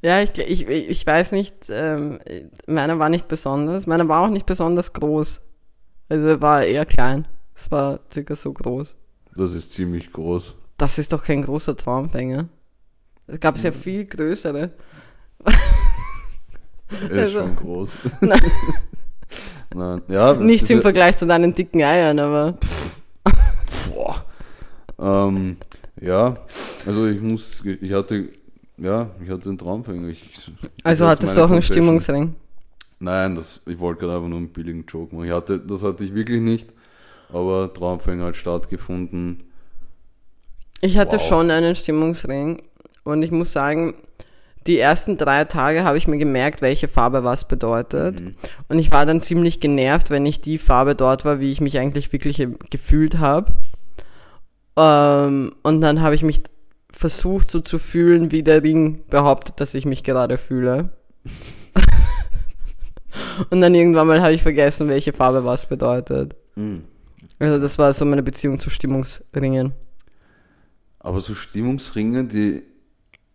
Ja, 0.00 0.22
ich, 0.22 0.38
ich, 0.38 0.66
ich 0.66 1.06
weiß 1.06 1.32
nicht, 1.32 1.66
ähm, 1.68 2.18
meiner 2.66 2.98
war 2.98 3.10
nicht 3.10 3.28
besonders. 3.28 3.86
Meiner 3.86 4.08
war 4.08 4.22
auch 4.24 4.30
nicht 4.30 4.46
besonders 4.46 4.94
groß. 4.94 5.42
Also 6.08 6.26
er 6.26 6.40
war 6.40 6.64
eher 6.64 6.86
klein. 6.86 7.28
Es 7.54 7.70
war 7.70 8.00
circa 8.10 8.34
so 8.34 8.50
groß. 8.54 8.94
Das 9.36 9.52
ist 9.52 9.72
ziemlich 9.72 10.10
groß. 10.10 10.54
Das 10.78 10.96
ist 10.98 11.12
doch 11.12 11.22
kein 11.22 11.42
großer 11.42 11.76
Traumfänger. 11.76 12.48
Es 13.26 13.40
gab 13.40 13.58
sehr 13.58 13.74
viel 13.74 14.06
größere. 14.06 14.70
Er 16.88 17.02
ist 17.10 17.12
Also- 17.12 17.40
schon 17.40 17.56
groß. 17.56 17.90
Nein. 19.74 20.02
Ja, 20.08 20.34
Nichts 20.34 20.70
im 20.70 20.80
Vergleich 20.82 21.16
zu 21.16 21.26
deinen 21.26 21.54
dicken 21.54 21.82
Eiern, 21.82 22.18
aber 22.18 22.56
Boah. 23.92 24.24
Ähm, 24.98 25.56
ja, 26.00 26.36
also 26.86 27.06
ich 27.06 27.20
muss, 27.20 27.62
ich 27.64 27.92
hatte, 27.92 28.28
ja, 28.78 29.10
ich 29.22 29.30
hatte 29.30 29.48
einen 29.48 29.58
Traumfänger. 29.58 30.12
Also 30.82 31.06
hattest 31.06 31.36
du 31.36 31.44
auch 31.44 31.50
einen. 31.50 31.62
Stimmungsring. 31.62 32.34
Nein, 32.98 33.34
das, 33.34 33.60
ich 33.66 33.78
wollte 33.78 34.00
gerade 34.00 34.16
einfach 34.16 34.28
nur 34.28 34.38
einen 34.38 34.48
billigen 34.48 34.86
Joke 34.86 35.14
machen. 35.14 35.26
Ich 35.26 35.32
hatte, 35.32 35.58
das 35.60 35.82
hatte 35.82 36.04
ich 36.04 36.14
wirklich 36.14 36.40
nicht, 36.40 36.68
aber 37.30 37.72
Traumfänger 37.72 38.26
hat 38.26 38.36
stattgefunden. 38.36 39.42
Ich 40.80 40.96
hatte 40.96 41.16
Wow. 41.16 41.28
schon 41.28 41.50
einen 41.50 41.74
Stimmungsring 41.74 42.62
und 43.04 43.22
ich 43.22 43.30
muss 43.30 43.52
sagen, 43.52 43.94
die 44.66 44.78
ersten 44.78 45.16
drei 45.16 45.44
Tage 45.44 45.84
habe 45.84 45.98
ich 45.98 46.08
mir 46.08 46.18
gemerkt, 46.18 46.62
welche 46.62 46.88
Farbe 46.88 47.24
was 47.24 47.48
bedeutet. 47.48 48.20
Mhm. 48.20 48.32
Und 48.68 48.78
ich 48.78 48.90
war 48.90 49.06
dann 49.06 49.20
ziemlich 49.20 49.60
genervt, 49.60 50.10
wenn 50.10 50.22
nicht 50.22 50.44
die 50.44 50.58
Farbe 50.58 50.94
dort 50.94 51.24
war, 51.24 51.40
wie 51.40 51.50
ich 51.50 51.60
mich 51.60 51.78
eigentlich 51.78 52.12
wirklich 52.12 52.46
gefühlt 52.70 53.18
habe. 53.18 53.52
Ähm, 54.76 55.54
und 55.62 55.80
dann 55.80 56.00
habe 56.00 56.14
ich 56.14 56.22
mich 56.22 56.42
versucht, 56.90 57.48
so 57.48 57.60
zu 57.60 57.78
fühlen, 57.78 58.32
wie 58.32 58.42
der 58.42 58.62
Ring 58.62 59.04
behauptet, 59.08 59.60
dass 59.60 59.74
ich 59.74 59.84
mich 59.84 60.02
gerade 60.02 60.38
fühle. 60.38 60.90
und 63.50 63.60
dann 63.60 63.74
irgendwann 63.74 64.06
mal 64.06 64.22
habe 64.22 64.32
ich 64.32 64.42
vergessen, 64.42 64.88
welche 64.88 65.12
Farbe 65.12 65.44
was 65.44 65.66
bedeutet. 65.66 66.34
Mhm. 66.56 66.84
Also 67.38 67.58
das 67.58 67.78
war 67.78 67.92
so 67.92 68.04
meine 68.04 68.22
Beziehung 68.22 68.58
zu 68.58 68.70
Stimmungsringen. 68.70 69.72
Aber 70.98 71.20
so 71.20 71.34
Stimmungsringe, 71.34 72.24
die, 72.24 72.62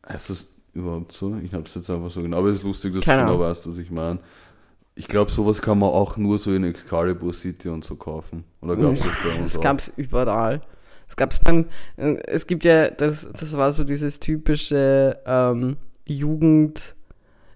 das 0.02 0.52
überhaupt 0.74 1.12
so? 1.12 1.36
Ich 1.44 1.54
habe 1.54 1.66
es 1.66 1.76
jetzt 1.76 1.90
einfach 1.90 2.12
so 2.12 2.22
genau, 2.22 2.38
aber 2.38 2.50
es 2.50 2.58
ist 2.58 2.64
lustig, 2.64 2.94
dass 2.94 3.04
Keine 3.04 3.22
du 3.22 3.26
genau 3.28 3.36
Ahnung. 3.38 3.50
weißt, 3.52 3.68
was 3.68 3.78
ich 3.78 3.92
meine. 3.92 4.20
Ich 4.96 5.08
glaube, 5.08 5.32
sowas 5.32 5.62
kann 5.62 5.80
man 5.80 5.90
auch 5.90 6.18
nur 6.18 6.38
so 6.38 6.54
in 6.54 6.64
Excalibur 6.66 7.34
City 7.34 7.70
und 7.70 7.84
so 7.86 7.96
kaufen. 7.96 8.44
Oder 8.62 8.76
gab 8.76 8.94
es 8.94 9.02
das 9.02 9.12
bei 9.24 9.30
uns 9.40 9.54
Das 9.54 9.58
auch? 9.58 9.64
gab's 9.64 9.92
überall. 9.96 10.62
Es 11.08 11.16
gab's 11.16 11.40
beim, 11.40 11.66
äh, 11.98 12.16
es 12.28 12.46
gibt 12.48 12.64
ja, 12.64 12.90
das, 12.90 13.28
das 13.32 13.54
war 13.54 13.72
so 13.72 13.84
dieses 13.84 14.20
typische 14.20 15.18
ähm, 15.26 15.78
Jugend, 16.06 16.96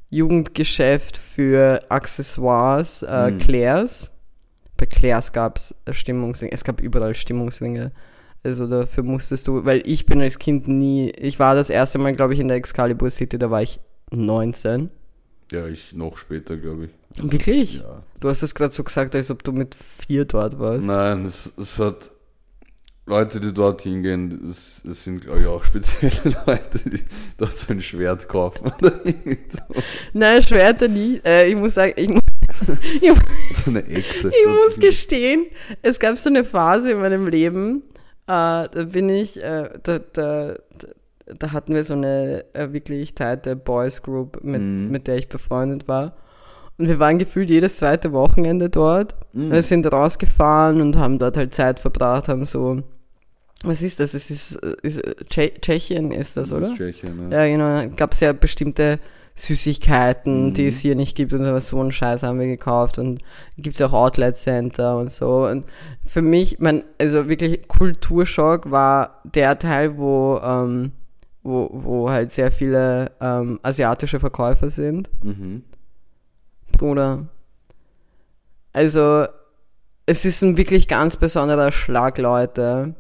Jugendgeschäft 0.10 1.18
für 1.18 1.82
Accessoires, 1.90 3.04
äh, 3.04 3.32
Mhm. 3.32 3.40
Claire's. 3.40 4.12
Bei 4.78 4.86
Claire's 4.86 5.32
gab's 5.32 5.74
äh, 5.86 5.94
Stimmungsringe, 5.94 6.52
es 6.52 6.64
gab 6.64 6.82
überall 6.82 7.16
Stimmungsringe. 7.16 7.92
Also 8.46 8.68
dafür 8.68 9.04
musstest 9.04 9.48
du, 9.48 9.66
weil 9.66 9.82
ich 9.86 10.06
bin 10.06 10.22
als 10.22 10.38
Kind 10.38 10.68
nie, 10.68 11.10
ich 11.10 11.40
war 11.40 11.56
das 11.56 11.70
erste 11.72 11.98
Mal, 11.98 12.16
glaube 12.16 12.34
ich, 12.36 12.40
in 12.40 12.48
der 12.48 12.58
Excalibur 12.58 13.10
City, 13.10 13.40
da 13.40 13.50
war 13.50 13.62
ich 13.64 13.80
19. 14.12 14.90
Ja, 15.52 15.68
ich 15.68 15.94
noch 15.94 16.18
später, 16.18 16.56
glaube 16.58 16.86
ich. 16.86 17.24
Wirklich? 17.32 17.78
Ja. 17.78 18.04
Du 18.20 18.30
hast 18.30 18.44
das 18.44 18.54
gerade 18.54 18.74
so 18.74 18.84
gesagt, 18.84 19.16
als 19.16 19.32
ob 19.32 19.44
du 19.44 19.52
mit 19.52 19.76
vier 19.76 20.26
dort 20.26 20.60
warst. 20.60 20.86
Nein, 20.88 21.26
es, 21.26 21.54
es 21.58 21.80
hat 21.80 22.12
Leute, 23.08 23.40
die 23.40 23.54
dort 23.54 23.82
hingehen, 23.82 24.48
es, 24.50 24.84
es 24.90 25.04
sind, 25.04 25.22
glaube 25.22 25.40
ich, 25.42 25.46
auch 25.48 25.64
spezielle 25.64 26.14
Leute, 26.48 26.80
die 26.90 27.00
dort 27.38 27.58
so 27.58 27.72
ein 27.74 27.82
Schwert 27.82 28.28
kaufen. 28.28 28.72
Nein, 30.14 30.44
Schwerter 30.44 30.88
nie. 30.88 31.20
Äh, 31.24 31.50
ich 31.50 31.56
muss 31.56 31.76
sagen, 31.76 31.94
ich, 31.96 32.10
mu- 32.10 32.20
ich, 33.02 33.10
mu- 33.10 33.16
so 33.64 33.70
eine 33.72 33.86
Echse. 33.86 34.30
ich 34.30 34.48
muss 34.48 34.80
gestehen, 34.80 35.46
es 35.82 36.00
gab 36.00 36.18
so 36.18 36.30
eine 36.30 36.44
Phase 36.44 36.92
in 36.92 37.00
meinem 37.00 37.28
Leben, 37.28 37.84
da 38.72 38.84
bin 38.86 39.10
ich, 39.10 39.42
äh, 39.44 39.70
da, 39.84 40.00
da, 40.14 40.56
da, 41.38 41.52
hatten 41.52 41.74
wir 41.76 41.84
so 41.84 41.94
eine 41.94 42.44
äh, 42.54 42.72
wirklich 42.74 43.14
tighte 43.16 43.56
Boys 43.56 44.02
Group, 44.02 44.44
mit, 44.44 44.62
Mhm. 44.62 44.90
mit 44.92 45.08
der 45.08 45.18
ich 45.18 45.28
befreundet 45.30 45.88
war. 45.88 46.14
Und 46.78 46.88
wir 46.88 47.00
waren 47.00 47.18
gefühlt 47.20 47.50
jedes 47.50 47.78
zweite 47.78 48.12
Wochenende 48.12 48.70
dort. 48.70 49.16
Mhm. 49.34 49.52
Wir 49.52 49.64
sind 49.64 49.92
rausgefahren 49.92 50.82
und 50.82 50.98
haben 50.98 51.20
dort 51.20 51.38
halt 51.38 51.54
Zeit 51.54 51.80
verbracht, 51.80 52.28
haben 52.28 52.46
so, 52.46 52.82
was 53.64 53.82
ist 53.82 54.00
das? 54.00 54.14
Es 54.14 54.30
ist, 54.30 54.56
äh, 54.62 54.76
ist 54.82 55.00
Tsche- 55.30 55.60
Tschechien 55.62 56.12
ist 56.12 56.36
das, 56.38 56.50
Das 56.50 56.58
oder? 56.58 56.68
ist 56.72 56.78
Tschechien, 56.78 57.32
ja. 57.32 57.46
Ja, 57.46 57.52
genau. 57.82 57.96
Gab 57.96 58.12
es 58.12 58.20
ja 58.20 58.34
bestimmte 58.34 59.00
Süßigkeiten, 59.36 60.48
Mhm. 60.48 60.54
die 60.54 60.68
es 60.68 60.80
hier 60.80 60.96
nicht 60.96 61.16
gibt 61.16 61.34
und 61.34 61.60
so 61.60 61.80
einen 61.80 61.92
Scheiß 61.92 62.24
haben 62.24 62.40
wir 62.40 62.48
gekauft 62.48 62.98
und 62.98 63.22
gibt 63.58 63.76
es 63.76 63.82
auch 63.82 63.92
Outlet 63.94 64.36
Center 64.38 64.98
und 64.98 65.12
so. 65.12 65.46
Und 65.46 65.66
für 66.06 66.22
mich, 66.22 66.60
mein, 66.60 66.84
also 66.98 67.28
wirklich 67.28 67.68
Kulturschock 67.68 68.72
war 68.72 69.22
der 69.26 69.60
Teil, 69.60 69.98
wo, 69.98 70.40
ähm, 70.42 70.94
wo, 71.44 71.70
wo 71.72 72.10
halt 72.10 72.32
sehr 72.32 72.50
viele 72.50 73.12
ähm, 73.20 73.60
asiatische 73.62 74.20
Verkäufer 74.22 74.70
sind. 74.70 75.10
Mhm. 75.22 75.64
Bruder. 76.78 77.28
Also, 78.72 79.26
es 80.06 80.24
ist 80.26 80.42
ein 80.44 80.58
wirklich 80.58 80.88
ganz 80.88 81.18
besonderer 81.18 81.72
Schlag, 81.72 82.18
Leute, 82.18 82.96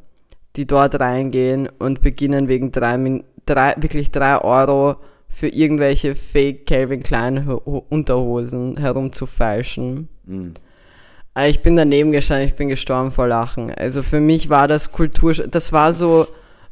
die 0.55 0.65
dort 0.67 0.99
reingehen 0.99 1.69
und 1.79 2.01
beginnen 2.01 2.47
wegen 2.47 2.71
drei, 2.71 2.97
Min 2.97 3.23
drei 3.45 3.75
wirklich 3.77 4.11
drei 4.11 4.41
Euro 4.41 4.97
für 5.35 5.49
irgendwelche 5.49 6.15
Fake 6.15 6.65
Calvin 6.65 7.03
Klein 7.03 7.45
Ho- 7.45 7.85
Unterhosen 7.89 8.77
herumzufeilschen. 8.77 10.07
Mhm. 10.25 10.53
Äh, 11.37 11.49
Ich 11.49 11.61
bin 11.61 11.75
daneben 11.75 12.13
gestanden, 12.13 12.47
ich 12.47 12.55
bin 12.55 12.69
gestorben 12.69 13.11
vor 13.11 13.27
Lachen. 13.27 13.69
Also 13.69 14.01
für 14.01 14.21
mich 14.21 14.49
war 14.49 14.69
das 14.69 14.93
Kultur, 14.93 15.33
das 15.33 15.73
war 15.73 15.91
so 15.91 16.25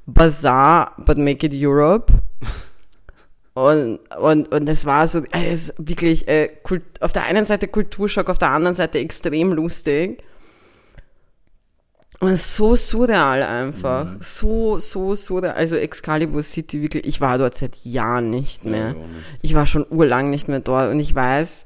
Bazaar, 0.05 0.95
but 1.05 1.17
make 1.17 1.45
it 1.45 1.53
Europe. 1.53 2.13
Und, 3.53 3.99
und, 4.19 4.51
und 4.51 4.69
es 4.69 4.85
war 4.85 5.07
so, 5.07 5.21
es 5.31 5.69
ist 5.69 5.87
wirklich 5.89 6.27
äh, 6.29 6.47
Kult, 6.63 6.83
auf 7.01 7.11
der 7.13 7.25
einen 7.25 7.45
Seite 7.45 7.67
Kulturschock, 7.67 8.29
auf 8.29 8.37
der 8.39 8.49
anderen 8.51 8.75
Seite 8.75 8.97
extrem 8.99 9.51
lustig. 9.51 10.23
So 12.35 12.75
surreal 12.75 13.43
einfach. 13.43 14.15
So, 14.21 14.79
so 14.79 15.15
surreal. 15.15 15.53
Also 15.53 15.75
Excalibur 15.75 16.43
City, 16.43 16.81
wirklich, 16.81 17.05
ich 17.05 17.21
war 17.21 17.37
dort 17.37 17.55
seit 17.55 17.75
Jahren 17.85 18.29
nicht 18.29 18.65
mehr. 18.65 18.89
Ja, 18.89 18.93
nicht. 18.93 19.07
Ich 19.41 19.53
war 19.53 19.65
schon 19.65 19.85
urlang 19.89 20.29
nicht 20.29 20.47
mehr 20.47 20.59
dort 20.59 20.91
und 20.91 20.99
ich 20.99 21.13
weiß, 21.13 21.65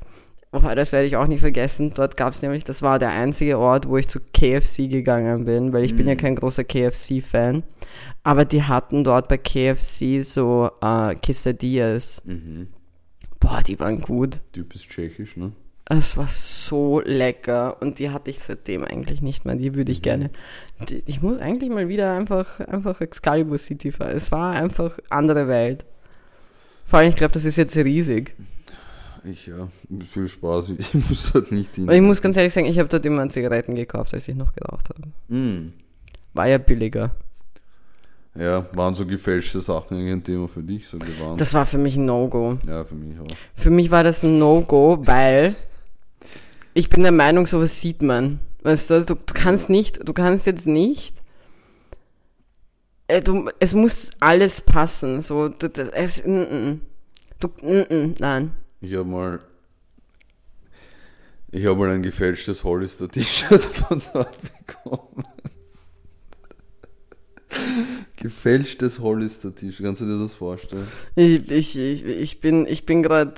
oh, 0.51 0.59
das 0.75 0.91
werde 0.91 1.07
ich 1.07 1.15
auch 1.17 1.27
nie 1.27 1.37
vergessen, 1.37 1.91
dort 1.93 2.17
gab 2.17 2.33
es 2.33 2.41
nämlich, 2.41 2.63
das 2.63 2.81
war 2.81 2.99
der 2.99 3.09
einzige 3.11 3.59
Ort, 3.59 3.87
wo 3.87 3.97
ich 3.97 4.07
zu 4.07 4.19
KFC 4.33 4.89
gegangen 4.89 5.45
bin, 5.45 5.73
weil 5.73 5.83
ich 5.83 5.95
bin 5.95 6.07
ja 6.07 6.13
Mhm. 6.13 6.17
kein 6.19 6.35
großer 6.35 6.63
KFC-Fan. 6.63 7.63
Aber 8.23 8.45
die 8.45 8.63
hatten 8.63 9.03
dort 9.03 9.27
bei 9.27 9.37
KFC 9.37 10.23
so 10.23 10.69
äh, 10.81 11.15
Quesadillas. 11.15 12.21
Mhm. 12.25 12.67
Boah, 13.39 13.61
die 13.61 13.79
waren 13.79 13.99
gut. 13.99 14.39
Typisch 14.51 14.87
tschechisch, 14.87 15.37
ne? 15.37 15.51
Es 15.89 16.17
war 16.17 16.27
so 16.27 16.99
lecker 16.99 17.81
und 17.81 17.99
die 17.99 18.09
hatte 18.09 18.29
ich 18.29 18.39
seitdem 18.39 18.83
eigentlich 18.83 19.21
nicht 19.21 19.45
mehr. 19.45 19.55
Die 19.55 19.73
würde 19.73 19.91
ich 19.91 20.01
gerne. 20.01 20.31
Die, 20.89 21.01
ich 21.05 21.21
muss 21.21 21.37
eigentlich 21.37 21.69
mal 21.69 21.87
wieder 21.87 22.11
einfach, 22.11 22.59
einfach 22.59 22.99
Excalibur 22.99 23.57
City 23.57 23.93
fahren. 23.93 24.11
Es 24.15 24.31
war 24.31 24.53
einfach 24.53 24.99
andere 25.09 25.47
Welt. 25.47 25.85
Vor 26.85 26.99
allem, 26.99 27.09
ich 27.09 27.15
glaube, 27.15 27.33
das 27.33 27.45
ist 27.45 27.55
jetzt 27.55 27.75
riesig. 27.77 28.35
Ich 29.23 29.47
ja. 29.47 29.69
Viel 30.09 30.27
Spaß. 30.27 30.69
Ich 30.77 30.93
muss 30.93 31.31
dort 31.31 31.51
nicht 31.51 31.75
hin. 31.75 31.89
Ich 31.89 32.01
muss 32.01 32.21
ganz 32.21 32.35
ehrlich 32.35 32.53
sagen, 32.53 32.67
ich 32.67 32.79
habe 32.79 32.89
dort 32.89 33.05
immer 33.05 33.27
Zigaretten 33.29 33.75
gekauft, 33.75 34.13
als 34.13 34.27
ich 34.27 34.35
noch 34.35 34.53
geraucht 34.53 34.89
habe. 34.89 35.09
Mhm. 35.29 35.73
War 36.33 36.47
ja 36.47 36.57
billiger. 36.57 37.11
Ja, 38.35 38.67
waren 38.73 38.93
so 38.93 39.05
gefälschte 39.05 39.61
Sachen 39.61 39.97
ein 39.97 40.23
Thema 40.23 40.47
für 40.47 40.61
dich, 40.61 40.87
so. 40.87 40.97
Das 41.37 41.53
war 41.55 41.65
für 41.65 41.79
mich 41.79 41.97
ein 41.97 42.05
No-Go. 42.05 42.59
ja, 42.67 42.85
für 42.85 42.93
mich 42.93 43.19
auch. 43.19 43.25
Für 43.55 43.71
mich 43.71 43.89
war 43.89 44.03
das 44.03 44.23
ein 44.23 44.37
No-Go, 44.37 44.99
weil 45.01 45.55
ich 46.77 46.89
bin 46.89 47.01
der 47.01 47.11
Meinung, 47.11 47.47
sowas 47.47 47.81
sieht 47.81 48.03
man. 48.03 48.39
Weißt 48.61 48.91
du, 48.91 49.03
du, 49.03 49.15
du 49.15 49.33
kannst 49.33 49.69
nicht, 49.69 50.07
du 50.07 50.13
kannst 50.13 50.45
jetzt 50.45 50.67
nicht. 50.67 51.23
Äh, 53.07 53.21
du, 53.21 53.49
es 53.59 53.73
muss 53.73 54.11
alles 54.19 54.61
passen. 54.61 55.21
So, 55.21 55.49
du, 55.49 55.69
das, 55.69 55.89
es, 55.89 56.23
mm, 56.23 56.31
mm. 56.31 56.81
Du, 57.39 57.47
mm, 57.47 58.15
nein. 58.19 58.51
Ich 58.81 58.93
habe 58.93 59.05
mal. 59.05 59.39
Ich 61.49 61.65
habe 61.65 61.79
mal 61.79 61.89
ein 61.89 62.03
gefälschtes 62.03 62.63
Hollister 62.63 63.09
T-Shirt 63.09 63.63
von 63.63 63.99
dort 64.13 64.37
bekommen. 64.41 65.25
Gefälschtes 68.17 68.99
Hollister 68.99 69.55
T-Shirt, 69.55 69.83
kannst 69.83 70.01
du 70.01 70.05
dir 70.05 70.19
das 70.21 70.35
vorstellen? 70.35 70.87
Ich, 71.15 71.49
ich, 71.49 71.77
ich, 71.77 72.05
ich 72.05 72.39
bin, 72.39 72.67
ich 72.67 72.85
bin 72.85 73.01
gerade, 73.01 73.33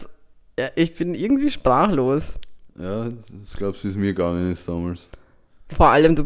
ja, 0.57 0.71
ich 0.75 0.95
bin 0.95 1.13
irgendwie 1.13 1.51
sprachlos. 1.51 2.35
Ja, 2.79 3.05
das 3.05 3.53
glaubst 3.57 3.83
du, 3.83 3.87
wie 3.87 3.91
es 3.91 3.97
mir 3.97 4.13
gegangen 4.13 4.51
ist 4.51 4.67
damals. 4.67 5.07
Vor 5.69 5.89
allem, 5.89 6.15
du, 6.15 6.25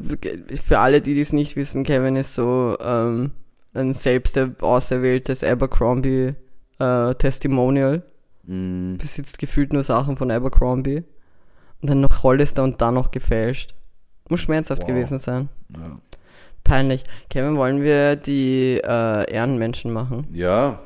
für 0.61 0.79
alle, 0.79 1.01
die 1.01 1.15
dies 1.15 1.33
nicht 1.33 1.55
wissen, 1.55 1.83
Kevin 1.83 2.15
ist 2.15 2.33
so 2.33 2.77
ähm, 2.79 3.31
ein 3.73 3.93
selbst 3.93 4.37
auserwähltes 4.61 5.43
Abercrombie 5.43 6.35
äh, 6.79 7.15
Testimonial. 7.15 8.03
Mm, 8.45 8.95
Besitzt 8.97 9.39
gefühlt 9.39 9.73
nur 9.73 9.83
Sachen 9.83 10.15
von 10.15 10.31
Abercrombie. 10.31 11.03
Und 11.81 11.89
dann 11.89 11.99
noch 12.01 12.23
Hollister 12.23 12.63
und 12.63 12.81
dann 12.81 12.93
noch 12.93 13.11
gefälscht. 13.11 13.73
Muss 14.29 14.39
schmerzhaft 14.41 14.83
Wow. 14.83 14.87
gewesen 14.89 15.17
sein. 15.17 15.49
ja. 15.75 15.97
Peinlich. 16.63 17.03
Kevin, 17.29 17.57
wollen 17.57 17.81
wir 17.81 18.15
die 18.15 18.79
äh, 18.81 19.29
Ehrenmenschen 19.33 19.91
machen? 19.91 20.27
ja, 20.33 20.79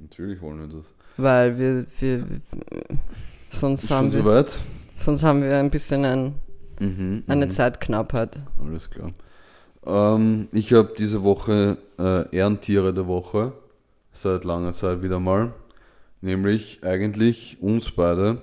natürlich 0.00 0.40
wollen 0.42 0.58
wir 0.68 0.76
das. 0.78 0.86
Weil 1.16 1.56
wir, 1.58 1.86
wir, 2.00 2.26
sonst 3.50 3.84
Ist 3.84 3.90
haben 3.92 4.10
wir, 4.12 4.18
soweit? 4.22 4.58
Sonst 4.96 5.22
haben 5.22 5.42
wir 5.42 5.56
ein 5.56 5.70
bisschen 5.70 6.04
ein, 6.04 6.34
Mhm, 6.82 7.24
eine 7.26 7.46
mhm. 7.46 7.50
Zeitknappheit. 7.50 8.38
Alles 8.60 8.90
klar. 8.90 9.12
Ähm, 9.86 10.48
ich 10.52 10.72
habe 10.72 10.94
diese 10.96 11.22
Woche 11.22 11.78
äh, 11.98 12.34
Ehrentiere 12.34 12.92
der 12.92 13.06
Woche. 13.06 13.52
Seit 14.12 14.44
langer 14.44 14.72
Zeit 14.72 15.02
wieder 15.02 15.20
mal. 15.20 15.54
Nämlich 16.20 16.80
eigentlich 16.82 17.58
uns 17.60 17.90
beide. 17.90 18.40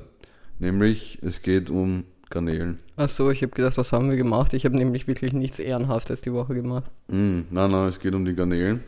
Nämlich 0.57 1.19
es 1.21 1.41
geht 1.41 1.69
um 1.69 2.05
Garnelen. 2.29 2.79
Ach 2.95 3.09
so, 3.09 3.29
ich 3.29 3.41
habe 3.41 3.53
gedacht, 3.53 3.77
was 3.77 3.91
haben 3.91 4.09
wir 4.09 4.17
gemacht? 4.17 4.53
Ich 4.53 4.65
habe 4.65 4.77
nämlich 4.77 5.07
wirklich 5.07 5.33
nichts 5.33 5.59
Ehrenhaftes 5.59 6.21
die 6.21 6.33
Woche 6.33 6.53
gemacht. 6.53 6.91
Mm, 7.07 7.41
nein, 7.49 7.71
nein, 7.71 7.87
es 7.87 7.99
geht 7.99 8.13
um 8.13 8.25
die 8.25 8.35
Garnelen. 8.35 8.83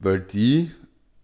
Weil 0.00 0.20
die 0.20 0.70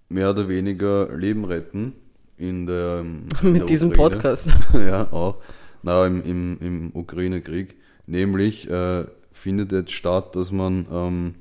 mehr 0.08 0.30
oder 0.30 0.48
weniger 0.48 1.14
Leben 1.16 1.44
retten 1.44 1.92
in 2.36 2.66
der, 2.66 3.00
in 3.42 3.52
Mit 3.52 3.62
der 3.62 3.66
diesem 3.66 3.90
Ukraine. 3.90 4.10
Podcast. 4.10 4.48
ja, 4.74 5.12
auch. 5.12 5.36
Na, 5.82 6.06
im, 6.06 6.22
im, 6.22 6.58
im 6.60 6.90
Ukraine-Krieg. 6.94 7.76
Nämlich 8.06 8.68
äh, 8.68 9.04
findet 9.32 9.72
jetzt 9.72 9.92
statt, 9.92 10.34
dass 10.36 10.50
man, 10.50 10.86
ähm, 10.90 11.34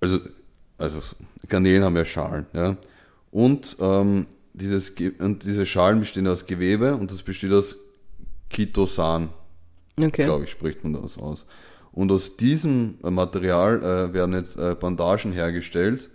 also, 0.00 0.18
also 0.78 0.98
Garnelen 1.48 1.84
haben 1.84 1.96
ja 1.96 2.04
Schalen, 2.04 2.46
ja. 2.52 2.76
Und, 3.30 3.76
ähm, 3.80 4.26
dieses, 4.52 4.92
und 5.18 5.44
diese 5.44 5.64
Schalen 5.66 6.00
bestehen 6.00 6.26
aus 6.28 6.46
Gewebe 6.46 6.96
und 6.96 7.10
das 7.10 7.22
besteht 7.22 7.52
aus 7.52 7.76
Chitosan, 8.50 9.30
Okay. 9.98 10.24
glaube 10.24 10.44
ich, 10.44 10.50
spricht 10.50 10.84
man 10.84 10.92
das 10.92 11.16
aus. 11.16 11.46
Und 11.92 12.10
aus 12.12 12.36
diesem 12.36 12.98
Material 13.02 13.82
äh, 13.82 14.14
werden 14.14 14.34
jetzt 14.34 14.56
äh, 14.56 14.74
Bandagen 14.78 15.32
hergestellt, 15.32 16.10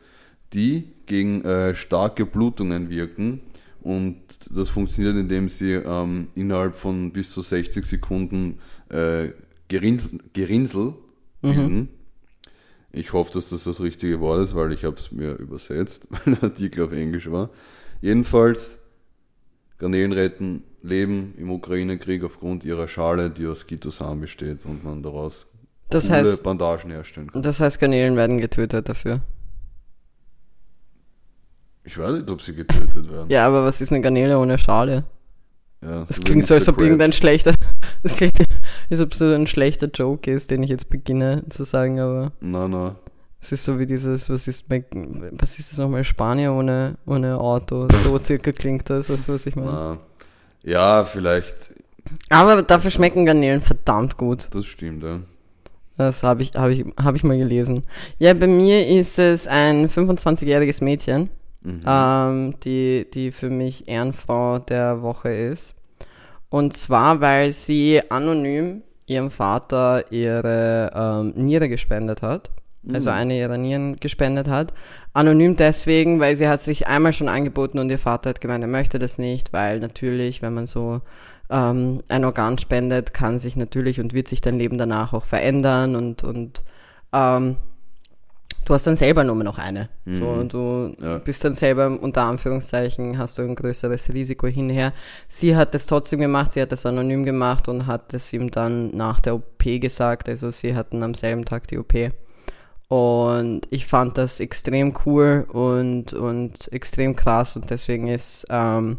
die 0.54 0.94
gegen 1.06 1.44
äh, 1.44 1.76
starke 1.76 2.26
Blutungen 2.26 2.90
wirken. 2.90 3.42
Und 3.82 4.18
das 4.52 4.70
funktioniert, 4.70 5.16
indem 5.16 5.50
sie 5.50 5.74
ähm, 5.74 6.28
innerhalb 6.36 6.76
von 6.76 7.12
bis 7.12 7.32
zu 7.32 7.42
60 7.42 7.86
Sekunden 7.86 8.60
äh, 8.90 9.30
Gerinsel, 9.70 10.20
Gerinsel 10.34 10.94
bilden. 11.42 11.90
Ich 12.92 13.14
hoffe, 13.14 13.32
dass 13.34 13.50
das 13.50 13.64
das 13.64 13.80
richtige 13.80 14.20
Wort 14.20 14.42
ist, 14.44 14.56
weil 14.56 14.72
ich 14.74 14.84
habe 14.84 14.98
es 14.98 15.12
mir 15.12 15.34
übersetzt, 15.36 16.08
weil 16.26 16.36
der 16.36 16.44
Artikel 16.44 16.86
auf 16.86 16.92
Englisch 16.92 17.30
war. 17.32 17.50
Jedenfalls, 18.02 18.80
Garnelen 19.78 20.12
retten 20.14 20.64
Leben 20.82 21.34
im 21.38 21.52
Ukraine-Krieg 21.52 22.24
aufgrund 22.24 22.66
ihrer 22.66 22.88
Schale, 22.88 23.30
die 23.30 23.46
aus 23.48 23.68
Chitosan 23.68 24.20
besteht 24.20 24.66
und 24.66 24.84
man 24.84 25.04
daraus 25.04 25.46
Das 25.90 26.08
coole 26.08 26.18
heißt, 26.32 26.44
Bandagen 26.44 26.92
herstellen 26.92 27.32
kann. 27.32 27.42
das 27.42 27.60
heißt, 27.60 27.80
Garnelen 27.80 28.16
werden 28.16 28.40
getötet 28.40 28.90
dafür. 28.90 29.22
Ich 31.88 31.98
weiß 31.98 32.12
nicht, 32.12 32.30
ob 32.30 32.42
sie 32.42 32.54
getötet 32.54 33.10
werden. 33.10 33.30
Ja, 33.30 33.48
aber 33.48 33.64
was 33.64 33.80
ist 33.80 33.94
eine 33.94 34.02
Garnele 34.02 34.38
ohne 34.38 34.58
Schale? 34.58 35.06
Ja, 35.82 36.04
Das 36.06 36.20
klingt 36.20 36.46
so, 36.46 36.54
als 36.56 36.68
ob 36.68 36.82
irgendein 36.82 37.14
schlechter, 37.14 37.54
das 38.04 38.18
klingt, 38.18 38.34
als 38.90 39.00
ob 39.00 39.14
so 39.14 39.26
ein 39.26 39.48
schlechter 39.48 39.88
Joke 39.88 40.30
ist, 40.30 40.52
den 40.52 40.64
ich 40.64 40.70
jetzt 40.70 40.90
beginne 40.90 41.44
zu 41.50 41.64
sagen, 41.64 42.00
aber 42.02 42.34
Na, 42.42 42.68
na. 42.68 42.96
es 43.40 43.54
ist 43.54 43.64
so 43.64 43.80
wie 43.80 43.86
dieses, 43.86 44.30
was 44.30 44.50
ist, 44.50 44.66
was 44.70 45.60
ist 45.60 45.72
das 45.72 45.78
nochmal, 45.78 46.04
Spanier 46.04 46.52
ohne, 46.52 46.96
ohne 47.06 47.38
Auto, 47.40 47.88
so 48.04 48.20
circa 48.24 48.52
klingt 48.52 48.90
das, 48.90 49.10
weißt 49.10 49.30
du, 49.30 49.34
was 49.34 49.46
ich 49.46 49.56
meine? 49.56 49.72
na. 49.72 49.98
Ja, 50.64 51.06
vielleicht. 51.06 51.74
Aber 52.30 52.64
dafür 52.64 52.92
schmecken 52.92 53.26
Garnelen 53.26 53.62
verdammt 53.62 54.18
gut. 54.18 54.50
Das 54.52 54.66
stimmt, 54.66 55.04
ja. 55.04 55.22
Das 55.96 56.22
habe 56.24 56.42
ich, 56.42 56.54
habe 56.56 56.74
ich, 56.74 56.86
habe 57.00 57.16
ich 57.16 57.24
mal 57.24 57.38
gelesen. 57.38 57.84
Ja, 58.20 58.34
bei 58.34 58.48
mir 58.48 58.86
ist 58.88 59.18
es 59.20 59.48
ein 59.48 59.88
25-jähriges 59.88 60.84
Mädchen, 60.84 61.30
Mhm. 61.68 61.82
ähm, 61.86 62.54
die, 62.64 63.08
die 63.14 63.32
für 63.32 63.50
mich 63.50 63.88
Ehrenfrau 63.88 64.60
der 64.60 65.02
Woche 65.02 65.30
ist. 65.30 65.76
Und 66.50 66.74
zwar, 66.74 67.20
weil 67.20 67.52
sie 67.52 68.02
anonym 68.10 68.84
ihrem 69.06 69.32
Vater 69.32 70.12
ihre 70.12 70.92
ähm, 70.96 71.34
Niere 71.36 71.68
gespendet 71.68 72.22
hat. 72.22 72.50
Also 72.94 73.10
eine 73.10 73.38
ihrer 73.38 73.58
Nieren 73.58 73.98
gespendet 73.98 74.48
hat. 74.48 74.74
Anonym 75.12 75.58
deswegen, 75.58 76.22
weil 76.22 76.38
sie 76.38 76.48
hat 76.48 76.62
sich 76.62 76.88
einmal 76.88 77.12
schon 77.12 77.28
angeboten 77.28 77.80
und 77.80 77.90
ihr 77.90 78.00
Vater 78.00 78.30
hat 78.30 78.40
gemeint, 78.40 78.64
er 78.64 78.70
möchte 78.70 78.98
das 78.98 79.18
nicht, 79.18 79.52
weil 79.52 79.82
natürlich, 79.82 80.42
wenn 80.42 80.54
man 80.54 80.68
so 80.68 81.02
ähm, 81.50 82.02
ein 82.08 82.24
Organ 82.24 82.58
spendet, 82.58 83.14
kann 83.14 83.40
sich 83.40 83.58
natürlich 83.58 84.00
und 84.00 84.14
wird 84.14 84.30
sich 84.30 84.40
dein 84.40 84.58
Leben 84.58 84.78
danach 84.78 85.12
auch 85.12 85.26
verändern 85.26 85.98
und, 85.98 86.24
und 86.24 86.64
ähm, 87.12 87.58
du 88.68 88.74
hast 88.74 88.86
dann 88.86 88.98
selber 88.98 89.24
nur 89.24 89.36
noch 89.36 89.58
eine. 89.58 89.88
So, 90.06 90.26
und 90.28 90.52
du 90.52 90.94
Ja. 91.02 91.20
bist 91.20 91.44
dann 91.46 91.56
selber 91.56 91.88
unter 92.02 92.24
Anführungszeichen, 92.24 93.18
hast 93.18 93.38
du 93.38 93.44
ein 93.44 93.56
größeres 93.56 94.14
Risiko 94.14 94.48
hinher. 94.48 94.92
Sie 95.30 95.56
hat 95.56 95.74
es 95.74 95.86
trotzdem 95.86 96.20
gemacht, 96.20 96.52
sie 96.52 96.62
hat 96.62 96.74
es 96.74 96.86
anonym 96.86 97.24
gemacht 97.24 97.70
und 97.70 97.88
hat 97.88 98.14
es 98.14 98.34
ihm 98.34 98.52
dann 98.52 98.90
nach 98.96 99.22
der 99.22 99.36
OP 99.36 99.80
gesagt. 99.80 100.28
Also 100.28 100.52
sie 100.52 100.76
hatten 100.76 101.02
am 101.02 101.14
selben 101.14 101.46
Tag 101.46 101.68
die 101.68 101.78
OP. 101.78 101.94
Und 102.90 103.62
ich 103.70 103.86
fand 103.86 104.18
das 104.18 104.40
extrem 104.42 104.94
cool 105.06 105.46
und, 105.52 106.14
und 106.14 106.72
extrem 106.72 107.16
krass 107.16 107.56
und 107.56 107.70
deswegen 107.70 108.08
ist 108.08 108.46
ähm, 108.50 108.98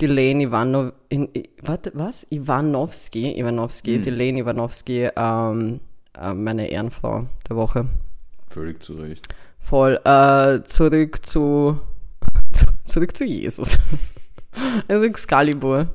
die 0.00 0.06
Lane 0.06 0.44
Ivanov, 0.44 0.92
in, 1.08 1.28
warte, 1.62 1.90
was? 1.94 2.26
Ivanovski, 2.30 3.38
Ivanovski, 3.38 4.00
die 4.00 4.10
Lane 4.10 4.38
Ivanovski, 4.40 5.08
ähm, 5.14 5.80
äh, 6.20 6.34
meine 6.34 6.68
Ehrenfrau 6.68 7.26
der 7.48 7.56
Woche. 7.56 7.86
Völlig 8.52 8.82
zu 8.82 8.94
Recht. 8.94 9.34
Voll. 9.60 10.00
Äh, 10.04 10.62
zurück 10.64 11.24
zu, 11.24 11.80
zu 12.52 12.66
zurück 12.84 13.16
zu 13.16 13.24
Jesus. 13.24 13.78
also 14.88 15.06
Excalibur. 15.06 15.88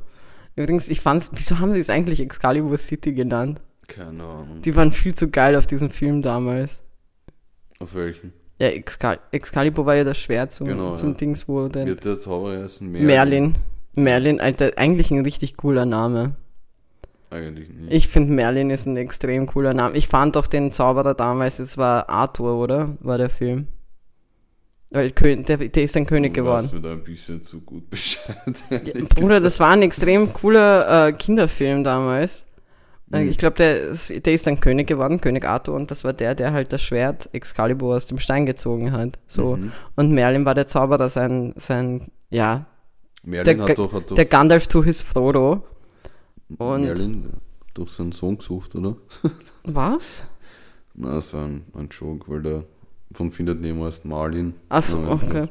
Übrigens, 0.56 0.90
ich 0.90 1.02
fand's, 1.02 1.30
wieso 1.34 1.60
haben 1.60 1.74
sie 1.74 1.80
es 1.80 1.90
eigentlich 1.90 2.20
Excalibur 2.20 2.78
City 2.78 3.14
genannt? 3.14 3.62
Keine 3.88 4.24
Ahnung. 4.24 4.62
Die 4.64 4.76
waren 4.76 4.92
viel 4.92 5.14
zu 5.14 5.30
geil 5.30 5.56
auf 5.56 5.68
diesem 5.68 5.90
Film 5.90 6.22
damals. 6.22 6.82
Auf 7.80 7.94
welchen? 7.94 8.34
Ja, 8.60 8.70
Excal 8.70 9.20
Excalibur 9.32 9.86
war 9.86 9.96
ja 9.96 10.04
das 10.04 10.18
Schwert 10.18 10.52
zum, 10.52 10.68
Genau, 10.68 10.96
zum 10.96 11.12
ja. 11.12 11.18
Dings, 11.18 11.48
wo 11.48 11.68
der 11.68 11.86
Wird 11.86 12.04
der 12.06 12.18
Zauberer 12.18 12.64
heißen? 12.64 12.92
Merlin. 12.92 13.56
Merlin, 13.96 14.42
Alter, 14.42 14.72
eigentlich 14.78 15.12
ein 15.12 15.22
richtig 15.22 15.58
cooler 15.58 15.86
Name. 15.86 16.36
Eigentlich 17.30 17.70
nicht. 17.70 17.92
Ich 17.94 18.08
finde 18.08 18.34
Merlin 18.34 18.70
ist 18.70 18.86
ein 18.86 18.96
extrem 18.98 19.48
cooler 19.48 19.74
Name. 19.74 19.96
Ich 19.98 20.08
fand 20.08 20.36
doch 20.36 20.48
den 20.48 20.72
Zauberer 20.72 21.14
damals, 21.14 21.60
es 21.60 21.78
war 21.78 22.10
Arthur, 22.10 22.56
oder? 22.58 22.98
War 23.02 23.18
der 23.18 23.30
Film. 23.30 23.68
Weil 24.90 25.12
der, 25.12 25.58
der 25.58 25.84
ist 25.84 25.98
ein 25.98 26.06
König 26.06 26.34
du 26.34 26.42
geworden. 26.44 26.70
mir 26.74 26.80
da 26.82 26.92
ein 26.94 27.04
bisschen 27.04 27.42
zu 27.42 27.60
gut 27.62 27.90
Bescheid. 27.90 28.36
Ja, 28.70 28.80
Bruder, 29.14 29.42
das 29.42 29.60
war 29.60 29.72
ein 29.72 29.82
extrem 29.82 30.32
cooler 30.32 31.08
äh, 31.08 31.12
Kinderfilm 31.12 31.84
damals. 31.84 32.42
Äh, 32.42 33.24
Mhm. 33.24 33.30
Ich 33.30 33.38
glaube, 33.38 33.56
der, 33.56 33.88
ist- 33.90 34.26
der 34.26 34.34
ist 34.34 34.46
dann 34.48 34.60
König 34.60 34.88
geworden, 34.88 35.22
König 35.22 35.46
Arthur, 35.46 35.76
und 35.76 35.90
das 35.92 36.04
war 36.04 36.12
der, 36.12 36.36
der 36.36 36.52
halt 36.52 36.74
das 36.74 36.82
Schwert 36.82 37.30
Excalibur 37.34 37.96
aus 37.96 38.08
dem 38.08 38.18
Stein 38.20 38.46
gezogen 38.46 38.92
hat. 38.92 39.18
So. 39.28 39.56
Mhm. 39.56 39.72
Und 39.96 40.12
Merlin 40.12 40.44
war 40.44 40.56
der 40.56 40.68
Zauberer, 40.68 41.08
sein, 41.08 41.54
sein, 41.56 42.12
ja, 42.30 42.66
Merlin 43.24 43.60
der, 43.60 43.68
hat 43.70 43.78
doch, 43.78 43.94
hat 43.94 44.12
doch 44.12 44.16
der 44.16 44.26
Gandalf 44.26 44.68
to 44.68 44.84
his 44.84 45.02
Frodo. 45.02 45.64
Und 46.50 46.82
Merlin 46.82 47.34
doch 47.74 47.90
seinen 47.90 48.12
Sohn 48.12 48.38
gesucht, 48.38 48.76
oder? 48.76 48.96
was? 49.64 50.24
Na, 50.94 51.16
das 51.16 51.34
war 51.34 51.46
ein, 51.46 51.66
ein 51.74 51.90
Joke, 51.90 52.32
weil 52.32 52.42
der 52.42 52.64
von 53.12 53.32
Findet 53.32 53.62
Nemo 53.62 53.86
heißt 53.86 54.06
Marlin. 54.06 54.54
Ach 54.70 54.82
so, 54.82 55.02
Ja, 55.02 55.12
okay. 55.12 55.48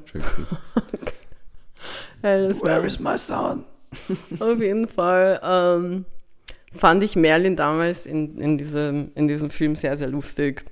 Ja, 2.23 2.63
war 2.63 2.85
is 2.85 3.01
my 3.01 3.17
son? 3.17 3.65
auf 4.41 4.59
jeden 4.59 4.89
Fall. 4.89 5.41
Ähm, 5.43 6.05
fand 6.73 7.03
ich 7.03 7.17
Merlin 7.17 7.57
damals 7.57 8.05
in, 8.07 8.39
in, 8.41 8.59
diesem, 8.59 9.13
in 9.15 9.29
diesem 9.29 9.51
Film 9.51 9.77
sehr, 9.77 9.97
sehr 9.97 10.09
lustig. 10.09 10.65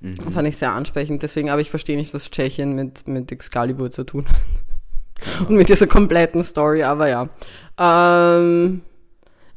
Mhm. 0.00 0.14
Fand 0.32 0.48
ich 0.48 0.56
sehr 0.56 0.72
ansprechend. 0.72 1.22
Deswegen, 1.22 1.50
aber 1.50 1.60
ich 1.60 1.70
verstehe 1.70 1.96
nicht, 1.96 2.14
was 2.14 2.30
Tschechien 2.30 2.74
mit, 2.74 3.06
mit 3.06 3.30
Excalibur 3.30 3.90
zu 3.90 4.04
tun 4.04 4.26
hat. 4.28 5.48
Und 5.48 5.56
mit 5.56 5.68
dieser 5.68 5.86
kompletten 5.86 6.44
Story, 6.44 6.82
aber 6.84 7.08
ja. 7.08 7.28
Ähm, 7.76 8.82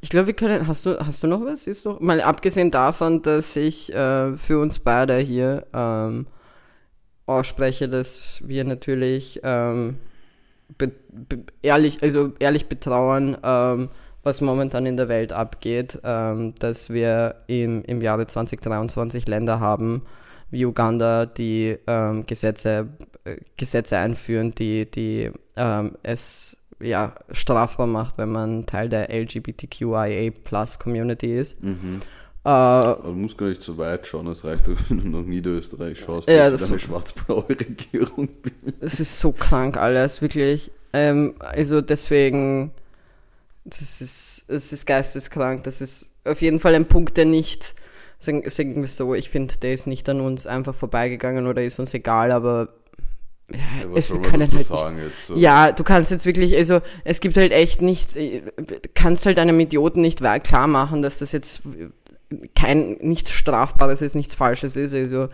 ich 0.02 0.10
glaube, 0.10 0.28
wir 0.28 0.34
können. 0.34 0.68
Hast 0.68 0.86
du, 0.86 1.00
hast 1.00 1.22
du 1.24 1.28
noch 1.28 1.42
was? 1.46 1.68
Ist 1.68 1.86
doch, 1.86 2.00
mal 2.00 2.22
abgesehen 2.22 2.72
davon, 2.72 3.22
dass 3.22 3.56
ich 3.56 3.94
äh, 3.94 4.36
für 4.36 4.60
uns 4.60 4.80
beide 4.80 5.18
hier 5.18 5.68
ähm, 5.74 6.28
ausspreche, 7.28 7.88
dass 7.88 8.42
wir 8.46 8.64
natürlich 8.64 9.40
ähm, 9.44 9.98
be, 10.78 10.92
be, 11.10 11.44
ehrlich, 11.62 12.02
also 12.02 12.34
ehrlich 12.40 12.68
betrauern, 12.68 13.38
ähm, 13.44 13.90
was 14.24 14.42
momentan 14.42 14.86
in 14.86 14.98
der 14.98 15.08
Welt 15.08 15.34
abgeht, 15.34 16.00
ähm, 16.04 16.56
dass 16.60 16.90
wir 16.90 17.36
im, 17.48 17.84
im 17.84 18.02
Jahre 18.02 18.28
2023 18.28 19.28
Länder 19.28 19.60
haben, 19.60 20.04
wie 20.50 20.66
Uganda, 20.66 21.28
die 21.28 21.78
ähm, 21.88 22.26
Gesetze, 22.26 22.90
äh, 23.24 23.38
Gesetze 23.56 23.98
einführen, 23.98 24.52
die, 24.52 24.90
die 24.90 25.32
ähm, 25.56 25.98
es 26.04 26.58
ja, 26.82 27.14
strafbar 27.32 27.88
macht, 27.88 28.18
wenn 28.18 28.32
man 28.32 28.66
Teil 28.66 28.90
der 28.90 29.10
LGBTQIA 29.10 30.32
Plus 30.44 30.80
Community 30.80 31.38
ist. 31.38 31.64
Mhm. 31.64 32.00
Äh, 32.44 32.50
du 33.04 33.14
musst 33.14 33.38
gar 33.38 33.48
nicht 33.50 33.62
so 33.62 33.78
weit 33.78 34.08
schauen, 34.08 34.26
es 34.28 34.44
reicht 34.44 34.68
doch, 34.68 34.74
wenn 34.90 34.98
du 35.00 35.08
nach 35.20 35.26
Niederösterreich 35.28 36.00
schaust, 36.00 36.28
Ja, 36.28 36.50
dass 36.50 36.62
das- 36.62 36.68
du 36.70 36.74
eine 36.76 36.80
schwarz-blaue 36.80 37.50
Regierung 37.50 38.28
bist. 38.42 38.56
es 38.80 39.00
ist 39.00 39.20
so 39.20 39.32
krank 39.32 39.78
alles, 39.78 40.22
wirklich. 40.22 40.72
Ähm, 40.94 41.36
also 41.40 41.82
deswegen, 41.82 42.72
das 43.64 44.02
ist, 44.02 44.46
es 44.50 44.74
ist 44.74 44.86
geisteskrank. 44.88 45.64
Das 45.66 45.82
ist 45.82 46.16
auf 46.26 46.42
jeden 46.42 46.60
Fall 46.60 46.74
ein 46.76 46.86
Punkt, 46.88 47.16
der 47.18 47.26
nicht, 47.26 47.76
sagen 48.20 48.44
wir 48.82 48.88
so, 48.88 49.14
ich 49.14 49.30
finde, 49.30 49.56
der 49.62 49.74
ist 49.74 49.86
nicht 49.88 50.10
an 50.10 50.20
uns 50.20 50.48
einfach 50.48 50.74
vorbeigegangen 50.76 51.46
oder 51.48 51.64
ist 51.64 51.80
uns 51.80 51.94
egal, 51.94 52.32
aber 52.32 52.70
ja, 53.54 53.94
was 53.94 54.08
soll 54.08 54.20
man 54.20 54.40
dazu 54.40 54.40
halt 54.40 54.54
nicht 54.54 54.68
sagen 54.68 54.98
jetzt? 54.98 55.28
So? 55.28 55.36
Ja, 55.36 55.72
du 55.72 55.84
kannst 55.84 56.12
jetzt 56.12 56.26
wirklich, 56.26 56.56
also 56.56 56.82
es 57.04 57.20
gibt 57.20 57.38
halt 57.38 57.52
echt 57.52 57.82
nicht, 57.82 58.16
äh, 58.16 58.42
kannst 58.94 59.26
halt 59.26 59.40
einem 59.40 59.60
Idioten 59.60 60.02
nicht 60.02 60.22
klar 60.44 60.68
machen, 60.68 61.02
dass 61.02 61.20
das 61.20 61.32
jetzt 61.32 61.64
kein, 62.56 62.98
nichts 63.02 63.32
Strafbares 63.32 64.02
ist, 64.02 64.16
nichts 64.16 64.36
Falsches 64.36 64.76
ist. 64.76 64.94
Also, 64.94 65.30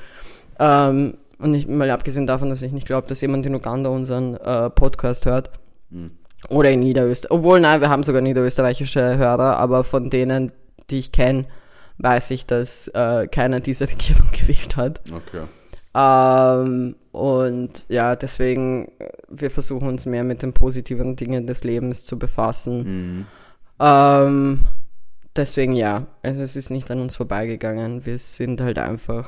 ähm, 0.60 1.18
und 1.40 1.54
ich, 1.54 1.68
mal 1.68 1.90
abgesehen 1.92 2.26
davon, 2.28 2.50
dass 2.50 2.62
ich 2.62 2.72
nicht 2.72 2.88
glaube, 2.88 3.08
dass 3.08 3.22
jemand 3.22 3.46
in 3.46 3.56
Uganda 3.56 3.90
unseren 3.90 4.36
äh, 4.36 4.70
Podcast 4.70 5.26
hört. 5.26 5.52
Hm. 5.92 6.12
Oder 6.50 6.72
in 6.72 6.80
Niederösterreich. 6.82 7.32
Obwohl, 7.32 7.60
nein, 7.60 7.82
wir 7.82 7.90
haben 7.90 8.04
sogar 8.04 8.22
niederösterreichische 8.22 9.18
Hörer, 9.18 9.58
aber 9.58 9.84
von 9.84 10.10
denen, 10.10 10.52
die 10.90 11.00
ich 11.00 11.12
kenne, 11.12 11.46
weiß 11.98 12.32
ich, 12.32 12.46
dass 12.46 12.88
äh, 12.90 13.28
keiner 13.28 13.60
diese 13.60 13.88
Regierung 13.90 14.30
gewählt 14.32 14.76
hat. 14.76 15.02
Okay. 15.12 15.46
Ähm, 16.00 16.96
und 17.12 17.86
ja, 17.90 18.16
deswegen, 18.16 18.92
äh, 19.00 19.10
wir 19.30 19.50
versuchen 19.50 19.88
uns 19.88 20.06
mehr 20.06 20.24
mit 20.24 20.44
den 20.44 20.54
positiven 20.54 21.16
Dingen 21.16 21.48
des 21.48 21.64
Lebens 21.64 22.06
zu 22.06 22.20
befassen. 22.20 22.84
Mhm. 22.84 23.26
Ähm, 23.80 24.62
deswegen 25.36 25.74
ja, 25.74 26.06
also 26.22 26.44
es 26.44 26.56
ist 26.56 26.70
nicht 26.70 26.92
an 26.92 27.00
uns 27.00 27.16
vorbeigegangen. 27.16 28.06
Wir 28.06 28.20
sind 28.20 28.62
halt 28.62 28.78
einfach. 28.78 29.28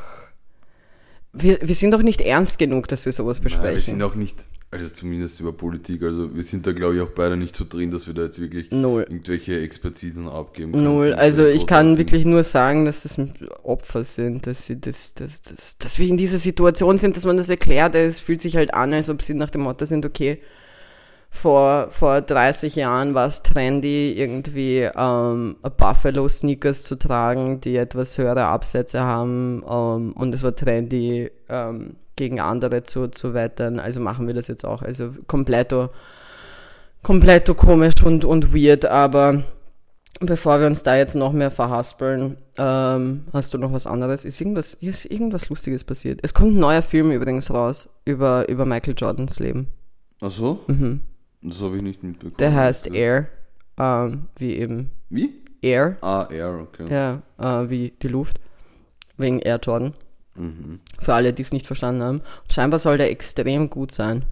wir, 1.33 1.57
wir 1.59 1.73
sind 1.73 1.91
doch 1.91 2.03
nicht 2.03 2.21
ernst 2.21 2.59
genug, 2.59 2.87
dass 2.87 3.03
wir 3.05 3.13
sowas 3.13 3.39
besprechen. 3.39 3.65
Nein, 3.65 3.75
wir 3.75 3.81
sind 3.81 4.03
auch 4.03 4.15
nicht, 4.15 4.45
also 4.71 4.87
zumindest 4.89 5.39
über 5.39 5.51
Politik, 5.51 6.03
also 6.03 6.35
wir 6.35 6.43
sind 6.43 6.67
da 6.67 6.73
glaube 6.73 6.95
ich 6.95 7.01
auch 7.01 7.09
beide 7.09 7.35
nicht 7.35 7.55
so 7.55 7.65
drin, 7.67 7.89
dass 7.89 8.05
wir 8.05 8.13
da 8.13 8.23
jetzt 8.23 8.39
wirklich 8.39 8.69
Null. 8.69 9.01
irgendwelche 9.01 9.59
Expertisen 9.59 10.27
abgeben 10.27 10.73
können. 10.73 10.83
Null. 10.83 11.13
Also 11.13 11.47
ich 11.47 11.65
kann 11.65 11.97
wirklich 11.97 12.25
nur 12.25 12.43
sagen, 12.43 12.85
dass 12.85 13.01
das 13.01 13.17
Opfer 13.63 14.03
sind, 14.03 14.45
dass 14.45 14.67
sie 14.67 14.79
das, 14.79 15.15
das, 15.15 15.41
das, 15.41 15.77
dass 15.79 15.97
wir 15.97 16.07
in 16.07 16.17
dieser 16.17 16.37
Situation 16.37 16.99
sind, 16.99 17.17
dass 17.17 17.25
man 17.25 17.37
das 17.37 17.49
erklärt. 17.49 17.95
Es 17.95 18.19
fühlt 18.19 18.41
sich 18.41 18.55
halt 18.55 18.73
an, 18.73 18.93
als 18.93 19.09
ob 19.09 19.23
sie 19.23 19.33
nach 19.33 19.49
dem 19.49 19.61
Motto 19.61 19.85
sind, 19.85 20.05
okay, 20.05 20.39
vor, 21.29 21.87
vor 21.91 22.21
30 22.21 22.75
Jahren 22.75 23.13
war 23.13 23.27
es 23.27 23.43
trendy, 23.43 24.13
irgendwie 24.13 24.89
ähm, 24.95 25.55
Buffalo-Sneakers 25.61 26.83
zu 26.83 26.97
tragen, 26.97 27.61
die 27.61 27.77
etwas 27.77 28.17
höhere 28.17 28.45
Absätze 28.45 29.01
haben 29.01 29.63
ähm, 29.69 30.13
und 30.13 30.33
es 30.33 30.43
war 30.43 30.55
trendy, 30.55 31.31
ähm, 31.47 31.95
gegen 32.15 32.41
andere 32.41 32.83
zu, 32.83 33.07
zu 33.07 33.33
wettern. 33.33 33.79
Also 33.79 34.01
machen 34.01 34.27
wir 34.27 34.33
das 34.33 34.47
jetzt 34.47 34.65
auch. 34.65 34.81
Also 34.81 35.11
kompletto, 35.27 35.89
kompletto 37.03 37.53
komisch 37.53 38.03
und, 38.03 38.25
und 38.25 38.53
weird, 38.53 38.85
aber 38.85 39.43
bevor 40.19 40.59
wir 40.59 40.67
uns 40.67 40.83
da 40.83 40.97
jetzt 40.97 41.15
noch 41.15 41.31
mehr 41.31 41.51
verhaspeln, 41.51 42.37
ähm, 42.57 43.25
hast 43.31 43.53
du 43.53 43.57
noch 43.57 43.71
was 43.71 43.87
anderes? 43.87 44.25
Ist 44.25 44.41
irgendwas, 44.41 44.73
ist 44.73 45.05
irgendwas 45.05 45.47
Lustiges 45.47 45.85
passiert? 45.85 46.19
Es 46.23 46.33
kommt 46.33 46.55
ein 46.55 46.59
neuer 46.59 46.81
Film 46.81 47.11
übrigens 47.11 47.51
raus 47.51 47.87
über, 48.03 48.49
über 48.49 48.65
Michael 48.65 48.95
Jordans 48.97 49.39
Leben. 49.39 49.69
Ach 50.21 50.31
so? 50.31 50.59
Mhm. 50.67 51.01
Das 51.41 51.61
habe 51.61 51.77
ich 51.77 51.81
nicht 51.83 52.03
mitbekommen. 52.03 52.35
Der 52.39 52.53
heißt 52.53 52.87
Okay. 52.87 52.97
Air, 52.99 53.27
ähm, 53.77 54.27
wie 54.37 54.55
eben 54.55 54.91
Wie? 55.09 55.33
Air, 55.61 55.97
Ah, 56.01 56.27
Air, 56.31 56.59
okay. 56.61 56.87
ja, 56.89 57.21
äh, 57.37 57.69
wie 57.69 57.93
die 58.01 58.07
Luft, 58.07 58.39
wegen 59.17 59.39
Air 59.39 59.59
Jordan. 59.61 59.93
Mhm. 60.35 60.79
Für 61.01 61.13
alle, 61.15 61.33
die 61.33 61.41
es 61.41 61.51
nicht 61.51 61.67
verstanden 61.67 62.01
haben. 62.03 62.17
Und 62.43 62.53
scheinbar 62.53 62.79
soll 62.79 62.97
der 62.97 63.11
extrem 63.11 63.69
gut 63.69 63.91
sein. 63.91 64.23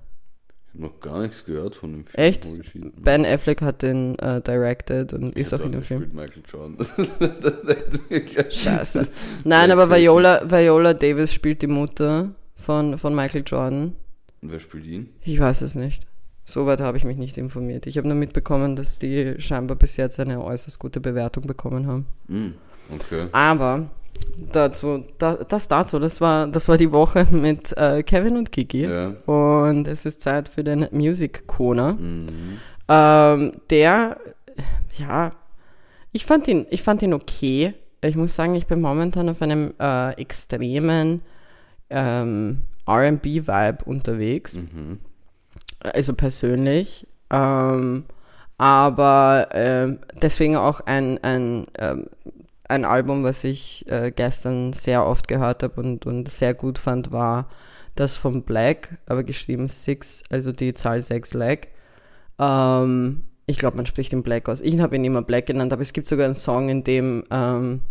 Ich 0.67 0.73
habe 0.73 0.83
noch 0.93 0.99
gar 1.01 1.21
nichts 1.21 1.43
gehört 1.43 1.75
von 1.75 1.91
dem 1.91 2.05
Film. 2.05 2.23
Echt? 2.23 2.47
Ben 3.03 3.25
Affleck 3.25 3.61
hat 3.61 3.81
den 3.81 4.17
äh, 4.19 4.41
directed 4.41 5.11
und 5.13 5.35
ist 5.35 5.53
auch 5.53 5.59
in 5.61 5.71
dem 5.71 5.81
Film. 5.81 6.09
Michael 6.13 6.43
Jordan. 6.47 6.77
Scheiße. 8.51 9.07
Nein, 9.43 9.69
Ja, 9.69 9.77
aber. 9.77 9.89
Viola, 9.95 10.49
Viola 10.49 10.93
Davis 10.93 11.33
spielt 11.33 11.61
die 11.61 11.67
Mutter 11.67 12.31
von, 12.55 12.97
von 12.97 13.15
Michael 13.15 13.43
Jordan. 13.45 13.95
Und 14.41 14.51
wer 14.51 14.59
spielt 14.59 14.85
ihn? 14.85 15.09
Ich 15.21 15.39
weiß 15.39 15.61
es 15.63 15.75
nicht. 15.75 16.05
Soweit 16.49 16.79
habe 16.79 16.97
ich 16.97 17.03
mich 17.03 17.17
nicht 17.17 17.37
informiert. 17.37 17.87
Ich 17.87 17.97
habe 17.97 18.07
nur 18.07 18.15
mitbekommen, 18.15 18.77
dass 18.77 18.99
die 18.99 19.35
scheinbar 19.37 19.75
bis 19.75 19.97
jetzt 19.97 20.17
eine 20.17 20.41
äußerst 20.41 20.79
gute 20.79 21.01
Bewertung 21.01 21.43
bekommen 21.45 21.85
haben. 21.87 22.05
Hm, 22.29 22.53
okay. 22.89 23.27
Aber 23.33 23.89
dazu, 24.53 25.03
da, 25.17 25.35
das 25.35 25.67
dazu, 25.67 25.99
das 25.99 26.21
war, 26.21 26.47
das 26.47 26.69
war 26.69 26.77
die 26.77 26.93
Woche 26.93 27.27
mit 27.31 27.75
äh, 27.75 28.01
Kevin 28.01 28.37
und 28.37 28.53
Kiki. 28.53 28.83
Ja. 28.83 29.09
Und 29.25 29.89
es 29.89 30.05
ist 30.05 30.21
Zeit 30.21 30.47
für 30.47 30.63
den 30.63 30.87
Music 30.91 31.47
Corner. 31.47 31.95
Mhm. 31.95 32.59
Ähm, 32.87 33.51
der, 33.69 34.17
ja, 34.97 35.31
ich 36.13 36.25
fand 36.25 36.47
ihn, 36.47 36.65
ich 36.69 36.81
fand 36.81 37.01
ihn 37.01 37.13
okay. 37.13 37.73
Ich 37.99 38.15
muss 38.15 38.33
sagen, 38.33 38.55
ich 38.55 38.67
bin 38.67 38.79
momentan 38.79 39.27
auf 39.27 39.41
einem 39.41 39.73
äh, 39.81 40.13
extremen 40.13 41.23
ähm, 41.89 42.61
R&B-Vibe 42.85 43.83
unterwegs. 43.83 44.55
Mhm. 44.55 44.99
Also 45.79 46.13
persönlich. 46.13 47.07
Ähm, 47.29 48.05
aber 48.57 49.49
ähm, 49.51 49.99
deswegen 50.21 50.55
auch 50.55 50.81
ein, 50.81 51.23
ein, 51.23 51.65
ähm, 51.77 52.07
ein 52.67 52.85
Album, 52.85 53.23
was 53.23 53.43
ich 53.43 53.85
äh, 53.89 54.11
gestern 54.11 54.73
sehr 54.73 55.05
oft 55.05 55.27
gehört 55.27 55.63
habe 55.63 55.79
und, 55.79 56.05
und 56.05 56.29
sehr 56.29 56.53
gut 56.53 56.79
fand, 56.79 57.11
war 57.11 57.47
das 57.95 58.15
von 58.15 58.43
Black, 58.43 58.97
aber 59.05 59.23
geschrieben 59.23 59.67
Six, 59.67 60.23
also 60.29 60.51
die 60.51 60.73
Zahl 60.73 61.01
6 61.01 61.33
Lag. 61.33 61.67
Ähm, 62.39 63.23
ich 63.45 63.57
glaube, 63.57 63.77
man 63.77 63.85
spricht 63.85 64.13
ihn 64.13 64.23
Black 64.23 64.49
aus. 64.49 64.61
Ich 64.61 64.79
habe 64.79 64.95
ihn 64.95 65.05
immer 65.05 65.21
Black 65.21 65.45
genannt, 65.45 65.71
aber 65.73 65.81
es 65.81 65.93
gibt 65.93 66.07
sogar 66.07 66.25
einen 66.25 66.35
Song, 66.35 66.69
in 66.69 66.83
dem, 66.83 67.23
ähm, 67.31 67.81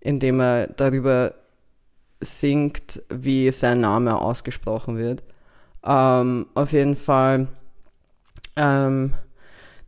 in 0.00 0.20
dem 0.20 0.40
er 0.40 0.68
darüber 0.68 1.34
singt, 2.20 3.02
wie 3.08 3.50
sein 3.50 3.80
Name 3.80 4.20
ausgesprochen 4.20 4.98
wird. 4.98 5.22
Ähm, 5.84 6.46
auf 6.54 6.72
jeden 6.72 6.96
Fall 6.96 7.48
ähm, 8.56 9.14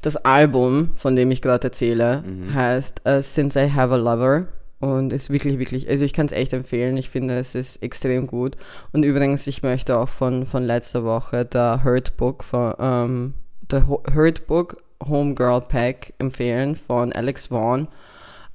das 0.00 0.16
Album, 0.16 0.90
von 0.96 1.14
dem 1.16 1.30
ich 1.30 1.42
gerade 1.42 1.68
erzähle, 1.68 2.22
Mhm. 2.26 2.54
heißt 2.54 3.02
uh, 3.06 3.20
Since 3.22 3.62
I 3.62 3.70
Have 3.72 3.92
a 3.94 3.96
Lover 3.96 4.46
und 4.80 5.12
ist 5.12 5.30
wirklich, 5.30 5.58
wirklich, 5.58 5.88
also 5.88 6.04
ich 6.04 6.12
kann 6.12 6.26
es 6.26 6.32
echt 6.32 6.52
empfehlen. 6.52 6.96
Ich 6.96 7.08
finde, 7.10 7.38
es 7.38 7.54
ist 7.54 7.82
extrem 7.82 8.26
gut. 8.26 8.56
Und 8.92 9.04
übrigens, 9.04 9.46
ich 9.46 9.62
möchte 9.62 9.96
auch 9.96 10.08
von, 10.08 10.44
von 10.44 10.64
letzter 10.64 11.04
Woche 11.04 11.44
der 11.44 11.84
Hurt 11.84 12.16
Book, 12.16 12.42
von, 12.42 12.74
ähm, 12.80 13.34
der 13.70 13.86
Hurt 13.86 14.46
Book 14.48 14.82
Homegirl 15.06 15.60
Pack 15.60 16.14
empfehlen 16.18 16.74
von 16.74 17.12
Alex 17.12 17.46
Vaughn. 17.46 17.86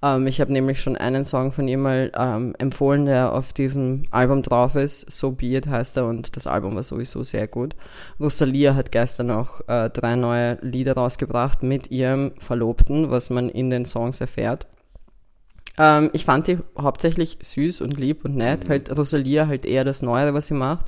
Ähm, 0.02 0.28
ich 0.28 0.40
habe 0.42 0.52
nämlich 0.52 0.82
schon 0.82 0.96
einen 0.96 1.24
Song 1.24 1.52
von 1.52 1.68
ihr 1.68 1.78
mal 1.78 2.12
ähm, 2.16 2.54
empfohlen, 2.60 3.06
der 3.06 3.34
auf 3.34 3.54
diesem 3.54 4.04
Album 4.12 4.44
drauf 4.44 4.76
ist. 4.76 5.12
So 5.12 5.32
Be 5.32 5.48
It 5.48 5.68
heißt 5.68 5.98
er 5.98 6.06
und 6.06 6.36
das 6.36 6.48
Album 6.48 6.76
war 6.76 6.84
sowieso 6.84 7.24
sehr 7.24 7.48
gut. 7.48 7.76
Rosalia 8.20 8.76
hat 8.76 8.92
gestern 8.92 9.32
auch 9.32 9.62
äh, 9.68 9.90
drei 9.90 10.16
neue 10.16 10.60
Lieder 10.62 10.94
rausgebracht 10.94 11.64
mit 11.64 11.90
ihrem 11.90 12.34
Verlobten, 12.40 13.10
was 13.10 13.30
man 13.30 13.50
in 13.50 13.70
den 13.70 13.86
Songs 13.86 14.22
erfährt. 14.22 14.68
Ähm, 15.80 16.10
ich 16.14 16.26
fand 16.26 16.48
die 16.48 16.60
hauptsächlich 16.78 17.38
süß 17.42 17.82
und 17.82 18.00
lieb 18.00 18.24
und 18.26 18.36
nett. 18.36 18.66
Mhm. 18.66 18.70
Halt 18.70 18.98
Rosalia 18.98 19.48
halt 19.48 19.66
eher 19.66 19.84
das 19.84 20.02
Neue, 20.02 20.34
was 20.34 20.48
sie 20.48 20.54
macht. 20.54 20.86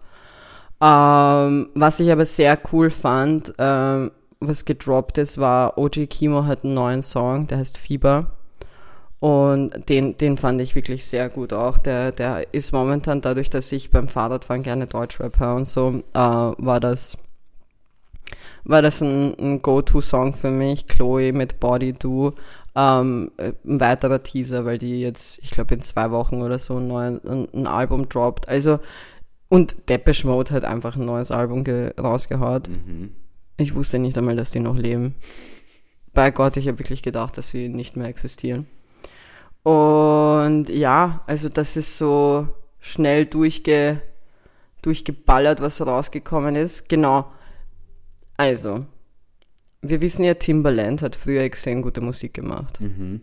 Ähm, 0.82 1.70
was 1.74 2.00
ich 2.00 2.12
aber 2.12 2.26
sehr 2.26 2.58
cool 2.72 2.90
fand, 2.90 3.54
ähm, 3.58 4.12
was 4.40 4.64
gedroppt 4.64 5.18
ist, 5.18 5.38
war 5.38 5.78
OG 5.78 6.08
Kimo 6.10 6.46
hat 6.46 6.64
einen 6.64 6.74
neuen 6.74 7.04
Song, 7.04 7.48
der 7.48 7.58
heißt 7.58 7.78
Fieber. 7.78 8.39
Und 9.20 9.90
den, 9.90 10.16
den 10.16 10.38
fand 10.38 10.62
ich 10.62 10.76
wirklich 10.76 11.06
sehr 11.06 11.28
gut 11.28 11.52
auch. 11.52 11.78
Der, 11.78 12.12
der 12.12 12.54
ist 12.54 12.72
momentan 12.72 13.20
dadurch, 13.22 13.50
dass 13.50 13.72
ich 13.72 13.92
beim 13.92 14.08
Fahrradfahren 14.08 14.64
gerne 14.64 14.88
Deutschrap 14.88 15.40
höre 15.40 15.56
und 15.56 15.68
so, 15.68 16.04
äh, 16.14 16.18
war 16.18 16.80
das, 16.80 17.18
war 18.64 18.82
das 18.82 19.02
ein, 19.02 19.38
ein 19.38 19.62
Go-To-Song 19.62 20.34
für 20.34 20.52
mich. 20.52 20.88
Chloe 20.88 21.34
mit 21.34 21.60
Body 21.60 21.94
Do. 21.94 22.34
Ähm, 22.76 23.32
äh, 23.38 23.52
ein 23.66 23.80
weiterer 23.82 24.24
Teaser, 24.24 24.64
weil 24.64 24.78
die 24.78 25.02
jetzt, 25.02 25.40
ich 25.42 25.52
glaube, 25.52 25.76
in 25.76 25.82
zwei 25.82 26.12
Wochen 26.12 26.42
oder 26.42 26.58
so 26.58 26.78
ein, 26.78 26.88
neuen, 26.88 27.22
ein, 27.28 27.48
ein 27.54 27.68
Album 27.68 28.08
droppt. 28.08 28.48
Also, 28.48 28.80
und 29.50 29.90
Depeche 29.90 30.28
Mode 30.28 30.54
hat 30.54 30.64
einfach 30.64 30.96
ein 30.96 31.06
neues 31.06 31.32
Album 31.32 31.66
ge 31.66 31.92
rausgehaut. 32.00 32.70
Mhm. 32.70 33.12
Ich 33.58 33.76
wusste 33.76 34.00
nicht 34.00 34.18
einmal, 34.18 34.38
dass 34.38 34.52
die 34.52 34.62
noch 34.62 34.78
leben. 34.78 35.16
Bei 36.14 36.32
Gott, 36.32 36.56
ich 36.56 36.68
habe 36.68 36.80
wirklich 36.80 37.02
gedacht, 37.02 37.38
dass 37.38 37.50
sie 37.50 37.68
nicht 37.68 37.98
mehr 37.98 38.08
existieren. 38.08 38.68
Und 39.64 40.70
ja, 40.70 41.24
also 41.28 41.50
das 41.50 41.76
ist 41.76 41.98
so 41.98 42.48
schnell 42.80 43.26
durchge, 43.26 44.02
durchgeballert, 44.82 45.62
was 45.62 45.82
rausgekommen 45.82 46.56
ist. 46.56 46.90
Genau. 46.90 47.32
Also, 48.38 48.86
wir 49.82 50.02
wissen 50.02 50.24
ja, 50.24 50.34
Timbaland 50.34 51.02
hat 51.02 51.16
früher 51.16 51.42
extrem 51.42 51.82
gute 51.82 52.02
Musik 52.02 52.34
gemacht. 52.34 52.80
Mhm. 52.80 53.22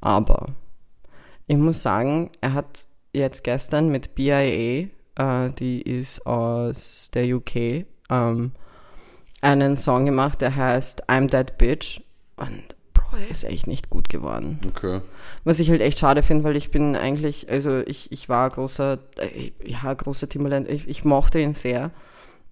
Aber 0.00 0.46
ich 1.46 1.56
muss 1.56 1.82
sagen, 1.82 2.30
er 2.40 2.52
hat 2.52 2.86
jetzt 3.12 3.42
gestern 3.44 3.88
mit 3.88 4.14
BIA, 4.14 4.88
äh, 5.16 5.50
die 5.58 5.80
ist 5.80 6.26
aus 6.26 7.10
der 7.12 7.34
UK, 7.36 7.86
ähm, 8.10 8.52
einen 9.40 9.76
Song 9.76 10.04
gemacht, 10.04 10.40
der 10.40 10.54
heißt 10.54 11.08
I'm 11.08 11.30
That 11.30 11.58
Bitch. 11.58 12.02
Und 12.36 12.76
Bro, 13.08 13.18
der 13.18 13.30
ist 13.30 13.44
echt 13.44 13.66
nicht 13.66 13.90
gut 13.90 14.08
geworden. 14.08 14.58
Okay. 14.68 15.00
Was 15.44 15.60
ich 15.60 15.70
halt 15.70 15.80
echt 15.80 15.98
schade 15.98 16.22
finde, 16.22 16.44
weil 16.44 16.56
ich 16.56 16.70
bin 16.70 16.96
eigentlich, 16.96 17.48
also 17.48 17.80
ich, 17.80 18.12
ich 18.12 18.28
war 18.28 18.50
großer, 18.50 18.98
äh, 19.18 19.52
ja, 19.64 19.92
großer 19.92 20.28
Timbaland, 20.28 20.68
ich, 20.68 20.88
ich 20.88 21.04
mochte 21.04 21.38
ihn 21.40 21.54
sehr. 21.54 21.90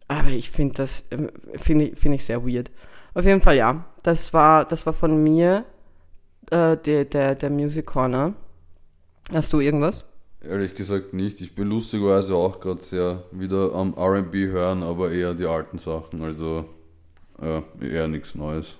Aber 0.08 0.28
ich 0.28 0.50
finde 0.50 0.74
das, 0.74 1.04
äh, 1.10 1.28
finde 1.56 1.86
ich, 1.86 1.98
finde 1.98 2.16
ich 2.16 2.24
sehr 2.24 2.46
weird. 2.46 2.70
Auf 3.14 3.24
jeden 3.24 3.40
Fall, 3.40 3.56
ja. 3.56 3.84
Das 4.02 4.32
war, 4.32 4.64
das 4.64 4.86
war 4.86 4.92
von 4.92 5.22
mir, 5.22 5.64
äh, 6.50 6.76
der, 6.76 7.04
der, 7.04 7.34
der 7.34 7.50
Music 7.50 7.86
Corner. 7.86 8.34
Hast 9.32 9.52
du 9.52 9.60
irgendwas? 9.60 10.04
Ehrlich 10.40 10.74
gesagt 10.74 11.12
nicht. 11.12 11.40
Ich 11.40 11.54
bin 11.54 11.68
lustigerweise 11.68 12.34
auch 12.36 12.60
gerade 12.60 12.80
sehr 12.80 13.24
wieder 13.32 13.74
am 13.74 13.94
RB 13.98 14.34
hören, 14.34 14.82
aber 14.82 15.10
eher 15.10 15.34
die 15.34 15.46
alten 15.46 15.78
Sachen. 15.78 16.22
Also 16.22 16.66
äh, 17.40 17.62
eher 17.80 18.06
nichts 18.06 18.34
Neues. 18.36 18.76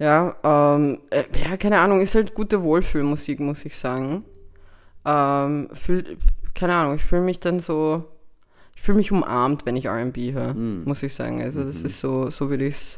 Ja, 0.00 0.34
ähm, 0.42 0.98
äh, 1.10 1.24
ja, 1.38 1.56
keine 1.56 1.78
Ahnung, 1.78 2.00
ist 2.00 2.14
halt 2.16 2.34
gute 2.34 2.62
Wohlfühlmusik, 2.62 3.38
muss 3.38 3.64
ich 3.64 3.76
sagen. 3.76 4.24
Ähm, 5.04 5.68
fühl, 5.74 6.16
keine 6.54 6.74
Ahnung, 6.74 6.94
ich 6.96 7.04
fühle 7.04 7.22
mich 7.22 7.38
dann 7.38 7.60
so, 7.60 8.04
ich 8.74 8.82
fühle 8.82 8.96
mich 8.98 9.12
umarmt, 9.12 9.66
wenn 9.66 9.76
ich 9.76 9.84
R&B 9.84 10.32
höre, 10.32 10.54
Mhm. 10.54 10.84
muss 10.86 11.02
ich 11.02 11.14
sagen. 11.14 11.42
Also 11.42 11.62
das 11.64 11.80
Mhm. 11.80 11.86
ist 11.86 12.00
so, 12.00 12.30
so 12.30 12.48
würde 12.48 12.66
ich's, 12.66 12.96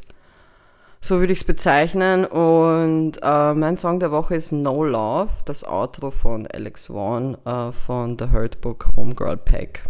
so 1.01 1.19
würde 1.19 1.33
ich's 1.33 1.43
bezeichnen. 1.43 2.23
Und 2.25 3.19
äh, 3.21 3.53
mein 3.53 3.75
Song 3.75 3.99
der 3.99 4.11
Woche 4.11 4.35
ist 4.35 4.53
No 4.53 4.83
Love, 4.85 5.31
das 5.45 5.65
Outro 5.65 6.09
von 6.09 6.47
Alex 6.47 6.87
Vaughn 6.87 7.37
äh, 7.45 7.73
von 7.73 8.17
The 8.17 8.31
Hurt 8.31 8.61
Book 8.61 8.87
Homegirl 8.95 9.35
Pack. 9.37 9.83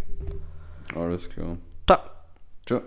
Alles 0.96 1.30
klar. 1.30 1.58
Ciao. 1.88 2.00
Ciao. 2.66 2.82